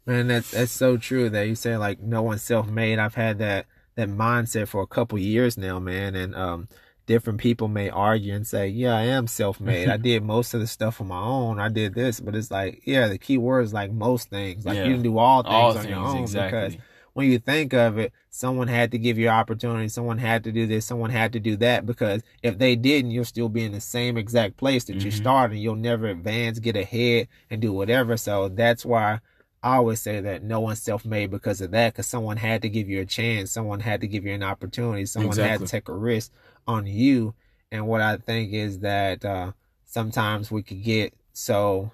Man, 0.05 0.27
that's 0.27 0.51
that's 0.51 0.73
so 0.73 0.97
true 0.97 1.31
that 1.31 1.47
you 1.47 1.55
say 1.55 1.77
like 1.77 2.01
no 2.01 2.23
one's 2.23 2.43
self 2.43 2.67
made. 2.67 2.99
I've 2.99 3.15
had 3.15 3.39
that 3.39 3.67
that 3.95 4.09
mindset 4.09 4.69
for 4.69 4.83
a 4.83 4.87
couple 4.87 5.19
years 5.19 5.57
now, 5.57 5.79
man, 5.79 6.15
and 6.15 6.35
um 6.35 6.69
different 7.07 7.41
people 7.41 7.69
may 7.69 7.91
argue 7.91 8.35
and 8.35 8.47
say, 8.47 8.69
yeah, 8.69 8.97
I 8.97 9.03
am 9.03 9.27
self-made. 9.27 9.89
I 9.89 9.97
did 10.09 10.23
most 10.23 10.55
of 10.55 10.61
the 10.61 10.67
stuff 10.67 11.01
on 11.01 11.09
my 11.09 11.21
own. 11.21 11.59
I 11.59 11.69
did 11.69 11.95
this, 11.95 12.21
but 12.21 12.35
it's 12.35 12.51
like, 12.51 12.83
yeah, 12.85 13.09
the 13.09 13.19
key 13.19 13.39
word 13.39 13.63
is 13.63 13.73
like 13.73 13.91
most 13.91 14.31
things. 14.31 14.65
Like 14.65 14.77
yeah. 14.77 14.85
you 14.85 14.95
can 14.95 15.03
do 15.03 15.19
all 15.19 15.43
things 15.43 15.53
all 15.53 15.71
on 15.71 15.77
things, 15.79 15.89
your 15.89 15.99
own 15.99 16.19
exactly. 16.19 16.69
because 16.69 16.83
when 17.15 17.31
you 17.31 17.39
think 17.39 17.75
of 17.75 17.99
it, 17.99 18.13
someone 18.31 18.69
had 18.69 18.91
to 18.93 18.99
give 18.99 19.19
you 19.19 19.29
opportunity, 19.29 19.89
someone 19.89 20.19
had 20.19 20.45
to 20.45 20.53
do 20.53 20.67
this, 20.67 20.87
someone 20.87 21.11
had 21.11 21.33
to 21.35 21.41
do 21.41 21.57
that 21.59 21.85
because 21.85 22.23
if 22.43 22.59
they 22.59 22.77
didn't, 22.77 23.11
you'll 23.11 23.25
still 23.25 23.49
be 23.49 23.65
in 23.65 23.73
the 23.73 23.81
same 23.81 24.17
exact 24.17 24.57
place 24.57 24.85
that 24.85 24.97
mm-hmm. 24.97 25.07
you 25.07 25.11
started. 25.11 25.59
You'll 25.59 25.77
never 25.77 26.07
advance, 26.07 26.59
get 26.59 26.77
ahead, 26.77 27.29
and 27.51 27.61
do 27.61 27.73
whatever. 27.73 28.17
So 28.17 28.49
that's 28.49 28.85
why 28.85 29.21
I 29.63 29.77
always 29.77 30.03
say 30.03 30.21
that 30.21 30.43
no 30.43 30.61
one's 30.61 30.83
self 30.83 31.05
made 31.05 31.31
because 31.31 31.61
of 31.61 31.71
that, 31.71 31.93
because 31.93 32.07
someone 32.07 32.37
had 32.37 32.63
to 32.63 32.69
give 32.69 32.89
you 32.89 33.01
a 33.01 33.07
chance, 33.07 33.53
someone 33.53 33.81
had 33.81 34.01
to 34.01 34.09
give 34.09 34.25
you 34.25 34.33
an 34.33 34.43
opportunity, 34.43 35.07
someone 35.07 35.31
exactly. 35.31 35.51
had 35.51 35.61
to 35.61 35.67
take 35.67 35.89
a 35.89 35.95
risk 35.95 36.33
on 36.67 36.87
you. 36.87 37.35
And 37.71 37.87
what 37.87 38.01
I 38.01 38.17
think 38.17 38.53
is 38.53 38.81
that 38.81 39.25
uh, 39.25 39.53
sometimes 39.85 40.51
we 40.51 40.63
could 40.63 40.83
get 40.83 41.15
so, 41.33 41.93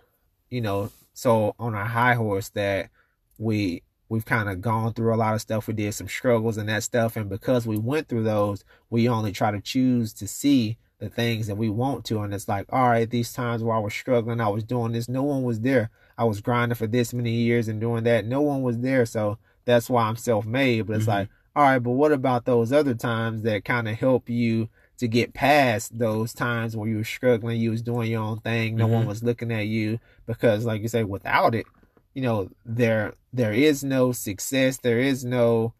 you 0.49 0.61
know, 0.61 0.91
so 1.13 1.55
on 1.59 1.75
our 1.75 1.85
high 1.85 2.15
horse 2.15 2.49
that 2.51 2.91
we 3.39 3.83
we've 4.09 4.25
kind 4.25 4.49
of 4.49 4.63
gone 4.63 4.95
through 4.95 5.15
a 5.15 5.17
lot 5.17 5.35
of 5.35 5.41
stuff. 5.41 5.67
We 5.67 5.75
did 5.75 5.93
some 5.93 6.09
struggles 6.09 6.57
and 6.57 6.69
that 6.69 6.83
stuff, 6.83 7.17
and 7.17 7.29
because 7.29 7.67
we 7.67 7.77
went 7.77 8.09
through 8.09 8.25
those, 8.25 8.65
we 8.89 9.09
only 9.09 9.33
try 9.33 9.51
to 9.51 9.61
choose 9.61 10.13
to 10.15 10.27
see 10.27 10.79
the 10.99 11.09
things 11.09 11.47
that 11.47 11.57
we 11.57 11.69
want 11.69 12.05
to. 12.07 12.21
And 12.21 12.35
it's 12.35 12.49
like, 12.49 12.67
all 12.71 12.89
right, 12.89 13.09
these 13.09 13.33
times 13.33 13.63
where 13.63 13.77
I 13.77 13.79
was 13.79 13.95
struggling, 13.95 14.41
I 14.41 14.49
was 14.49 14.65
doing 14.65 14.93
this, 14.93 15.09
no 15.09 15.23
one 15.23 15.43
was 15.43 15.61
there. 15.61 15.91
I 16.19 16.25
was 16.25 16.41
grinding 16.41 16.77
for 16.77 16.87
this 16.87 17.15
many 17.15 17.31
years 17.31 17.69
and 17.69 17.81
doing 17.81 18.05
that. 18.05 18.27
No 18.27 18.43
one 18.43 18.63
was 18.63 18.79
there. 18.81 19.07
So 19.07 19.39
that's 19.65 19.89
why 19.89 20.03
I'm 20.03 20.17
self 20.17 20.45
made. 20.45 20.87
But 20.87 20.97
it's 20.97 21.03
mm-hmm. 21.03 21.11
like, 21.11 21.29
all 21.55 21.63
right, 21.63 21.79
but 21.79 21.93
what 21.93 22.13
about 22.13 22.45
those 22.45 22.73
other 22.73 22.95
times 22.95 23.43
that 23.43 23.65
kind 23.65 23.89
of 23.89 23.97
help 23.97 24.29
you 24.29 24.69
to 24.99 25.07
get 25.07 25.33
past 25.33 25.97
those 25.97 26.35
times 26.35 26.77
where 26.77 26.89
you 26.89 26.97
were 26.97 27.05
struggling, 27.05 27.61
you 27.61 27.71
was 27.71 27.83
doing 27.83 28.11
your 28.11 28.23
own 28.23 28.41
thing, 28.41 28.75
no 28.75 28.85
mm-hmm. 28.85 28.95
one 28.95 29.07
was 29.07 29.23
looking 29.23 29.53
at 29.53 29.67
you 29.67 30.01
because 30.27 30.65
like 30.65 30.83
you 30.83 30.89
say, 30.89 31.05
without 31.05 31.55
it, 31.55 31.67
you 32.15 32.23
know, 32.23 32.51
there 32.67 33.15
there 33.33 33.53
is 33.53 33.85
no 33.85 34.11
success, 34.11 34.79
there 34.79 34.99
is 34.99 35.25
no 35.25 35.73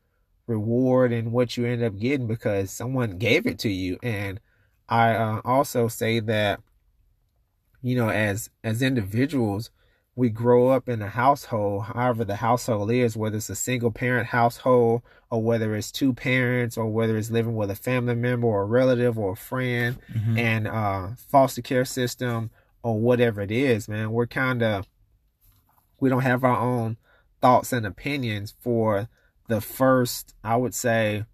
reward 0.47 1.13
in 1.13 1.33
what 1.33 1.57
you 1.57 1.67
end 1.67 1.83
up 1.83 1.99
getting 1.99 2.27
because 2.27 2.71
someone 2.71 3.19
gave 3.19 3.47
it 3.47 3.59
to 3.61 3.69
you. 3.69 3.99
And 4.03 4.41
I 4.89 5.15
uh, 5.15 5.41
also 5.45 5.89
say 5.89 6.21
that, 6.21 6.61
you 7.83 7.97
know, 7.97 8.09
as 8.09 8.51
as 8.63 8.83
individuals, 8.83 9.71
we 10.19 10.29
grow 10.29 10.67
up 10.67 10.89
in 10.89 11.01
a 11.01 11.09
household, 11.09 11.85
however 11.85 12.25
the 12.25 12.35
household 12.35 12.91
is, 12.91 13.17
whether 13.17 13.37
it's 13.37 13.51
a 13.51 13.55
single 13.55 13.93
parent 13.93 14.27
household 14.27 15.01
or 15.31 15.41
whether 15.41 15.77
it's 15.77 15.93
two 15.93 16.13
parents 16.13 16.77
or 16.77 16.89
whether 16.89 17.17
it's 17.17 17.31
living 17.31 17.55
with 17.55 17.71
a 17.71 17.77
family 17.77 18.17
member 18.17 18.49
or 18.49 18.63
a 18.63 18.67
relative 18.67 19.17
or 19.17 19.35
a 19.35 19.37
friend 19.37 19.97
mm-hmm. 20.13 20.37
and 20.37 20.67
uh, 20.67 21.11
foster 21.17 21.63
care 21.63 21.85
system 21.85 22.51
or 22.83 22.99
whatever 22.99 23.41
it 23.41 23.53
is, 23.53 23.89
man, 23.89 24.11
we're 24.11 24.27
kind 24.27 24.61
of, 24.61 24.89
we 26.01 26.09
don't 26.09 26.23
have 26.23 26.43
our 26.43 26.59
own 26.59 26.97
thoughts 27.41 27.73
and 27.73 27.87
opinions 27.87 28.53
for 28.59 29.09
the 29.47 29.61
first, 29.61 30.35
I 30.43 30.57
would 30.57 30.75
say, 30.75 31.27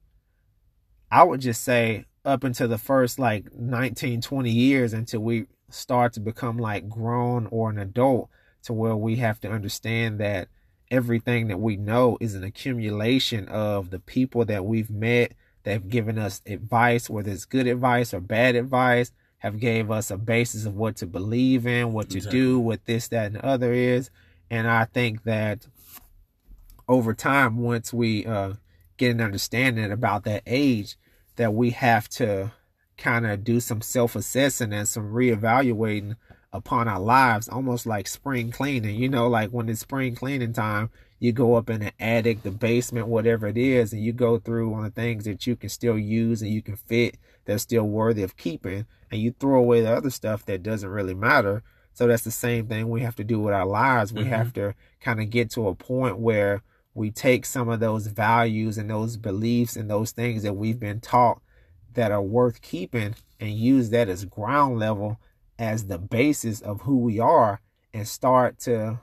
I 1.10 1.22
would 1.22 1.40
just 1.40 1.64
say 1.64 2.04
up 2.22 2.44
until 2.44 2.68
the 2.68 2.76
first 2.76 3.18
like 3.18 3.50
19, 3.54 4.20
20 4.20 4.50
years 4.50 4.92
until 4.92 5.20
we 5.20 5.46
start 5.70 6.12
to 6.12 6.20
become 6.20 6.58
like 6.58 6.90
grown 6.90 7.46
or 7.46 7.70
an 7.70 7.78
adult 7.78 8.28
to 8.64 8.72
where 8.72 8.96
we 8.96 9.16
have 9.16 9.40
to 9.40 9.50
understand 9.50 10.18
that 10.20 10.48
everything 10.90 11.48
that 11.48 11.60
we 11.60 11.76
know 11.76 12.18
is 12.20 12.34
an 12.34 12.44
accumulation 12.44 13.48
of 13.48 13.90
the 13.90 13.98
people 13.98 14.44
that 14.44 14.64
we've 14.64 14.90
met 14.90 15.32
that 15.62 15.72
have 15.72 15.88
given 15.88 16.18
us 16.18 16.42
advice, 16.46 17.08
whether 17.08 17.30
it's 17.30 17.44
good 17.46 17.66
advice 17.66 18.12
or 18.12 18.20
bad 18.20 18.54
advice, 18.54 19.12
have 19.38 19.60
gave 19.60 19.90
us 19.90 20.10
a 20.10 20.16
basis 20.16 20.64
of 20.64 20.74
what 20.74 20.96
to 20.96 21.06
believe 21.06 21.66
in, 21.66 21.92
what 21.92 22.10
to 22.10 22.18
exactly. 22.18 22.40
do, 22.40 22.58
what 22.58 22.84
this, 22.86 23.08
that, 23.08 23.26
and 23.26 23.36
the 23.36 23.44
other 23.44 23.72
is. 23.72 24.10
And 24.50 24.68
I 24.68 24.84
think 24.84 25.24
that 25.24 25.66
over 26.88 27.14
time, 27.14 27.58
once 27.58 27.92
we 27.92 28.24
uh, 28.24 28.54
get 28.96 29.10
an 29.10 29.20
understanding 29.20 29.90
about 29.90 30.24
that 30.24 30.42
age, 30.46 30.96
that 31.36 31.52
we 31.52 31.70
have 31.70 32.08
to 32.08 32.52
kind 32.96 33.26
of 33.26 33.42
do 33.42 33.60
some 33.60 33.80
self-assessing 33.80 34.72
and 34.72 34.88
some 34.88 35.12
reevaluating 35.12 36.16
upon 36.54 36.86
our 36.88 37.00
lives, 37.00 37.48
almost 37.48 37.84
like 37.84 38.06
spring 38.06 38.50
cleaning. 38.50 38.96
You 38.96 39.08
know, 39.08 39.28
like 39.28 39.50
when 39.50 39.68
it's 39.68 39.80
spring 39.80 40.14
cleaning 40.14 40.52
time, 40.52 40.88
you 41.18 41.32
go 41.32 41.54
up 41.54 41.68
in 41.68 41.80
the 41.80 41.92
attic, 42.00 42.42
the 42.42 42.50
basement, 42.50 43.08
whatever 43.08 43.48
it 43.48 43.58
is, 43.58 43.92
and 43.92 44.02
you 44.02 44.12
go 44.12 44.38
through 44.38 44.72
on 44.72 44.84
the 44.84 44.90
things 44.90 45.24
that 45.24 45.46
you 45.46 45.56
can 45.56 45.68
still 45.68 45.98
use 45.98 46.40
and 46.40 46.50
you 46.50 46.62
can 46.62 46.76
fit 46.76 47.18
that's 47.44 47.64
still 47.64 47.84
worthy 47.84 48.22
of 48.22 48.36
keeping, 48.36 48.86
and 49.10 49.20
you 49.20 49.34
throw 49.38 49.58
away 49.58 49.82
the 49.82 49.92
other 49.92 50.10
stuff 50.10 50.46
that 50.46 50.62
doesn't 50.62 50.88
really 50.88 51.14
matter. 51.14 51.62
So 51.92 52.06
that's 52.06 52.24
the 52.24 52.30
same 52.30 52.66
thing 52.66 52.88
we 52.88 53.02
have 53.02 53.16
to 53.16 53.24
do 53.24 53.40
with 53.40 53.52
our 53.52 53.66
lives. 53.66 54.12
We 54.12 54.22
mm-hmm. 54.22 54.30
have 54.30 54.52
to 54.54 54.74
kind 55.00 55.20
of 55.20 55.30
get 55.30 55.50
to 55.50 55.68
a 55.68 55.74
point 55.74 56.18
where 56.18 56.62
we 56.94 57.10
take 57.10 57.44
some 57.44 57.68
of 57.68 57.80
those 57.80 58.06
values 58.06 58.78
and 58.78 58.88
those 58.88 59.16
beliefs 59.16 59.76
and 59.76 59.90
those 59.90 60.12
things 60.12 60.44
that 60.44 60.54
we've 60.54 60.78
been 60.78 61.00
taught 61.00 61.40
that 61.94 62.12
are 62.12 62.22
worth 62.22 62.62
keeping 62.62 63.14
and 63.40 63.50
use 63.50 63.90
that 63.90 64.08
as 64.08 64.24
ground 64.24 64.78
level 64.78 65.18
as 65.58 65.86
the 65.86 65.98
basis 65.98 66.60
of 66.60 66.82
who 66.82 66.98
we 66.98 67.18
are 67.18 67.60
and 67.92 68.06
start 68.08 68.58
to 68.58 69.00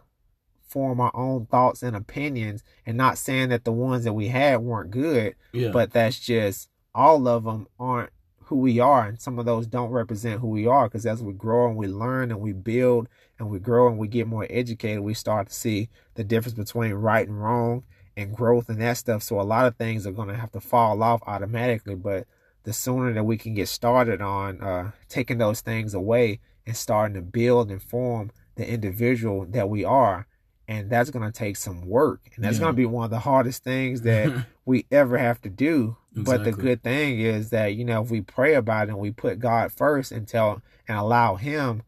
form 0.71 1.01
our 1.01 1.11
own 1.13 1.45
thoughts 1.47 1.83
and 1.83 1.95
opinions 1.95 2.63
and 2.85 2.95
not 2.95 3.17
saying 3.17 3.49
that 3.49 3.65
the 3.65 3.71
ones 3.71 4.05
that 4.05 4.13
we 4.13 4.29
had 4.29 4.61
weren't 4.61 4.89
good 4.89 5.35
yeah. 5.51 5.69
but 5.69 5.91
that's 5.91 6.19
just 6.19 6.69
all 6.95 7.27
of 7.27 7.43
them 7.43 7.67
aren't 7.79 8.09
who 8.45 8.55
we 8.57 8.79
are 8.79 9.05
and 9.05 9.21
some 9.21 9.37
of 9.39 9.45
those 9.45 9.67
don't 9.67 9.91
represent 9.91 10.39
who 10.39 10.47
we 10.47 10.67
are 10.67 10.87
because 10.87 11.05
as 11.05 11.21
we 11.23 11.33
grow 11.33 11.67
and 11.67 11.77
we 11.77 11.87
learn 11.87 12.31
and 12.31 12.39
we 12.39 12.53
build 12.53 13.07
and 13.39 13.49
we 13.49 13.59
grow 13.59 13.87
and 13.87 13.97
we 13.97 14.07
get 14.07 14.27
more 14.27 14.47
educated 14.49 15.01
we 15.01 15.13
start 15.13 15.47
to 15.47 15.53
see 15.53 15.89
the 16.15 16.23
difference 16.23 16.53
between 16.53 16.93
right 16.93 17.27
and 17.27 17.41
wrong 17.41 17.83
and 18.17 18.35
growth 18.35 18.69
and 18.69 18.81
that 18.81 18.97
stuff 18.97 19.23
so 19.23 19.39
a 19.39 19.43
lot 19.43 19.65
of 19.65 19.75
things 19.75 20.05
are 20.05 20.11
going 20.11 20.27
to 20.27 20.35
have 20.35 20.51
to 20.51 20.59
fall 20.59 21.01
off 21.01 21.21
automatically 21.27 21.95
but 21.95 22.25
the 22.63 22.74
sooner 22.74 23.13
that 23.13 23.24
we 23.24 23.38
can 23.38 23.54
get 23.54 23.67
started 23.67 24.21
on 24.21 24.62
uh, 24.62 24.91
taking 25.10 25.38
those 25.38 25.62
things 25.62 25.93
away 25.93 26.39
and 26.65 26.76
starting 26.76 27.15
to 27.15 27.21
build 27.21 27.71
and 27.71 27.82
form 27.82 28.32
the 28.56 28.67
individual 28.67 29.45
that 29.50 29.69
we 29.69 29.84
are. 29.84 30.28
And 30.67 30.89
that's 30.89 31.10
going 31.10 31.30
to 31.30 31.38
take 31.38 31.58
some 31.58 31.82
work. 31.88 32.30
And 32.36 32.45
that's 32.45 32.58
yeah. 32.58 32.62
going 32.62 32.74
to 32.74 32.78
be 32.78 32.86
one 32.86 33.06
of 33.06 33.10
the 33.10 33.19
hardest 33.19 33.63
things 33.63 34.02
that 34.04 34.45
we 34.65 34.86
ever 34.91 35.17
have 35.17 35.41
to 35.41 35.50
do. 35.50 35.97
Exactly. 36.15 36.38
But 36.38 36.43
the 36.43 36.62
good 36.62 36.84
thing 36.84 37.19
is 37.19 37.50
that, 37.50 37.76
you 37.76 37.84
know, 37.84 38.02
if 38.04 38.12
we 38.12 38.21
pray 38.21 38.54
about 38.54 38.88
it 38.88 38.91
and 38.91 39.00
we 39.00 39.12
put 39.12 39.39
God 39.39 39.71
first 39.71 40.12
and 40.12 40.28
tell 40.28 40.62
and 40.88 40.97
allow 40.97 41.36
Him 41.36 41.84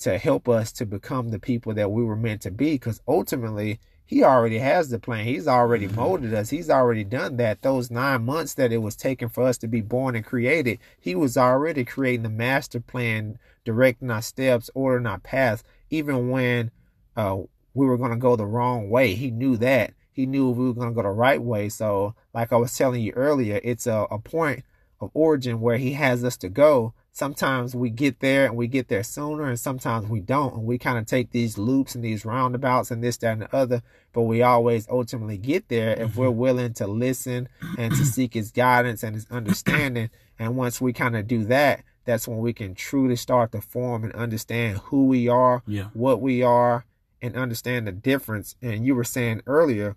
to 0.00 0.18
help 0.18 0.48
us 0.48 0.72
to 0.72 0.84
become 0.84 1.28
the 1.28 1.38
people 1.38 1.72
that 1.74 1.90
we 1.90 2.02
were 2.02 2.16
meant 2.16 2.42
to 2.42 2.50
be, 2.50 2.74
because 2.74 3.00
ultimately, 3.06 3.78
he 4.04 4.22
already 4.22 4.58
has 4.58 4.90
the 4.90 4.98
plan. 4.98 5.24
He's 5.24 5.48
already 5.48 5.86
mm-hmm. 5.86 5.96
molded 5.96 6.34
us. 6.34 6.50
He's 6.50 6.70
already 6.70 7.04
done 7.04 7.36
that. 7.38 7.62
Those 7.62 7.90
nine 7.90 8.24
months 8.24 8.54
that 8.54 8.72
it 8.72 8.78
was 8.78 8.96
taken 8.96 9.28
for 9.28 9.44
us 9.44 9.58
to 9.58 9.68
be 9.68 9.80
born 9.80 10.16
and 10.16 10.24
created, 10.24 10.78
he 11.00 11.14
was 11.14 11.36
already 11.36 11.84
creating 11.84 12.22
the 12.22 12.28
master 12.28 12.80
plan, 12.80 13.38
directing 13.64 14.10
our 14.10 14.22
steps, 14.22 14.70
ordering 14.74 15.06
our 15.06 15.18
paths. 15.18 15.64
Even 15.90 16.30
when 16.30 16.70
uh, 17.16 17.38
we 17.74 17.86
were 17.86 17.96
going 17.96 18.10
to 18.10 18.16
go 18.16 18.36
the 18.36 18.46
wrong 18.46 18.90
way, 18.90 19.14
he 19.14 19.30
knew 19.30 19.56
that. 19.58 19.94
He 20.12 20.26
knew 20.26 20.50
we 20.50 20.66
were 20.66 20.74
going 20.74 20.90
to 20.90 20.94
go 20.94 21.02
the 21.02 21.08
right 21.08 21.40
way. 21.40 21.68
So, 21.70 22.14
like 22.34 22.52
I 22.52 22.56
was 22.56 22.76
telling 22.76 23.02
you 23.02 23.12
earlier, 23.12 23.60
it's 23.64 23.86
a, 23.86 24.06
a 24.10 24.18
point 24.18 24.64
of 25.00 25.10
origin 25.14 25.60
where 25.60 25.78
he 25.78 25.94
has 25.94 26.22
us 26.22 26.36
to 26.38 26.48
go 26.48 26.92
sometimes 27.12 27.76
we 27.76 27.90
get 27.90 28.20
there 28.20 28.46
and 28.46 28.56
we 28.56 28.66
get 28.66 28.88
there 28.88 29.02
sooner 29.02 29.44
and 29.44 29.60
sometimes 29.60 30.08
we 30.08 30.18
don't 30.18 30.54
and 30.54 30.64
we 30.64 30.78
kind 30.78 30.96
of 30.96 31.04
take 31.04 31.30
these 31.30 31.58
loops 31.58 31.94
and 31.94 32.02
these 32.02 32.24
roundabouts 32.24 32.90
and 32.90 33.04
this 33.04 33.18
that 33.18 33.34
and 33.34 33.42
the 33.42 33.54
other 33.54 33.82
but 34.14 34.22
we 34.22 34.42
always 34.42 34.88
ultimately 34.88 35.36
get 35.36 35.68
there 35.68 35.90
if 35.92 36.16
we're 36.16 36.26
mm-hmm. 36.26 36.38
willing 36.38 36.72
to 36.72 36.86
listen 36.86 37.48
and 37.76 37.94
to 37.94 38.04
seek 38.04 38.32
his 38.32 38.50
guidance 38.50 39.02
and 39.02 39.14
his 39.14 39.26
understanding 39.30 40.08
and 40.38 40.56
once 40.56 40.80
we 40.80 40.92
kind 40.92 41.14
of 41.14 41.26
do 41.26 41.44
that 41.44 41.84
that's 42.04 42.26
when 42.26 42.38
we 42.38 42.52
can 42.52 42.74
truly 42.74 43.14
start 43.14 43.52
to 43.52 43.60
form 43.60 44.04
and 44.04 44.14
understand 44.14 44.78
who 44.84 45.04
we 45.04 45.28
are 45.28 45.62
yeah. 45.66 45.88
what 45.92 46.20
we 46.20 46.42
are 46.42 46.86
and 47.20 47.36
understand 47.36 47.86
the 47.86 47.92
difference 47.92 48.56
and 48.62 48.86
you 48.86 48.94
were 48.94 49.04
saying 49.04 49.42
earlier 49.46 49.96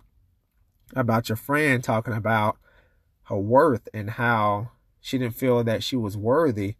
about 0.94 1.30
your 1.30 1.38
friend 1.38 1.82
talking 1.82 2.14
about 2.14 2.58
her 3.24 3.38
worth 3.38 3.88
and 3.94 4.12
how 4.12 4.70
she 5.00 5.18
didn't 5.18 5.36
feel 5.36 5.64
that 5.64 5.82
she 5.82 5.96
was 5.96 6.18
worthy 6.18 6.76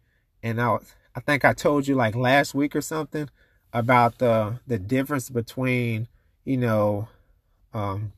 and 0.46 0.60
I, 0.60 0.78
I 1.16 1.20
think 1.20 1.44
I 1.44 1.52
told 1.54 1.88
you 1.88 1.96
like 1.96 2.14
last 2.14 2.54
week 2.54 2.76
or 2.76 2.80
something 2.80 3.28
about 3.72 4.18
the 4.18 4.60
the 4.66 4.78
difference 4.78 5.28
between 5.28 6.06
you 6.44 6.56
know 6.56 7.08
um, 7.74 8.12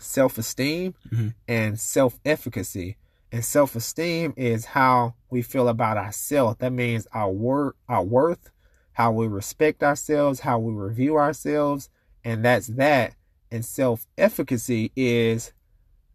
self 0.00 0.38
esteem 0.38 0.94
mm-hmm. 1.12 1.28
and 1.46 1.78
self 1.78 2.18
efficacy. 2.24 2.96
And 3.30 3.44
self 3.44 3.76
esteem 3.76 4.32
is 4.36 4.64
how 4.64 5.16
we 5.28 5.42
feel 5.42 5.68
about 5.68 5.98
ourselves. 5.98 6.56
That 6.60 6.72
means 6.72 7.06
our 7.12 7.30
worth, 7.30 7.74
our 7.90 8.02
worth, 8.02 8.50
how 8.92 9.12
we 9.12 9.26
respect 9.26 9.82
ourselves, 9.82 10.40
how 10.40 10.58
we 10.60 10.72
review 10.72 11.16
ourselves, 11.16 11.90
and 12.24 12.42
that's 12.42 12.68
that. 12.68 13.16
And 13.50 13.64
self 13.64 14.06
efficacy 14.16 14.92
is 14.96 15.52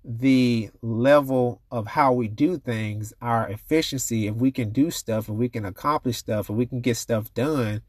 the 0.03 0.69
level 0.81 1.61
of 1.71 1.87
how 1.87 2.13
we 2.13 2.27
do 2.27 2.57
things, 2.57 3.13
our 3.21 3.47
efficiency, 3.49 4.27
if 4.27 4.35
we 4.35 4.51
can 4.51 4.71
do 4.71 4.91
stuff, 4.91 5.29
if 5.29 5.35
we 5.35 5.49
can 5.49 5.65
accomplish 5.65 6.17
stuff, 6.17 6.49
if 6.49 6.55
we 6.55 6.65
can 6.65 6.81
get 6.81 6.97
stuff 6.97 7.33
done, 7.33 7.81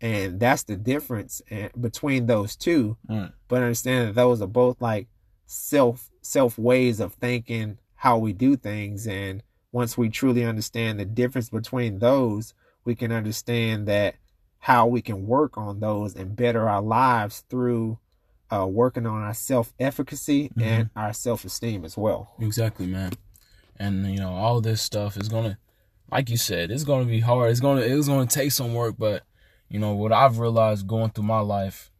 and 0.00 0.40
that's 0.40 0.64
the 0.64 0.76
difference 0.76 1.40
eh, 1.50 1.68
between 1.80 2.26
those 2.26 2.56
two. 2.56 2.96
Mm. 3.08 3.32
But 3.46 3.62
understand 3.62 4.08
that 4.08 4.14
those 4.14 4.42
are 4.42 4.48
both 4.48 4.80
like 4.80 5.06
self 5.46 6.10
self 6.22 6.58
ways 6.58 7.00
of 7.00 7.14
thinking 7.14 7.78
how 7.94 8.18
we 8.18 8.32
do 8.32 8.56
things 8.56 9.06
and 9.06 9.42
once 9.70 9.96
we 9.96 10.08
truly 10.08 10.44
understand 10.44 10.98
the 10.98 11.04
difference 11.04 11.50
between 11.50 11.98
those 11.98 12.54
we 12.84 12.94
can 12.94 13.12
understand 13.12 13.86
that 13.86 14.14
how 14.60 14.86
we 14.86 15.02
can 15.02 15.26
work 15.26 15.58
on 15.58 15.80
those 15.80 16.14
and 16.14 16.36
better 16.36 16.68
our 16.68 16.82
lives 16.82 17.44
through 17.50 17.98
uh, 18.52 18.66
working 18.66 19.06
on 19.06 19.22
our 19.22 19.34
self 19.34 19.72
efficacy 19.80 20.50
mm-hmm. 20.50 20.62
and 20.62 20.90
our 20.94 21.12
self 21.12 21.44
esteem 21.44 21.84
as 21.84 21.96
well. 21.96 22.34
Exactly, 22.38 22.86
man. 22.86 23.12
And 23.76 24.06
you 24.12 24.20
know, 24.20 24.32
all 24.32 24.60
this 24.60 24.82
stuff 24.82 25.16
is 25.16 25.28
gonna, 25.28 25.58
like 26.10 26.28
you 26.28 26.36
said, 26.36 26.70
it's 26.70 26.84
gonna 26.84 27.06
be 27.06 27.20
hard. 27.20 27.50
It's 27.50 27.60
gonna 27.60 27.80
it's 27.80 28.08
gonna 28.08 28.26
take 28.26 28.52
some 28.52 28.74
work. 28.74 28.96
But 28.98 29.24
you 29.68 29.78
know 29.78 29.92
what 29.94 30.12
I've 30.12 30.38
realized 30.38 30.86
going 30.86 31.10
through 31.10 31.24
my 31.24 31.40
life 31.40 31.90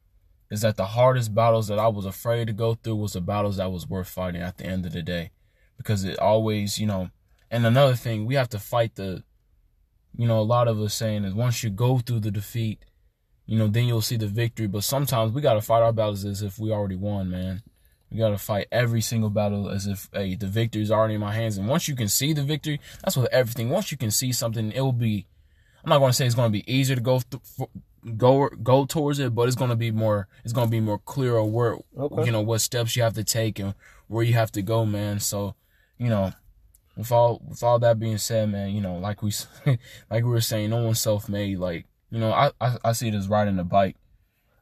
is 0.50 0.60
that 0.60 0.76
the 0.76 0.84
hardest 0.84 1.34
battles 1.34 1.68
that 1.68 1.78
I 1.78 1.88
was 1.88 2.04
afraid 2.04 2.48
to 2.48 2.52
go 2.52 2.74
through 2.74 2.96
was 2.96 3.14
the 3.14 3.22
battles 3.22 3.56
that 3.56 3.72
was 3.72 3.88
worth 3.88 4.08
fighting 4.08 4.42
at 4.42 4.58
the 4.58 4.66
end 4.66 4.84
of 4.84 4.92
the 4.92 5.02
day, 5.02 5.30
because 5.78 6.04
it 6.04 6.18
always, 6.18 6.78
you 6.78 6.86
know. 6.86 7.10
And 7.50 7.66
another 7.66 7.94
thing, 7.94 8.26
we 8.26 8.34
have 8.34 8.48
to 8.50 8.58
fight 8.58 8.94
the, 8.94 9.24
you 10.16 10.26
know, 10.26 10.38
a 10.38 10.42
lot 10.42 10.68
of 10.68 10.80
us 10.80 10.94
saying 10.94 11.24
is 11.24 11.34
once 11.34 11.62
you 11.62 11.70
go 11.70 11.98
through 11.98 12.20
the 12.20 12.30
defeat, 12.30 12.82
you 13.52 13.58
know, 13.58 13.68
then 13.68 13.84
you'll 13.84 14.00
see 14.00 14.16
the 14.16 14.26
victory. 14.26 14.66
But 14.66 14.82
sometimes 14.82 15.30
we 15.32 15.42
got 15.42 15.52
to 15.54 15.60
fight 15.60 15.82
our 15.82 15.92
battles 15.92 16.24
as 16.24 16.40
if 16.40 16.58
we 16.58 16.72
already 16.72 16.96
won, 16.96 17.28
man. 17.28 17.62
We 18.10 18.16
got 18.16 18.30
to 18.30 18.38
fight 18.38 18.66
every 18.72 19.02
single 19.02 19.28
battle 19.28 19.68
as 19.68 19.86
if, 19.86 20.08
hey, 20.10 20.36
the 20.36 20.46
victory 20.46 20.80
is 20.80 20.90
already 20.90 21.16
in 21.16 21.20
my 21.20 21.34
hands. 21.34 21.58
And 21.58 21.68
once 21.68 21.86
you 21.86 21.94
can 21.94 22.08
see 22.08 22.32
the 22.32 22.42
victory, 22.42 22.80
that's 23.04 23.14
with 23.14 23.30
everything. 23.30 23.68
Once 23.68 23.92
you 23.92 23.98
can 23.98 24.10
see 24.10 24.32
something, 24.32 24.72
it 24.72 24.80
will 24.80 24.90
be, 24.90 25.26
I'm 25.84 25.90
not 25.90 25.98
going 25.98 26.12
to 26.12 26.16
say 26.16 26.24
it's 26.24 26.34
going 26.34 26.50
to 26.50 26.58
be 26.58 26.72
easier 26.72 26.96
to 26.96 27.02
go 27.02 27.20
through, 27.20 27.68
go 28.16 28.48
go 28.48 28.86
towards 28.86 29.18
it, 29.18 29.34
but 29.34 29.48
it's 29.48 29.54
gonna 29.54 29.76
be 29.76 29.90
more 29.90 30.26
it's 30.44 30.52
gonna 30.52 30.70
be 30.70 30.80
more 30.80 30.98
clear 30.98 31.36
of 31.36 31.50
where 31.50 31.76
okay. 31.96 32.24
you 32.24 32.32
know 32.32 32.40
what 32.40 32.60
steps 32.60 32.96
you 32.96 33.02
have 33.04 33.14
to 33.14 33.22
take 33.22 33.60
and 33.60 33.74
where 34.08 34.24
you 34.24 34.32
have 34.32 34.50
to 34.52 34.62
go, 34.62 34.84
man. 34.84 35.20
So, 35.20 35.54
you 35.98 36.08
know, 36.08 36.32
with 36.96 37.12
all 37.12 37.40
with 37.46 37.62
all 37.62 37.78
that 37.78 38.00
being 38.00 38.18
said, 38.18 38.48
man, 38.50 38.70
you 38.70 38.80
know, 38.80 38.96
like 38.96 39.22
we 39.22 39.32
like 40.10 40.24
we 40.24 40.30
were 40.30 40.40
saying, 40.40 40.70
no 40.70 40.82
one's 40.82 41.00
self 41.00 41.28
made. 41.28 41.58
Like 41.58 41.86
you 42.12 42.18
know, 42.20 42.30
I, 42.30 42.50
I, 42.60 42.76
I 42.84 42.92
see 42.92 43.08
it 43.08 43.14
as 43.14 43.26
riding 43.26 43.58
a 43.58 43.64
bike. 43.64 43.96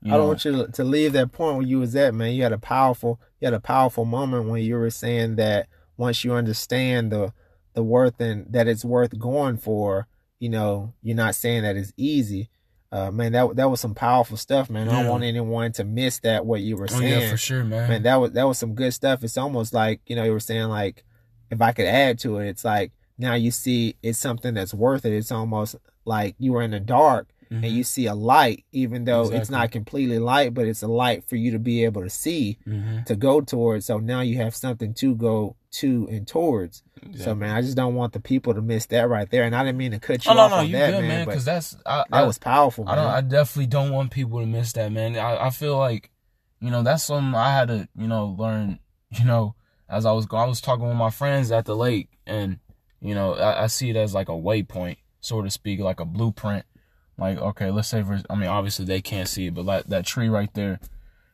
You 0.03 0.13
I 0.13 0.17
don't 0.17 0.23
know? 0.23 0.29
want 0.29 0.45
you 0.45 0.67
to 0.69 0.85
leave 0.85 1.13
that 1.13 1.33
point 1.33 1.57
where 1.59 1.67
you 1.67 1.81
was 1.81 1.95
at, 1.97 2.15
man. 2.15 2.33
You 2.33 2.45
had 2.45 2.53
a 2.53 2.59
powerful, 2.59 3.21
you 3.41 3.47
had 3.47 3.55
a 3.55 3.61
powerful 3.61 4.05
moment 4.05 4.49
when 4.49 4.63
you 4.63 4.77
were 4.77 4.89
saying 4.89 5.37
that 5.37 5.67
once 5.97 6.25
you 6.25 6.33
understand 6.33 7.13
the 7.13 7.35
the 7.75 7.83
worth 7.83 8.21
and 8.21 8.51
that 8.53 8.67
it's 8.67 8.85
worth 8.85 9.19
going 9.19 9.57
for, 9.57 10.07
you 10.39 10.49
know, 10.49 10.95
you're 11.03 11.17
not 11.17 11.35
saying 11.35 11.63
that 11.63 11.77
it's 11.77 11.93
easy. 11.97 12.51
Uh, 12.93 13.11
man, 13.11 13.33
that 13.33 13.57
that 13.57 13.69
was 13.69 13.81
some 13.81 13.95
powerful 13.95 14.37
stuff, 14.37 14.71
man. 14.71 14.87
Yeah. 14.87 14.93
I 14.93 15.03
don't 15.03 15.11
want 15.11 15.25
anyone 15.25 15.73
to 15.73 15.85
miss 15.85 16.21
that 16.21 16.47
what 16.47 16.61
you 16.61 16.77
were 16.77 16.89
saying. 16.89 17.15
Oh, 17.15 17.21
yeah, 17.21 17.31
for 17.31 17.37
sure, 17.37 17.65
man. 17.65 17.89
Man, 17.91 18.03
that 18.05 18.17
was 18.17 18.31
that 18.33 18.47
was 18.47 18.59
some 18.59 18.75
good 18.75 18.95
stuff. 18.95 19.25
It's 19.25 19.37
almost 19.37 19.75
like 19.75 20.01
you 20.07 20.15
know 20.15 20.25
you 20.25 20.33
were 20.33 20.41
saying 20.41 20.69
like, 20.69 21.05
if 21.51 21.61
I 21.61 21.73
could 21.73 21.87
add 21.87 22.21
to 22.21 22.39
it, 22.39 22.49
it's 22.49 22.65
like 22.65 22.93
now 23.19 23.35
you 23.35 23.51
see 23.51 23.97
it's 24.03 24.21
something 24.21 24.55
that's 24.55 24.73
worth 24.73 25.05
it. 25.05 25.13
It's 25.13 25.33
almost 25.33 25.77
like 26.05 26.37
you 26.39 26.53
were 26.53 26.63
in 26.63 26.71
the 26.71 26.81
dark 26.81 27.29
mm-hmm. 27.51 27.65
and 27.65 27.73
you 27.73 27.85
see 27.85 28.07
a 28.07 28.15
light, 28.15 28.65
even 28.73 29.05
though 29.05 29.23
exactly. 29.23 29.41
it's 29.41 29.51
not 29.51 29.71
completely 29.71 30.19
light, 30.19 30.55
but 30.55 30.67
it's 30.67 30.83
a 30.83 30.89
light 30.89 31.29
for 31.29 31.37
you 31.37 31.53
to 31.53 31.59
be 31.59 31.85
able 31.85 32.03
to 32.03 32.11
see, 32.11 32.59
mm-hmm. 32.67 33.03
to 33.05 33.17
go 33.17 33.41
towards. 33.41 33.87
So 33.87 33.99
now 33.99 34.21
you 34.21 34.37
have 34.37 34.55
something 34.55 34.95
to 34.95 35.15
go 35.15 35.57
to 35.73 36.09
and 36.11 36.27
towards. 36.27 36.83
Exactly. 36.97 37.23
So 37.25 37.35
man, 37.35 37.55
I 37.55 37.63
just 37.63 37.77
don't 37.77 37.95
want 37.95 38.13
the 38.13 38.21
people 38.21 38.55
to 38.55 38.63
miss 38.63 38.87
that 38.87 39.09
right 39.09 39.29
there. 39.31 39.45
And 39.45 39.55
I 39.55 39.65
didn't 39.65 39.79
mean 39.79 39.93
to 39.93 40.01
cut 40.01 40.25
you 40.25 40.33
oh, 40.33 40.39
off 40.39 40.51
no, 40.51 40.57
no, 40.57 40.63
on 40.65 40.73
that, 40.73 40.91
good, 40.93 41.09
man. 41.09 41.27
Because 41.27 41.45
that's 41.45 41.77
I, 41.87 41.99
that 41.99 42.07
I, 42.11 42.23
was 42.23 42.39
powerful. 42.39 42.89
I, 42.89 43.17
I, 43.17 43.21
definitely 43.21 43.67
don't 43.67 43.91
want 43.91 44.11
people 44.11 44.41
to 44.41 44.47
miss 44.47 44.73
that, 44.75 44.93
man. 44.93 45.17
I, 45.17 45.47
I 45.47 45.51
feel 45.51 45.77
like, 45.77 46.11
you 46.61 46.71
know, 46.71 46.83
that's 46.83 47.05
something 47.05 47.35
I 47.35 47.53
had 47.53 47.69
to, 47.69 47.89
you 47.97 48.09
know, 48.09 48.37
learn. 48.39 48.79
You 49.13 49.25
know, 49.25 49.57
as 49.91 50.07
I 50.07 50.13
was 50.13 50.27
going. 50.27 50.45
I 50.45 50.47
was 50.47 50.61
talking 50.61 50.87
with 50.87 50.97
my 50.97 51.11
friends 51.11 51.51
at 51.51 51.65
the 51.65 51.77
lake, 51.77 52.09
and 52.27 52.61
you 53.01 53.15
know, 53.15 53.35
I, 53.35 53.65
I 53.65 53.67
see 53.67 53.91
it 53.91 53.97
as 53.97 54.15
like 54.15 54.29
a 54.29 54.33
waypoint, 54.33 54.99
so 55.21 55.43
to 55.43 55.51
speak, 55.51 55.81
like 55.81 56.01
a 56.01 56.05
blueprint 56.05 56.65
like, 57.21 57.39
okay, 57.39 57.71
let's 57.71 57.89
say 57.89 58.03
for, 58.03 58.21
I 58.31 58.35
mean, 58.35 58.49
obviously 58.49 58.87
they 58.87 59.03
can't 59.03 59.29
see 59.29 59.47
it, 59.47 59.55
but 59.55 59.67
like 59.67 59.85
that 59.87 60.07
tree 60.07 60.29
right 60.29 60.53
there, 60.55 60.81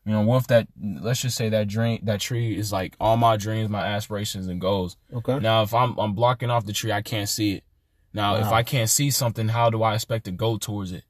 you 0.05 0.13
know, 0.13 0.23
what 0.23 0.39
if 0.39 0.47
that, 0.49 0.69
let's 0.81 1.23
just 1.23 1.37
say 1.37 1.49
that 1.49 1.69
dream, 1.69 2.01
that 2.03 2.21
tree 2.21 2.57
is 2.57 2.73
like 2.73 2.97
all 3.01 3.17
my 3.17 3.37
dreams, 3.37 3.71
my 3.71 3.87
aspirations 3.87 4.49
and 4.49 4.61
goals. 4.61 4.97
Okay. 5.15 5.39
Now, 5.39 5.63
if 5.63 5.73
I'm, 5.73 5.97
I'm 5.99 6.13
blocking 6.13 6.51
off 6.51 6.67
the 6.67 6.73
tree, 6.73 6.93
I 6.93 7.03
can't 7.03 7.29
see 7.29 7.55
it. 7.55 7.65
Now, 8.13 8.35
wow. 8.35 8.41
if 8.41 8.47
I 8.53 8.63
can't 8.63 8.91
see 8.91 9.11
something, 9.11 9.49
how 9.49 9.71
do 9.71 9.83
I 9.83 9.95
expect 9.95 10.25
to 10.25 10.33
go 10.33 10.59
towards 10.59 10.93
it? 10.93 11.05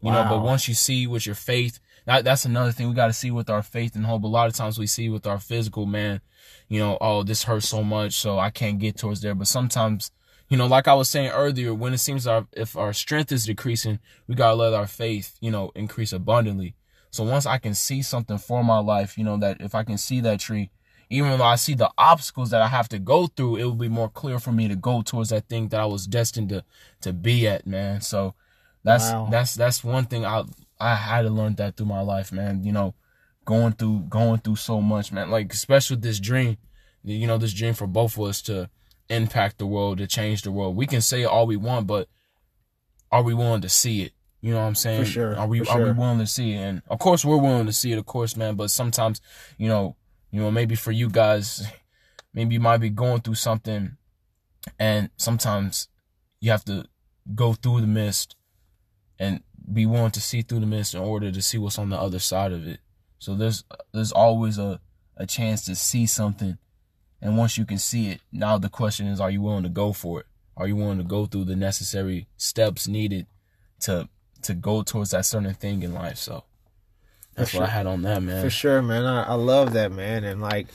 You 0.00 0.10
wow. 0.10 0.22
know, 0.22 0.30
but 0.30 0.42
once 0.42 0.68
you 0.68 0.74
see 0.74 1.06
with 1.06 1.26
your 1.26 1.34
faith, 1.34 1.80
that, 2.06 2.24
that's 2.24 2.44
another 2.44 2.72
thing 2.72 2.88
we 2.88 2.94
got 2.94 3.08
to 3.08 3.12
see 3.12 3.30
with 3.30 3.50
our 3.50 3.62
faith 3.62 3.94
and 3.94 4.06
hope. 4.06 4.22
A 4.24 4.26
lot 4.26 4.48
of 4.48 4.54
times 4.54 4.78
we 4.78 4.86
see 4.86 5.08
with 5.08 5.26
our 5.26 5.38
physical 5.38 5.86
man, 5.86 6.20
you 6.68 6.78
know, 6.78 6.98
oh, 7.00 7.22
this 7.22 7.44
hurts 7.44 7.68
so 7.68 7.82
much, 7.82 8.14
so 8.14 8.38
I 8.38 8.50
can't 8.50 8.78
get 8.78 8.96
towards 8.96 9.20
there. 9.20 9.34
But 9.34 9.48
sometimes 9.48 10.10
you 10.50 10.56
know, 10.56 10.66
like 10.66 10.88
I 10.88 10.94
was 10.94 11.08
saying 11.08 11.30
earlier, 11.30 11.72
when 11.72 11.94
it 11.94 11.98
seems 11.98 12.26
our 12.26 12.46
if 12.52 12.76
our 12.76 12.92
strength 12.92 13.30
is 13.30 13.46
decreasing, 13.46 14.00
we 14.26 14.34
gotta 14.34 14.56
let 14.56 14.74
our 14.74 14.88
faith, 14.88 15.38
you 15.40 15.50
know, 15.50 15.70
increase 15.76 16.12
abundantly. 16.12 16.74
So 17.10 17.22
once 17.24 17.46
I 17.46 17.58
can 17.58 17.74
see 17.74 18.02
something 18.02 18.36
for 18.36 18.62
my 18.64 18.78
life, 18.78 19.16
you 19.16 19.24
know, 19.24 19.36
that 19.38 19.60
if 19.60 19.74
I 19.74 19.84
can 19.84 19.96
see 19.96 20.20
that 20.20 20.40
tree, 20.40 20.70
even 21.08 21.38
though 21.38 21.44
I 21.44 21.54
see 21.54 21.74
the 21.74 21.90
obstacles 21.96 22.50
that 22.50 22.62
I 22.62 22.66
have 22.66 22.88
to 22.90 22.98
go 22.98 23.28
through, 23.28 23.56
it 23.56 23.64
will 23.64 23.74
be 23.74 23.88
more 23.88 24.08
clear 24.08 24.40
for 24.40 24.50
me 24.50 24.66
to 24.66 24.76
go 24.76 25.02
towards 25.02 25.30
that 25.30 25.48
thing 25.48 25.68
that 25.68 25.80
I 25.80 25.86
was 25.86 26.06
destined 26.06 26.48
to 26.48 26.64
to 27.02 27.12
be 27.12 27.46
at, 27.46 27.64
man. 27.64 28.00
So 28.00 28.34
that's 28.82 29.04
wow. 29.04 29.28
that's 29.30 29.54
that's 29.54 29.84
one 29.84 30.06
thing 30.06 30.26
I 30.26 30.42
I 30.80 30.96
had 30.96 31.22
to 31.22 31.30
learn 31.30 31.54
that 31.56 31.76
through 31.76 31.86
my 31.86 32.00
life, 32.00 32.32
man. 32.32 32.64
You 32.64 32.72
know, 32.72 32.94
going 33.44 33.74
through 33.74 34.06
going 34.08 34.40
through 34.40 34.56
so 34.56 34.80
much, 34.80 35.12
man. 35.12 35.30
Like 35.30 35.52
especially 35.52 35.94
with 35.94 36.02
this 36.02 36.18
dream, 36.18 36.56
you 37.04 37.28
know, 37.28 37.38
this 37.38 37.54
dream 37.54 37.74
for 37.74 37.86
both 37.86 38.16
of 38.16 38.24
us 38.24 38.42
to 38.42 38.68
impact 39.10 39.58
the 39.58 39.66
world, 39.66 39.98
to 39.98 40.06
change 40.06 40.42
the 40.42 40.52
world. 40.52 40.76
We 40.76 40.86
can 40.86 41.00
say 41.00 41.24
all 41.24 41.46
we 41.46 41.56
want, 41.56 41.86
but 41.86 42.08
are 43.12 43.22
we 43.22 43.34
willing 43.34 43.60
to 43.62 43.68
see 43.68 44.02
it? 44.02 44.12
You 44.40 44.52
know 44.52 44.60
what 44.60 44.66
I'm 44.66 44.74
saying? 44.74 45.04
For 45.04 45.10
sure. 45.10 45.36
Are 45.36 45.46
we 45.46 45.64
sure. 45.64 45.80
are 45.80 45.84
we 45.84 45.92
willing 45.92 46.18
to 46.20 46.26
see 46.26 46.52
it? 46.54 46.58
And 46.58 46.82
of 46.88 46.98
course 46.98 47.24
we're 47.24 47.36
willing 47.36 47.66
to 47.66 47.72
see 47.72 47.92
it, 47.92 47.98
of 47.98 48.06
course, 48.06 48.36
man. 48.36 48.54
But 48.54 48.70
sometimes, 48.70 49.20
you 49.58 49.68
know, 49.68 49.96
you 50.30 50.40
know, 50.40 50.50
maybe 50.50 50.76
for 50.76 50.92
you 50.92 51.10
guys, 51.10 51.66
maybe 52.34 52.54
you 52.54 52.60
might 52.60 52.78
be 52.78 52.88
going 52.88 53.20
through 53.20 53.34
something, 53.34 53.96
and 54.78 55.10
sometimes 55.16 55.88
you 56.40 56.50
have 56.50 56.64
to 56.66 56.86
go 57.34 57.52
through 57.52 57.82
the 57.82 57.86
mist 57.86 58.36
and 59.18 59.42
be 59.70 59.84
willing 59.84 60.10
to 60.12 60.20
see 60.20 60.40
through 60.40 60.60
the 60.60 60.66
mist 60.66 60.94
in 60.94 61.00
order 61.00 61.30
to 61.30 61.42
see 61.42 61.58
what's 61.58 61.78
on 61.78 61.90
the 61.90 61.98
other 62.00 62.18
side 62.18 62.52
of 62.52 62.66
it. 62.66 62.80
So 63.18 63.34
there's 63.34 63.64
there's 63.92 64.12
always 64.12 64.56
a 64.56 64.80
a 65.16 65.26
chance 65.26 65.66
to 65.66 65.74
see 65.76 66.06
something 66.06 66.56
and 67.22 67.36
once 67.36 67.58
you 67.58 67.64
can 67.64 67.78
see 67.78 68.10
it, 68.10 68.20
now 68.32 68.58
the 68.58 68.68
question 68.68 69.06
is, 69.06 69.20
are 69.20 69.30
you 69.30 69.42
willing 69.42 69.62
to 69.64 69.68
go 69.68 69.92
for 69.92 70.20
it? 70.20 70.26
Are 70.56 70.66
you 70.66 70.76
willing 70.76 70.98
to 70.98 71.04
go 71.04 71.26
through 71.26 71.44
the 71.44 71.56
necessary 71.56 72.26
steps 72.36 72.88
needed 72.88 73.26
to 73.80 74.08
to 74.42 74.54
go 74.54 74.82
towards 74.82 75.10
that 75.10 75.26
certain 75.26 75.54
thing 75.54 75.82
in 75.82 75.92
life? 75.92 76.18
So 76.18 76.44
that's 77.34 77.54
what 77.54 77.64
I 77.64 77.70
had 77.70 77.86
on 77.86 78.02
that, 78.02 78.22
man. 78.22 78.42
For 78.42 78.50
sure, 78.50 78.82
man. 78.82 79.04
I, 79.04 79.24
I 79.24 79.34
love 79.34 79.72
that, 79.74 79.92
man. 79.92 80.24
And 80.24 80.40
like, 80.40 80.66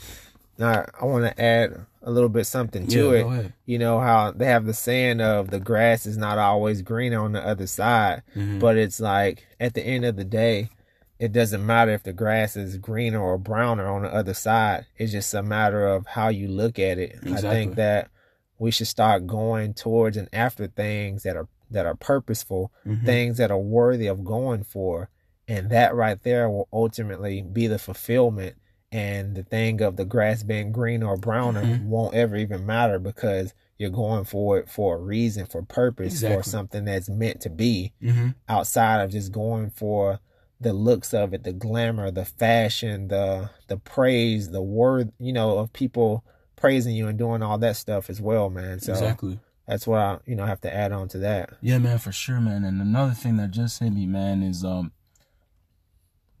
now 0.58 0.86
I 1.00 1.04
want 1.04 1.24
to 1.24 1.40
add 1.42 1.86
a 2.02 2.10
little 2.10 2.28
bit 2.28 2.46
something 2.46 2.86
to 2.88 3.12
yeah, 3.12 3.40
it. 3.40 3.52
You 3.66 3.78
know 3.78 4.00
how 4.00 4.32
they 4.32 4.46
have 4.46 4.64
the 4.64 4.74
saying 4.74 5.20
of 5.20 5.50
the 5.50 5.60
grass 5.60 6.06
is 6.06 6.16
not 6.16 6.38
always 6.38 6.82
green 6.82 7.14
on 7.14 7.32
the 7.32 7.44
other 7.44 7.66
side, 7.66 8.22
mm-hmm. 8.34 8.58
but 8.58 8.76
it's 8.76 9.00
like 9.00 9.46
at 9.60 9.74
the 9.74 9.82
end 9.82 10.04
of 10.04 10.16
the 10.16 10.24
day, 10.24 10.70
it 11.18 11.32
doesn't 11.32 11.64
matter 11.64 11.92
if 11.92 12.02
the 12.02 12.12
grass 12.12 12.56
is 12.56 12.76
greener 12.76 13.20
or 13.20 13.38
browner 13.38 13.86
on 13.88 14.02
the 14.02 14.12
other 14.12 14.34
side. 14.34 14.86
It's 14.96 15.12
just 15.12 15.32
a 15.34 15.42
matter 15.42 15.86
of 15.86 16.06
how 16.06 16.28
you 16.28 16.48
look 16.48 16.78
at 16.78 16.98
it. 16.98 17.18
Exactly. 17.22 17.48
I 17.48 17.52
think 17.52 17.74
that 17.76 18.10
we 18.58 18.70
should 18.70 18.86
start 18.86 19.26
going 19.26 19.74
towards 19.74 20.16
and 20.16 20.28
after 20.32 20.66
things 20.66 21.22
that 21.22 21.36
are 21.36 21.48
that 21.70 21.86
are 21.86 21.96
purposeful, 21.96 22.72
mm-hmm. 22.86 23.04
things 23.04 23.38
that 23.38 23.50
are 23.50 23.58
worthy 23.58 24.06
of 24.06 24.24
going 24.24 24.62
for. 24.62 25.08
And 25.48 25.70
that 25.70 25.94
right 25.94 26.20
there 26.22 26.48
will 26.48 26.68
ultimately 26.72 27.42
be 27.42 27.66
the 27.66 27.78
fulfillment. 27.78 28.56
And 28.92 29.34
the 29.34 29.42
thing 29.42 29.80
of 29.82 29.96
the 29.96 30.04
grass 30.04 30.42
being 30.42 30.70
green 30.70 31.02
or 31.02 31.16
browner 31.16 31.62
mm-hmm. 31.62 31.88
won't 31.88 32.14
ever 32.14 32.36
even 32.36 32.64
matter 32.66 32.98
because 32.98 33.52
you're 33.78 33.90
going 33.90 34.24
for 34.24 34.58
it 34.58 34.70
for 34.70 34.96
a 34.96 35.00
reason, 35.00 35.46
for 35.46 35.62
purpose, 35.62 36.14
exactly. 36.14 36.36
for 36.36 36.48
something 36.48 36.84
that's 36.84 37.08
meant 37.08 37.40
to 37.42 37.50
be 37.50 37.92
mm-hmm. 38.02 38.28
outside 38.48 39.02
of 39.02 39.10
just 39.10 39.32
going 39.32 39.70
for 39.70 40.20
the 40.60 40.72
looks 40.72 41.12
of 41.12 41.34
it, 41.34 41.44
the 41.44 41.52
glamour, 41.52 42.10
the 42.10 42.24
fashion, 42.24 43.08
the 43.08 43.50
the 43.68 43.76
praise, 43.76 44.50
the 44.50 44.62
word, 44.62 45.12
you 45.18 45.32
know, 45.32 45.58
of 45.58 45.72
people 45.72 46.24
praising 46.56 46.94
you 46.94 47.08
and 47.08 47.18
doing 47.18 47.42
all 47.42 47.58
that 47.58 47.76
stuff 47.76 48.08
as 48.08 48.20
well, 48.20 48.48
man. 48.48 48.80
So 48.80 48.92
exactly. 48.92 49.38
That's 49.68 49.86
what 49.86 49.98
I, 49.98 50.18
you 50.26 50.36
know, 50.36 50.46
have 50.46 50.60
to 50.60 50.72
add 50.72 50.92
on 50.92 51.08
to 51.08 51.18
that. 51.18 51.50
Yeah, 51.60 51.78
man, 51.78 51.98
for 51.98 52.12
sure, 52.12 52.40
man. 52.40 52.64
And 52.64 52.80
another 52.80 53.14
thing 53.14 53.36
that 53.36 53.50
just 53.50 53.80
hit 53.80 53.92
me, 53.92 54.06
man, 54.06 54.42
is 54.42 54.64
um, 54.64 54.92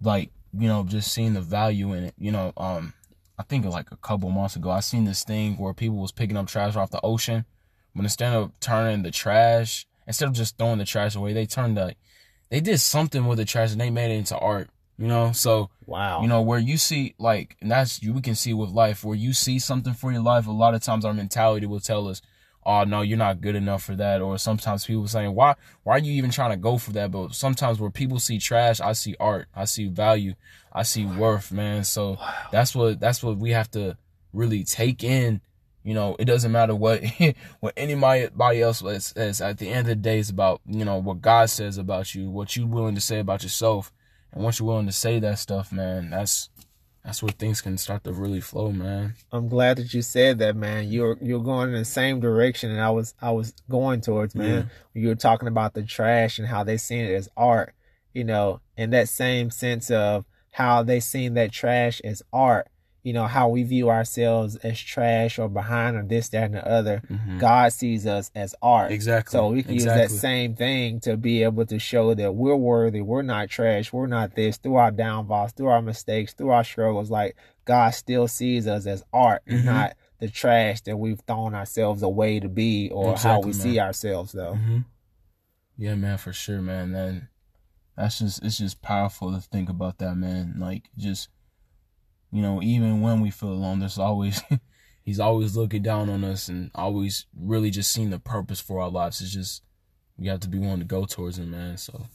like 0.00 0.30
you 0.58 0.68
know, 0.68 0.84
just 0.84 1.12
seeing 1.12 1.34
the 1.34 1.40
value 1.40 1.92
in 1.92 2.04
it. 2.04 2.14
You 2.18 2.32
know, 2.32 2.52
um, 2.56 2.94
I 3.38 3.42
think 3.42 3.64
like 3.66 3.90
a 3.90 3.96
couple 3.96 4.30
months 4.30 4.56
ago, 4.56 4.70
I 4.70 4.80
seen 4.80 5.04
this 5.04 5.24
thing 5.24 5.56
where 5.56 5.74
people 5.74 5.96
was 5.98 6.12
picking 6.12 6.36
up 6.36 6.46
trash 6.46 6.76
off 6.76 6.90
the 6.90 7.00
ocean, 7.02 7.44
but 7.94 8.04
instead 8.04 8.32
of 8.32 8.58
turning 8.60 9.02
the 9.02 9.10
trash, 9.10 9.86
instead 10.06 10.28
of 10.28 10.34
just 10.34 10.56
throwing 10.56 10.78
the 10.78 10.84
trash 10.84 11.14
away, 11.16 11.32
they 11.32 11.46
turned 11.46 11.76
the 11.76 11.94
they 12.48 12.60
did 12.60 12.78
something 12.78 13.26
with 13.26 13.38
the 13.38 13.44
trash 13.44 13.72
and 13.72 13.80
they 13.80 13.90
made 13.90 14.10
it 14.10 14.18
into 14.18 14.38
art. 14.38 14.68
You 14.98 15.08
know, 15.08 15.32
so 15.32 15.68
wow. 15.84 16.22
You 16.22 16.28
know 16.28 16.40
where 16.40 16.58
you 16.58 16.78
see 16.78 17.14
like, 17.18 17.56
and 17.60 17.70
that's 17.70 18.02
you 18.02 18.14
we 18.14 18.22
can 18.22 18.34
see 18.34 18.54
with 18.54 18.70
life 18.70 19.04
where 19.04 19.16
you 19.16 19.34
see 19.34 19.58
something 19.58 19.92
for 19.92 20.10
your 20.10 20.22
life. 20.22 20.46
A 20.46 20.52
lot 20.52 20.74
of 20.74 20.82
times 20.82 21.04
our 21.04 21.12
mentality 21.12 21.66
will 21.66 21.80
tell 21.80 22.08
us, 22.08 22.22
"Oh 22.64 22.84
no, 22.84 23.02
you're 23.02 23.18
not 23.18 23.42
good 23.42 23.56
enough 23.56 23.82
for 23.82 23.94
that." 23.96 24.22
Or 24.22 24.38
sometimes 24.38 24.86
people 24.86 25.06
saying, 25.06 25.34
"Why? 25.34 25.54
Why 25.82 25.96
are 25.96 25.98
you 25.98 26.12
even 26.12 26.30
trying 26.30 26.52
to 26.52 26.56
go 26.56 26.78
for 26.78 26.92
that?" 26.92 27.10
But 27.10 27.34
sometimes 27.34 27.78
where 27.78 27.90
people 27.90 28.18
see 28.18 28.38
trash, 28.38 28.80
I 28.80 28.94
see 28.94 29.14
art, 29.20 29.48
I 29.54 29.66
see 29.66 29.88
value, 29.88 30.32
I 30.72 30.82
see 30.82 31.04
worth, 31.04 31.52
man. 31.52 31.84
So 31.84 32.12
wow. 32.12 32.34
that's 32.50 32.74
what 32.74 32.98
that's 32.98 33.22
what 33.22 33.36
we 33.36 33.50
have 33.50 33.70
to 33.72 33.98
really 34.32 34.64
take 34.64 35.04
in. 35.04 35.42
You 35.86 35.94
know, 35.94 36.16
it 36.18 36.26
doesn't 36.26 36.52
matter 36.52 36.74
what 36.74 37.02
what 37.60 37.72
anybody 37.76 38.60
else 38.60 38.80
says. 38.80 39.40
At 39.40 39.58
the 39.58 39.68
end 39.68 39.80
of 39.80 39.86
the 39.86 39.96
day, 39.96 40.18
it's 40.18 40.28
about 40.30 40.60
you 40.66 40.84
know 40.84 40.98
what 40.98 41.22
God 41.22 41.48
says 41.48 41.78
about 41.78 42.14
you, 42.14 42.28
what 42.28 42.56
you're 42.56 42.66
willing 42.66 42.96
to 42.96 43.00
say 43.00 43.20
about 43.20 43.42
yourself 43.42 43.92
and 44.36 44.44
once 44.44 44.58
you're 44.58 44.68
willing 44.68 44.86
to 44.86 44.92
say 44.92 45.18
that 45.18 45.38
stuff, 45.38 45.72
man, 45.72 46.10
that's 46.10 46.50
that's 47.02 47.22
where 47.22 47.30
things 47.30 47.62
can 47.62 47.78
start 47.78 48.04
to 48.04 48.12
really 48.12 48.40
flow, 48.40 48.70
man. 48.70 49.14
I'm 49.32 49.48
glad 49.48 49.78
that 49.78 49.94
you 49.94 50.02
said 50.02 50.40
that, 50.40 50.56
man. 50.56 50.90
You're 50.90 51.16
you're 51.22 51.42
going 51.42 51.70
in 51.70 51.74
the 51.74 51.86
same 51.86 52.20
direction 52.20 52.70
and 52.70 52.80
I 52.80 52.90
was 52.90 53.14
I 53.20 53.30
was 53.30 53.54
going 53.70 54.02
towards, 54.02 54.34
man. 54.34 54.70
Yeah. 54.94 55.02
You 55.02 55.08
were 55.08 55.14
talking 55.14 55.48
about 55.48 55.72
the 55.72 55.84
trash 55.84 56.38
and 56.38 56.46
how 56.46 56.64
they 56.64 56.76
seen 56.76 57.06
it 57.06 57.14
as 57.14 57.30
art, 57.34 57.74
you 58.12 58.24
know, 58.24 58.60
in 58.76 58.90
that 58.90 59.08
same 59.08 59.50
sense 59.50 59.90
of 59.90 60.26
how 60.50 60.82
they 60.82 61.00
seen 61.00 61.32
that 61.34 61.50
trash 61.50 62.02
as 62.04 62.22
art 62.30 62.68
you 63.06 63.12
know, 63.12 63.28
how 63.28 63.46
we 63.46 63.62
view 63.62 63.88
ourselves 63.88 64.56
as 64.56 64.80
trash 64.80 65.38
or 65.38 65.48
behind 65.48 65.96
or 65.96 66.02
this, 66.02 66.28
that, 66.30 66.46
and 66.46 66.54
the 66.54 66.68
other. 66.68 67.00
Mm-hmm. 67.08 67.38
God 67.38 67.72
sees 67.72 68.04
us 68.04 68.32
as 68.34 68.52
art. 68.60 68.90
Exactly. 68.90 69.30
So 69.30 69.50
we 69.50 69.62
can 69.62 69.74
exactly. 69.74 70.02
use 70.02 70.10
that 70.10 70.18
same 70.18 70.56
thing 70.56 70.98
to 71.02 71.16
be 71.16 71.44
able 71.44 71.66
to 71.66 71.78
show 71.78 72.14
that 72.14 72.34
we're 72.34 72.56
worthy. 72.56 73.02
We're 73.02 73.22
not 73.22 73.48
trash. 73.48 73.92
We're 73.92 74.08
not 74.08 74.34
this 74.34 74.56
through 74.56 74.74
our 74.74 74.90
downfalls, 74.90 75.52
through 75.52 75.68
our 75.68 75.82
mistakes, 75.82 76.34
through 76.34 76.50
our 76.50 76.64
struggles. 76.64 77.08
Like 77.08 77.36
God 77.64 77.90
still 77.90 78.26
sees 78.26 78.66
us 78.66 78.86
as 78.86 79.04
art 79.12 79.42
mm-hmm. 79.46 79.58
and 79.58 79.66
not 79.66 79.92
the 80.18 80.28
trash 80.28 80.80
that 80.80 80.96
we've 80.96 81.20
thrown 81.28 81.54
ourselves 81.54 82.02
away 82.02 82.40
to 82.40 82.48
be 82.48 82.90
or 82.90 83.12
exactly, 83.12 83.30
how 83.30 83.38
we 83.38 83.52
man. 83.52 83.54
see 83.54 83.78
ourselves 83.78 84.32
though. 84.32 84.54
Mm-hmm. 84.54 84.78
Yeah, 85.78 85.94
man, 85.94 86.18
for 86.18 86.32
sure, 86.32 86.60
man. 86.60 86.90
Then 86.90 87.28
that's 87.96 88.18
just, 88.18 88.44
it's 88.44 88.58
just 88.58 88.82
powerful 88.82 89.32
to 89.32 89.40
think 89.40 89.68
about 89.68 89.98
that, 89.98 90.16
man. 90.16 90.56
Like 90.58 90.90
just, 90.96 91.28
you 92.36 92.42
know, 92.42 92.62
even 92.62 93.00
when 93.00 93.20
we 93.20 93.30
feel 93.30 93.50
alone, 93.50 93.80
there's 93.80 93.98
always 93.98 94.42
he's 95.02 95.20
always 95.20 95.56
looking 95.56 95.82
down 95.82 96.10
on 96.10 96.24
us 96.24 96.48
and 96.48 96.70
always 96.74 97.26
really 97.34 97.70
just 97.70 97.92
seeing 97.92 98.10
the 98.10 98.18
purpose 98.18 98.60
for 98.60 98.80
our 98.80 98.90
lives. 98.90 99.20
It's 99.20 99.32
just 99.32 99.62
we 100.18 100.26
have 100.28 100.40
to 100.40 100.48
be 100.48 100.58
willing 100.58 100.80
to 100.80 100.84
go 100.84 101.04
towards 101.04 101.38
him, 101.38 101.52
man. 101.52 101.76
So 101.76 102.06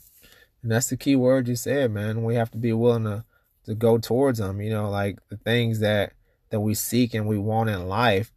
and 0.61 0.71
that's 0.71 0.89
the 0.89 0.97
key 0.97 1.15
word 1.15 1.47
you 1.47 1.55
said, 1.55 1.91
man. 1.91 2.23
We 2.23 2.35
have 2.35 2.51
to 2.51 2.57
be 2.57 2.73
willing 2.73 3.05
to 3.05 3.25
to 3.65 3.75
go 3.75 3.97
towards 3.97 4.39
him, 4.39 4.61
You 4.61 4.71
know, 4.71 4.89
like 4.89 5.19
the 5.29 5.37
things 5.37 5.79
that 5.79 6.13
that 6.49 6.59
we 6.59 6.73
seek 6.73 7.13
and 7.13 7.27
we 7.27 7.37
want 7.37 7.69
in 7.69 7.87
life 7.87 8.31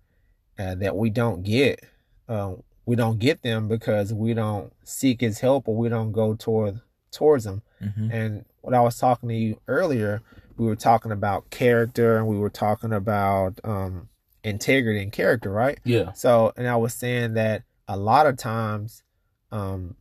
uh, 0.58 0.74
that 0.76 0.96
we 0.96 1.10
don't 1.10 1.42
get. 1.42 1.84
Uh, 2.28 2.54
we 2.86 2.96
don't 2.96 3.18
get 3.18 3.42
them 3.42 3.66
because 3.66 4.12
we 4.12 4.34
don't 4.34 4.72
seek 4.84 5.20
his 5.20 5.40
help 5.40 5.68
or 5.68 5.76
we 5.76 5.88
don't 5.88 6.12
go 6.12 6.34
toward 6.34 6.80
towards 7.10 7.46
him. 7.46 7.62
Mm-hmm. 7.82 8.10
And 8.10 8.44
what 8.60 8.74
I 8.74 8.80
was 8.80 8.98
talking 8.98 9.28
to 9.28 9.34
you 9.34 9.60
earlier 9.68 10.22
we 10.56 10.66
were 10.66 10.76
talking 10.76 11.12
about 11.12 11.50
character 11.50 12.16
and 12.16 12.26
we 12.26 12.38
were 12.38 12.50
talking 12.50 12.92
about 12.92 13.60
um, 13.64 14.08
integrity 14.42 15.02
and 15.02 15.12
character, 15.12 15.50
right? 15.50 15.78
Yeah. 15.84 16.12
So, 16.12 16.52
and 16.56 16.68
I 16.68 16.76
was 16.76 16.94
saying 16.94 17.34
that 17.34 17.62
a 17.88 17.96
lot 17.96 18.26
of 18.26 18.36
times 18.36 19.02
um, 19.50 19.96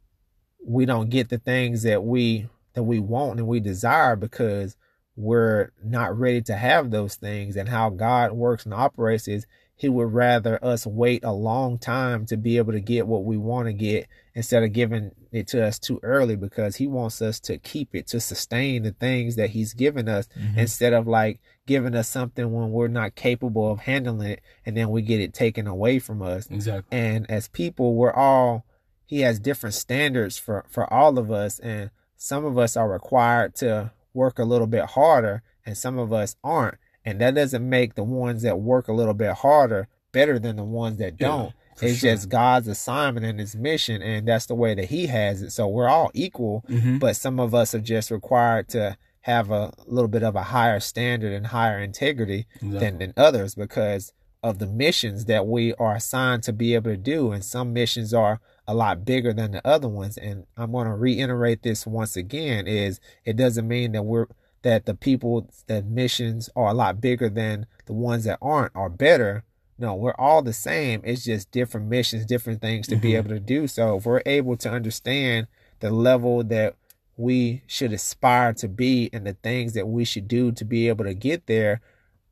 we 0.66 0.86
don't 0.86 1.10
get 1.10 1.30
the 1.30 1.40
things 1.40 1.84
that 1.84 2.04
we 2.04 2.48
that 2.74 2.84
we 2.84 3.00
want 3.00 3.40
and 3.40 3.48
we 3.48 3.60
desire 3.60 4.16
because 4.16 4.76
we're 5.16 5.72
not 5.84 6.18
ready 6.18 6.42
to 6.42 6.56
have 6.56 6.90
those 6.90 7.16
things. 7.16 7.56
And 7.56 7.70
how 7.70 7.90
God 7.90 8.32
works 8.32 8.66
and 8.66 8.74
operates 8.74 9.28
is 9.28 9.46
he 9.84 9.90
would 9.90 10.14
rather 10.14 10.64
us 10.64 10.88
wait 10.88 11.26
a 11.26 11.34
long 11.34 11.78
time 11.78 12.26
to 12.26 12.38
be 12.38 12.56
able 12.56 12.72
to 12.72 12.80
get 12.80 13.06
what 13.06 13.26
we 13.26 13.36
want 13.36 13.68
to 13.68 13.74
get 13.74 14.08
instead 14.34 14.64
of 14.64 14.72
giving 14.72 15.12
it 15.34 15.46
to 15.46 15.62
us 15.62 15.78
too 15.78 16.00
early 16.04 16.38
because 16.38 16.78
he 16.78 16.88
wants 16.88 17.22
us 17.22 17.38
to 17.38 17.58
keep 17.58 17.94
it 17.94 18.08
to 18.08 18.18
sustain 18.22 18.84
the 18.84 18.94
things 18.94 19.36
that 19.36 19.50
he's 19.50 19.74
given 19.74 20.08
us 20.08 20.30
mm-hmm. 20.40 20.58
instead 20.58 20.94
of 20.94 21.06
like 21.06 21.42
giving 21.66 21.94
us 21.96 22.08
something 22.08 22.54
when 22.54 22.72
we're 22.72 22.88
not 22.88 23.16
capable 23.16 23.70
of 23.70 23.80
handling 23.80 24.30
it 24.30 24.42
and 24.66 24.78
then 24.78 24.90
we 24.90 25.02
get 25.02 25.20
it 25.20 25.34
taken 25.34 25.68
away 25.68 26.00
from 26.00 26.22
us. 26.22 26.50
Exactly. 26.50 26.98
And 26.98 27.30
as 27.30 27.50
people 27.50 27.96
we're 27.96 28.14
all 28.14 28.66
he 29.06 29.20
has 29.20 29.38
different 29.38 29.76
standards 29.76 30.38
for 30.38 30.64
for 30.70 30.92
all 30.94 31.18
of 31.20 31.30
us 31.30 31.60
and 31.60 31.92
some 32.16 32.46
of 32.46 32.58
us 32.58 32.78
are 32.78 32.90
required 32.90 33.54
to 33.56 33.92
work 34.14 34.40
a 34.40 34.46
little 34.46 34.68
bit 34.68 34.86
harder 34.92 35.44
and 35.66 35.78
some 35.78 36.00
of 36.00 36.14
us 36.14 36.38
aren't 36.42 36.78
and 37.06 37.20
that 37.22 37.36
doesn't 37.36 37.68
make 37.68 37.96
the 37.96 38.04
ones 38.04 38.42
that 38.44 38.60
work 38.60 38.88
a 38.88 38.94
little 38.94 39.14
bit 39.14 39.34
harder 39.34 39.88
better 40.12 40.40
than 40.40 40.56
the 40.56 40.64
ones 40.64 40.98
that 40.98 41.18
don't. 41.18 41.54
Yeah, 41.82 41.90
it's 41.90 42.00
sure. 42.00 42.12
just 42.12 42.30
God's 42.30 42.68
assignment 42.68 43.26
and 43.26 43.40
his 43.40 43.56
mission, 43.56 44.02
and 44.02 44.28
that's 44.28 44.46
the 44.46 44.56
way 44.56 44.76
that 44.76 44.86
He 44.86 45.08
has 45.08 45.42
it. 45.42 45.52
So 45.52 45.68
we're 45.68 45.90
all 45.90 46.12
equal, 46.14 46.64
mm-hmm. 46.70 47.00
but 47.00 47.16
some 47.16 47.40
of 47.40 47.54
us 47.54 47.74
are 47.74 47.82
just 47.82 48.12
required 48.12 48.70
to 48.70 48.98
have 49.22 49.52
a 49.52 49.72
little 49.88 50.10
bit 50.10 50.24
of 50.24 50.36
a 50.36 50.44
higher 50.44 50.80
standard 50.80 51.34
and 51.34 51.48
higher 51.48 51.80
integrity 51.80 52.46
exactly. 52.56 52.80
than, 52.80 52.98
than 53.00 53.14
others 53.18 53.56
because 53.56 54.12
of 54.44 54.60
the 54.60 54.68
missions 54.68 55.26
that 55.26 55.48
we 55.48 55.74
are 55.76 55.96
assigned 55.96 56.44
to 56.44 56.52
be 56.52 56.76
able 56.76 56.92
to 56.92 56.98
do. 56.98 57.32
And 57.32 57.44
some 57.44 57.72
missions 57.72 58.14
are 58.14 58.42
a 58.68 58.76
lot 58.76 59.06
bigger 59.06 59.32
than 59.32 59.52
the 59.52 59.66
other 59.66 59.88
ones. 59.88 60.18
And 60.18 60.46
I'm 60.58 60.74
going 60.74 60.88
to 60.88 60.94
reiterate 60.94 61.64
this 61.64 61.88
once 61.88 62.18
again 62.18 62.68
is 62.68 63.00
it 63.24 63.38
doesn't 63.38 63.68
mean 63.68 63.94
that 63.94 64.04
we're 64.04 64.28
that 64.64 64.86
the 64.86 64.96
people 64.96 65.50
that 65.68 65.86
missions 65.86 66.50
are 66.56 66.70
a 66.70 66.74
lot 66.74 67.00
bigger 67.00 67.30
than 67.30 67.68
the 67.86 67.94
ones 67.94 68.24
that 68.24 68.40
aren't 68.42 68.76
are 68.76 68.90
better. 68.90 69.44
No, 69.78 69.94
we're 69.94 70.16
all 70.18 70.42
the 70.42 70.54
same. 70.54 71.02
It's 71.04 71.24
just 71.24 71.52
different 71.52 71.88
missions, 71.88 72.26
different 72.26 72.62
things 72.62 72.88
to 72.88 72.96
mm-hmm. 72.96 73.02
be 73.02 73.16
able 73.16 73.30
to 73.30 73.40
do. 73.40 73.68
So 73.68 73.98
if 73.98 74.06
we're 74.06 74.24
able 74.26 74.58
to 74.58 74.70
understand 74.70 75.48
the 75.80 75.92
level 75.92 76.44
that 76.46 76.76
we 77.18 77.62
should 77.68 77.94
aspire 77.94 78.54
to 78.54 78.68
be 78.68 79.10
and 79.14 79.28
the 79.28 79.34
things 79.34 79.74
that 79.74 79.88
we 79.88 80.06
should 80.06 80.28
do 80.28 80.52
to 80.54 80.66
be 80.66 80.88
able 80.88 81.06
to 81.06 81.14
get 81.14 81.46
there, 81.48 81.82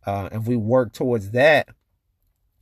uh, 0.06 0.30
if 0.32 0.48
we 0.48 0.56
work 0.56 0.94
towards 0.94 1.32
that 1.32 1.70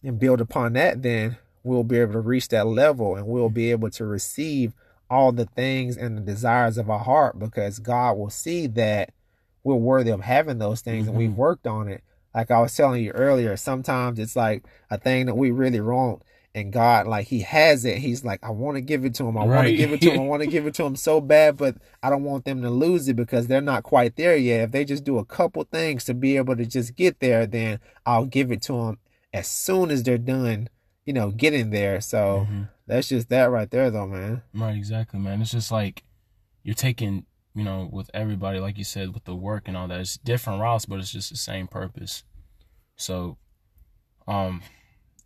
and 0.04 0.20
build 0.20 0.42
upon 0.42 0.74
that, 0.74 1.02
then 1.04 1.38
we'll 1.64 1.84
be 1.84 2.00
able 2.00 2.14
to 2.14 2.20
reach 2.20 2.48
that 2.50 2.68
level 2.68 3.16
and 3.16 3.28
we'll 3.28 3.50
be 3.50 3.72
able 3.72 3.90
to 3.92 4.06
receive 4.06 4.74
all 5.10 5.32
the 5.32 5.46
things 5.46 5.98
and 5.98 6.18
the 6.18 6.22
desires 6.22 6.78
of 6.78 6.90
our 6.90 7.00
heart 7.00 7.38
because 7.38 7.80
God 7.80 8.18
will 8.18 8.30
see 8.30 8.68
that 8.68 9.12
we're 9.64 9.76
worthy 9.76 10.12
of 10.12 10.22
having 10.22 10.60
those 10.60 10.82
things 10.82 11.03
mm-hmm. 11.03 11.10
and 11.10 11.18
we've 11.18 11.34
worked 11.34 11.68
on 11.68 11.88
it. 11.88 12.03
Like 12.34 12.51
I 12.51 12.62
was 12.62 12.76
telling 12.76 13.03
you 13.03 13.12
earlier, 13.12 13.57
sometimes 13.57 14.20
it's 14.20 14.36
like 14.36 14.64
a 14.89 14.97
thing 14.97 15.26
that 15.26 15.36
we 15.36 15.51
really 15.51 15.82
want. 15.82 16.24
And 16.55 16.74
God, 16.74 17.05
like 17.05 17.28
He 17.28 17.41
has 17.41 17.86
it. 17.86 17.99
He's 17.99 18.26
like, 18.26 18.43
I 18.43 18.49
want 18.49 18.76
to 18.76 18.82
give 18.82 19.05
it 19.05 19.14
to 19.16 19.28
him. 19.28 19.38
I 19.38 19.41
right. 19.41 19.55
want 19.55 19.68
to 19.68 19.76
give 19.76 19.93
it 19.93 20.01
to 20.01 20.12
him. 20.12 20.22
I 20.22 20.24
want 20.28 20.41
to 20.41 20.47
give 20.47 20.66
it 20.66 20.74
to 20.76 20.84
him 20.84 20.95
so 20.95 21.22
bad, 21.22 21.57
but 21.57 21.78
I 22.01 22.10
don't 22.10 22.24
want 22.24 22.45
them 22.45 22.62
to 22.64 22.70
lose 22.70 23.07
it 23.07 23.16
because 23.16 23.47
they're 23.47 23.62
not 23.62 23.84
quite 23.84 24.16
there 24.16 24.36
yet. 24.36 24.62
If 24.62 24.72
they 24.72 24.86
just 24.86 25.03
do 25.03 25.20
a 25.20 25.26
couple 25.26 25.64
things 25.64 26.05
to 26.05 26.14
be 26.14 26.38
able 26.38 26.55
to 26.55 26.66
just 26.66 26.95
get 26.95 27.20
there, 27.20 27.45
then 27.45 27.80
I'll 28.05 28.26
give 28.26 28.51
it 28.51 28.62
to 28.64 28.74
them 28.74 28.99
as 29.32 29.47
soon 29.47 29.91
as 29.91 30.03
they're 30.03 30.18
done, 30.18 30.70
you 31.05 31.14
know, 31.14 31.32
getting 31.32 31.70
there. 31.70 32.01
So 32.01 32.47
mm-hmm. 32.49 32.64
that's 32.88 33.10
just 33.10 33.30
that 33.30 33.51
right 33.51 33.70
there, 33.70 33.91
though, 33.91 34.07
man. 34.07 34.41
Right, 34.53 34.76
exactly, 34.76 35.20
man. 35.20 35.41
It's 35.41 35.51
just 35.51 35.72
like 35.72 36.03
you're 36.64 36.76
taking 36.76 37.26
you 37.56 37.64
know, 37.64 37.89
with 37.91 38.10
everybody, 38.14 38.60
like 38.60 38.78
you 38.78 38.84
said, 38.84 39.14
with 39.14 39.26
the 39.26 39.36
work 39.36 39.68
and 39.68 39.76
all 39.76 39.88
that. 39.88 40.00
It's 40.00 40.18
different 40.18 40.62
routes, 40.62 40.86
but 40.86 41.00
it's 41.00 41.12
just 41.12 41.30
the 41.30 41.38
same 41.38 41.68
purpose. 41.68 42.24
So, 42.95 43.38
um, 44.28 44.62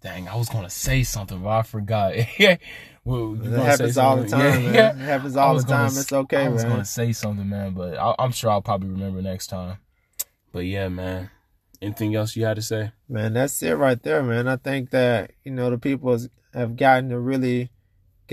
dang, 0.02 0.28
I 0.28 0.36
was 0.36 0.50
gonna 0.50 0.70
say 0.70 1.04
something, 1.04 1.42
but 1.42 1.50
I 1.50 1.62
forgot. 1.64 2.14
well, 3.06 3.38
it 3.44 3.60
happens 3.60 3.98
all 3.98 4.18
the 4.18 4.28
time, 4.28 4.64
yeah. 4.64 4.72
man. 4.72 5.00
It 5.00 5.04
happens 5.04 5.36
all 5.38 5.56
the 5.56 5.64
time. 5.64 5.90
Gonna, 5.90 6.00
it's 6.00 6.14
okay, 6.14 6.46
I 6.46 6.50
was 6.50 6.64
man. 6.64 6.72
gonna 6.72 6.86
say 6.86 7.12
something, 7.12 7.50
man, 7.50 7.74
but 7.74 7.98
I, 7.98 8.16
I'm 8.20 8.32
sure 8.32 8.52
I'll 8.52 8.62
probably 8.62 8.90
remember 8.90 9.22
next 9.22 9.48
time. 9.48 9.78
But 10.52 10.66
yeah, 10.66 10.88
man. 10.88 11.30
Anything 11.82 12.16
else 12.16 12.38
you 12.38 12.46
had 12.46 12.56
to 12.56 12.62
say? 12.62 12.94
Man, 13.10 13.34
that's 13.34 13.62
it 13.62 13.74
right 13.74 14.02
there, 14.02 14.24
man. 14.24 14.48
I 14.48 14.56
think 14.56 14.92
that 14.92 15.32
you 15.44 15.52
know 15.52 15.70
the 15.70 15.78
people 15.78 16.18
have 16.54 16.78
gotten 16.78 17.10
to 17.10 17.20
really 17.20 17.72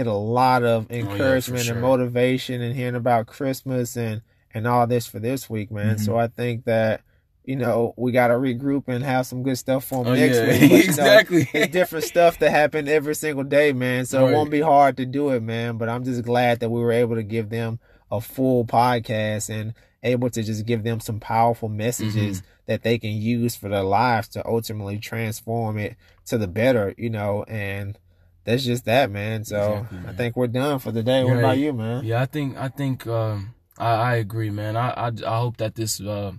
get 0.01 0.07
a 0.07 0.13
lot 0.13 0.63
of 0.63 0.91
encouragement 0.91 1.61
oh, 1.61 1.63
yeah, 1.63 1.67
sure. 1.67 1.73
and 1.75 1.83
motivation 1.83 2.63
and 2.63 2.75
hearing 2.75 2.95
about 2.95 3.27
Christmas 3.27 3.97
and 3.97 4.23
and 4.53 4.67
all 4.67 4.87
this 4.87 5.07
for 5.07 5.19
this 5.19 5.49
week, 5.49 5.71
man. 5.71 5.97
Mm-hmm. 5.97 6.05
So 6.05 6.17
I 6.17 6.27
think 6.27 6.65
that 6.65 7.03
you 7.45 7.57
know 7.57 7.93
we 7.97 8.11
got 8.13 8.29
to 8.29 8.35
regroup 8.35 8.85
and 8.89 9.05
have 9.05 9.27
some 9.27 9.43
good 9.43 9.59
stuff 9.59 9.85
for 9.85 10.05
them 10.05 10.15
oh, 10.15 10.17
next 10.17 10.37
yeah. 10.37 10.49
week. 10.49 10.71
But, 10.71 10.81
exactly, 10.85 11.39
know, 11.41 11.51
it's 11.55 11.73
different 11.73 12.07
stuff 12.07 12.39
that 12.39 12.51
happen 12.51 12.89
every 12.89 13.15
single 13.15 13.45
day, 13.45 13.73
man. 13.73 14.07
So 14.07 14.23
right. 14.23 14.33
it 14.33 14.35
won't 14.35 14.51
be 14.51 14.61
hard 14.61 14.97
to 14.97 15.07
do 15.07 15.31
it, 15.31 15.43
man. 15.43 15.77
But 15.77 15.91
I'm 15.91 16.05
just 16.05 16.23
glad 16.23 16.61
that 16.61 16.71
we 16.71 16.81
were 16.81 16.93
able 16.93 17.17
to 17.17 17.23
give 17.23 17.51
them 17.51 17.79
a 18.11 18.21
full 18.21 18.65
podcast 18.65 19.51
and 19.51 19.75
able 20.03 20.31
to 20.31 20.43
just 20.43 20.65
give 20.65 20.83
them 20.83 20.99
some 20.99 21.21
powerful 21.21 21.69
messages 21.69 22.39
mm-hmm. 22.39 22.47
that 22.67 22.83
they 22.83 22.99
can 22.99 23.11
use 23.11 23.55
for 23.55 23.69
their 23.69 23.83
lives 23.83 24.29
to 24.29 24.47
ultimately 24.47 24.99
transform 24.99 25.77
it 25.77 25.95
to 26.25 26.39
the 26.39 26.49
better, 26.49 26.95
you 26.97 27.11
know, 27.11 27.45
and 27.47 27.99
that's 28.45 28.65
just 28.65 28.85
that, 28.87 29.11
man. 29.11 29.45
So 29.45 29.75
exactly, 29.75 29.99
man. 29.99 30.09
I 30.09 30.13
think 30.13 30.37
we're 30.37 30.47
done 30.47 30.79
for 30.79 30.93
the 30.93 31.03
day. 31.03 31.25
What 31.25 31.39
about 31.39 31.59
you, 31.59 31.73
man? 31.73 32.05
Yeah, 32.05 32.23
I 32.23 32.27
think 32.27 32.57
I 32.57 32.69
think 32.69 33.07
um, 33.07 33.55
I, 33.79 33.91
I 33.93 34.15
agree, 34.17 34.51
man. 34.51 34.77
I, 34.77 34.91
I, 34.91 35.13
I 35.27 35.39
hope 35.39 35.57
that 35.59 35.75
this, 35.75 36.01
uh, 36.01 36.33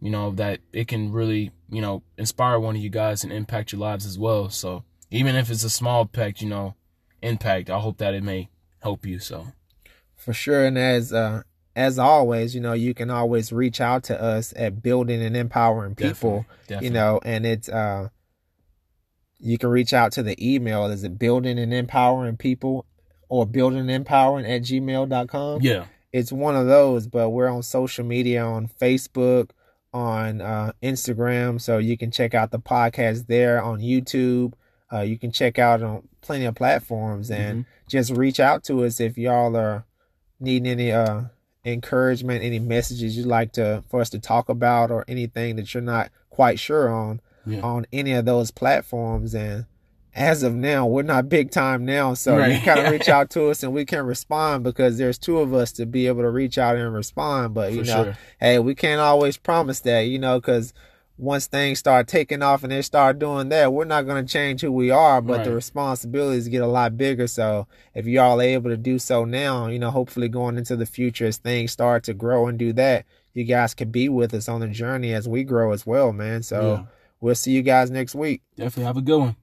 you 0.00 0.10
know, 0.10 0.30
that 0.32 0.60
it 0.72 0.88
can 0.88 1.12
really, 1.12 1.52
you 1.70 1.80
know, 1.80 2.02
inspire 2.16 2.58
one 2.58 2.76
of 2.76 2.82
you 2.82 2.90
guys 2.90 3.24
and 3.24 3.32
impact 3.32 3.72
your 3.72 3.80
lives 3.80 4.06
as 4.06 4.18
well. 4.18 4.48
So 4.50 4.84
even 5.10 5.34
if 5.36 5.50
it's 5.50 5.64
a 5.64 5.70
small 5.70 6.02
impact, 6.02 6.40
you 6.42 6.48
know, 6.48 6.74
impact, 7.22 7.70
I 7.70 7.78
hope 7.80 7.98
that 7.98 8.14
it 8.14 8.22
may 8.22 8.50
help 8.80 9.06
you. 9.06 9.18
So 9.18 9.48
for 10.14 10.32
sure, 10.32 10.64
and 10.64 10.78
as 10.78 11.12
uh, 11.12 11.42
as 11.74 11.98
always, 11.98 12.54
you 12.54 12.60
know, 12.60 12.72
you 12.72 12.94
can 12.94 13.10
always 13.10 13.52
reach 13.52 13.80
out 13.80 14.02
to 14.04 14.20
us 14.20 14.52
at 14.56 14.82
building 14.82 15.22
and 15.22 15.36
empowering 15.36 15.94
people. 15.94 16.46
Definitely, 16.46 16.56
definitely. 16.68 16.86
You 16.86 16.92
know, 16.94 17.20
and 17.22 17.46
it's 17.46 17.68
uh, 17.68 18.08
you 19.38 19.58
can 19.58 19.70
reach 19.70 19.92
out 19.92 20.12
to 20.12 20.22
the 20.22 20.36
email. 20.40 20.86
Is 20.86 21.04
it 21.04 21.18
building 21.18 21.58
and 21.58 21.72
empowering 21.72 22.36
people 22.36 22.86
or 23.28 23.46
building 23.46 23.80
and 23.80 23.90
empowering 23.90 24.46
at 24.46 24.62
gmail.com? 24.62 25.60
Yeah 25.62 25.86
it's 26.16 26.32
one 26.32 26.56
of 26.56 26.66
those, 26.66 27.06
but 27.06 27.28
we're 27.28 27.48
on 27.48 27.62
social 27.62 28.02
media 28.02 28.42
on 28.42 28.68
Facebook, 28.68 29.50
on 29.92 30.40
uh, 30.40 30.72
Instagram, 30.82 31.60
so 31.60 31.76
you 31.76 31.98
can 31.98 32.10
check 32.10 32.34
out 32.34 32.50
the 32.50 32.58
podcast 32.58 33.26
there 33.26 33.62
on 33.62 33.80
YouTube. 33.80 34.54
Uh, 34.90 35.00
you 35.00 35.18
can 35.18 35.30
check 35.30 35.58
out 35.58 35.82
on 35.82 36.08
plenty 36.22 36.46
of 36.46 36.54
platforms 36.54 37.30
and 37.30 37.64
mm-hmm. 37.64 37.88
just 37.90 38.12
reach 38.12 38.40
out 38.40 38.64
to 38.64 38.84
us 38.86 38.98
if 38.98 39.18
y'all 39.18 39.54
are 39.58 39.84
needing 40.40 40.66
any 40.66 40.90
uh, 40.90 41.24
encouragement, 41.66 42.42
any 42.42 42.60
messages 42.60 43.14
you'd 43.14 43.26
like 43.26 43.52
to 43.52 43.84
for 43.90 44.00
us 44.00 44.08
to 44.08 44.18
talk 44.18 44.48
about, 44.48 44.90
or 44.90 45.04
anything 45.08 45.56
that 45.56 45.74
you're 45.74 45.82
not 45.82 46.10
quite 46.30 46.58
sure 46.58 46.88
on 46.88 47.20
yeah. 47.46 47.60
on 47.60 47.86
any 47.92 48.12
of 48.12 48.24
those 48.24 48.50
platforms. 48.50 49.34
And 49.34 49.66
as 50.14 50.42
of 50.42 50.54
now, 50.54 50.86
we're 50.86 51.02
not 51.02 51.28
big 51.28 51.50
time 51.50 51.84
now, 51.84 52.14
so 52.14 52.38
right. 52.38 52.54
you 52.54 52.60
kind 52.60 52.80
of 52.80 52.90
reach 52.90 53.08
out 53.10 53.30
to 53.30 53.48
us 53.48 53.62
and 53.62 53.72
we 53.72 53.84
can 53.84 54.04
respond 54.06 54.64
because 54.64 54.96
there's 54.96 55.18
two 55.18 55.38
of 55.38 55.52
us 55.52 55.72
to 55.72 55.86
be 55.86 56.06
able 56.06 56.22
to 56.22 56.30
reach 56.30 56.56
out 56.56 56.76
and 56.76 56.94
respond. 56.94 57.54
But 57.54 57.72
you 57.72 57.84
For 57.84 57.90
know, 57.90 58.04
sure. 58.04 58.18
hey, 58.40 58.58
we 58.58 58.74
can't 58.74 59.00
always 59.00 59.36
promise 59.36 59.80
that, 59.80 60.00
you 60.02 60.18
know, 60.18 60.40
because 60.40 60.72
once 61.18 61.46
things 61.46 61.78
start 61.78 62.08
taking 62.08 62.42
off 62.42 62.62
and 62.62 62.72
they 62.72 62.82
start 62.82 63.18
doing 63.18 63.48
that, 63.50 63.72
we're 63.72 63.84
not 63.84 64.06
going 64.06 64.24
to 64.24 64.32
change 64.32 64.60
who 64.60 64.72
we 64.72 64.90
are, 64.90 65.20
but 65.22 65.38
right. 65.38 65.44
the 65.44 65.54
responsibilities 65.54 66.48
get 66.48 66.62
a 66.62 66.66
lot 66.66 66.96
bigger. 66.96 67.26
So 67.26 67.66
if 67.94 68.06
y'all 68.06 68.40
are 68.40 68.44
able 68.44 68.70
to 68.70 68.76
do 68.76 68.98
so 68.98 69.24
now, 69.24 69.66
you 69.66 69.78
know, 69.78 69.90
hopefully 69.90 70.28
going 70.28 70.58
into 70.58 70.76
the 70.76 70.86
future 70.86 71.26
as 71.26 71.38
things 71.38 71.72
start 71.72 72.04
to 72.04 72.14
grow 72.14 72.46
and 72.46 72.58
do 72.58 72.72
that, 72.74 73.06
you 73.32 73.44
guys 73.44 73.74
can 73.74 73.90
be 73.90 74.08
with 74.08 74.32
us 74.34 74.48
on 74.48 74.60
the 74.60 74.68
journey 74.68 75.12
as 75.12 75.28
we 75.28 75.44
grow 75.44 75.72
as 75.72 75.86
well, 75.86 76.12
man. 76.12 76.42
So. 76.42 76.86
We'll 77.20 77.34
see 77.34 77.52
you 77.52 77.62
guys 77.62 77.90
next 77.90 78.14
week. 78.14 78.42
Definitely 78.56 78.84
have 78.84 78.96
a 78.96 79.02
good 79.02 79.18
one. 79.18 79.36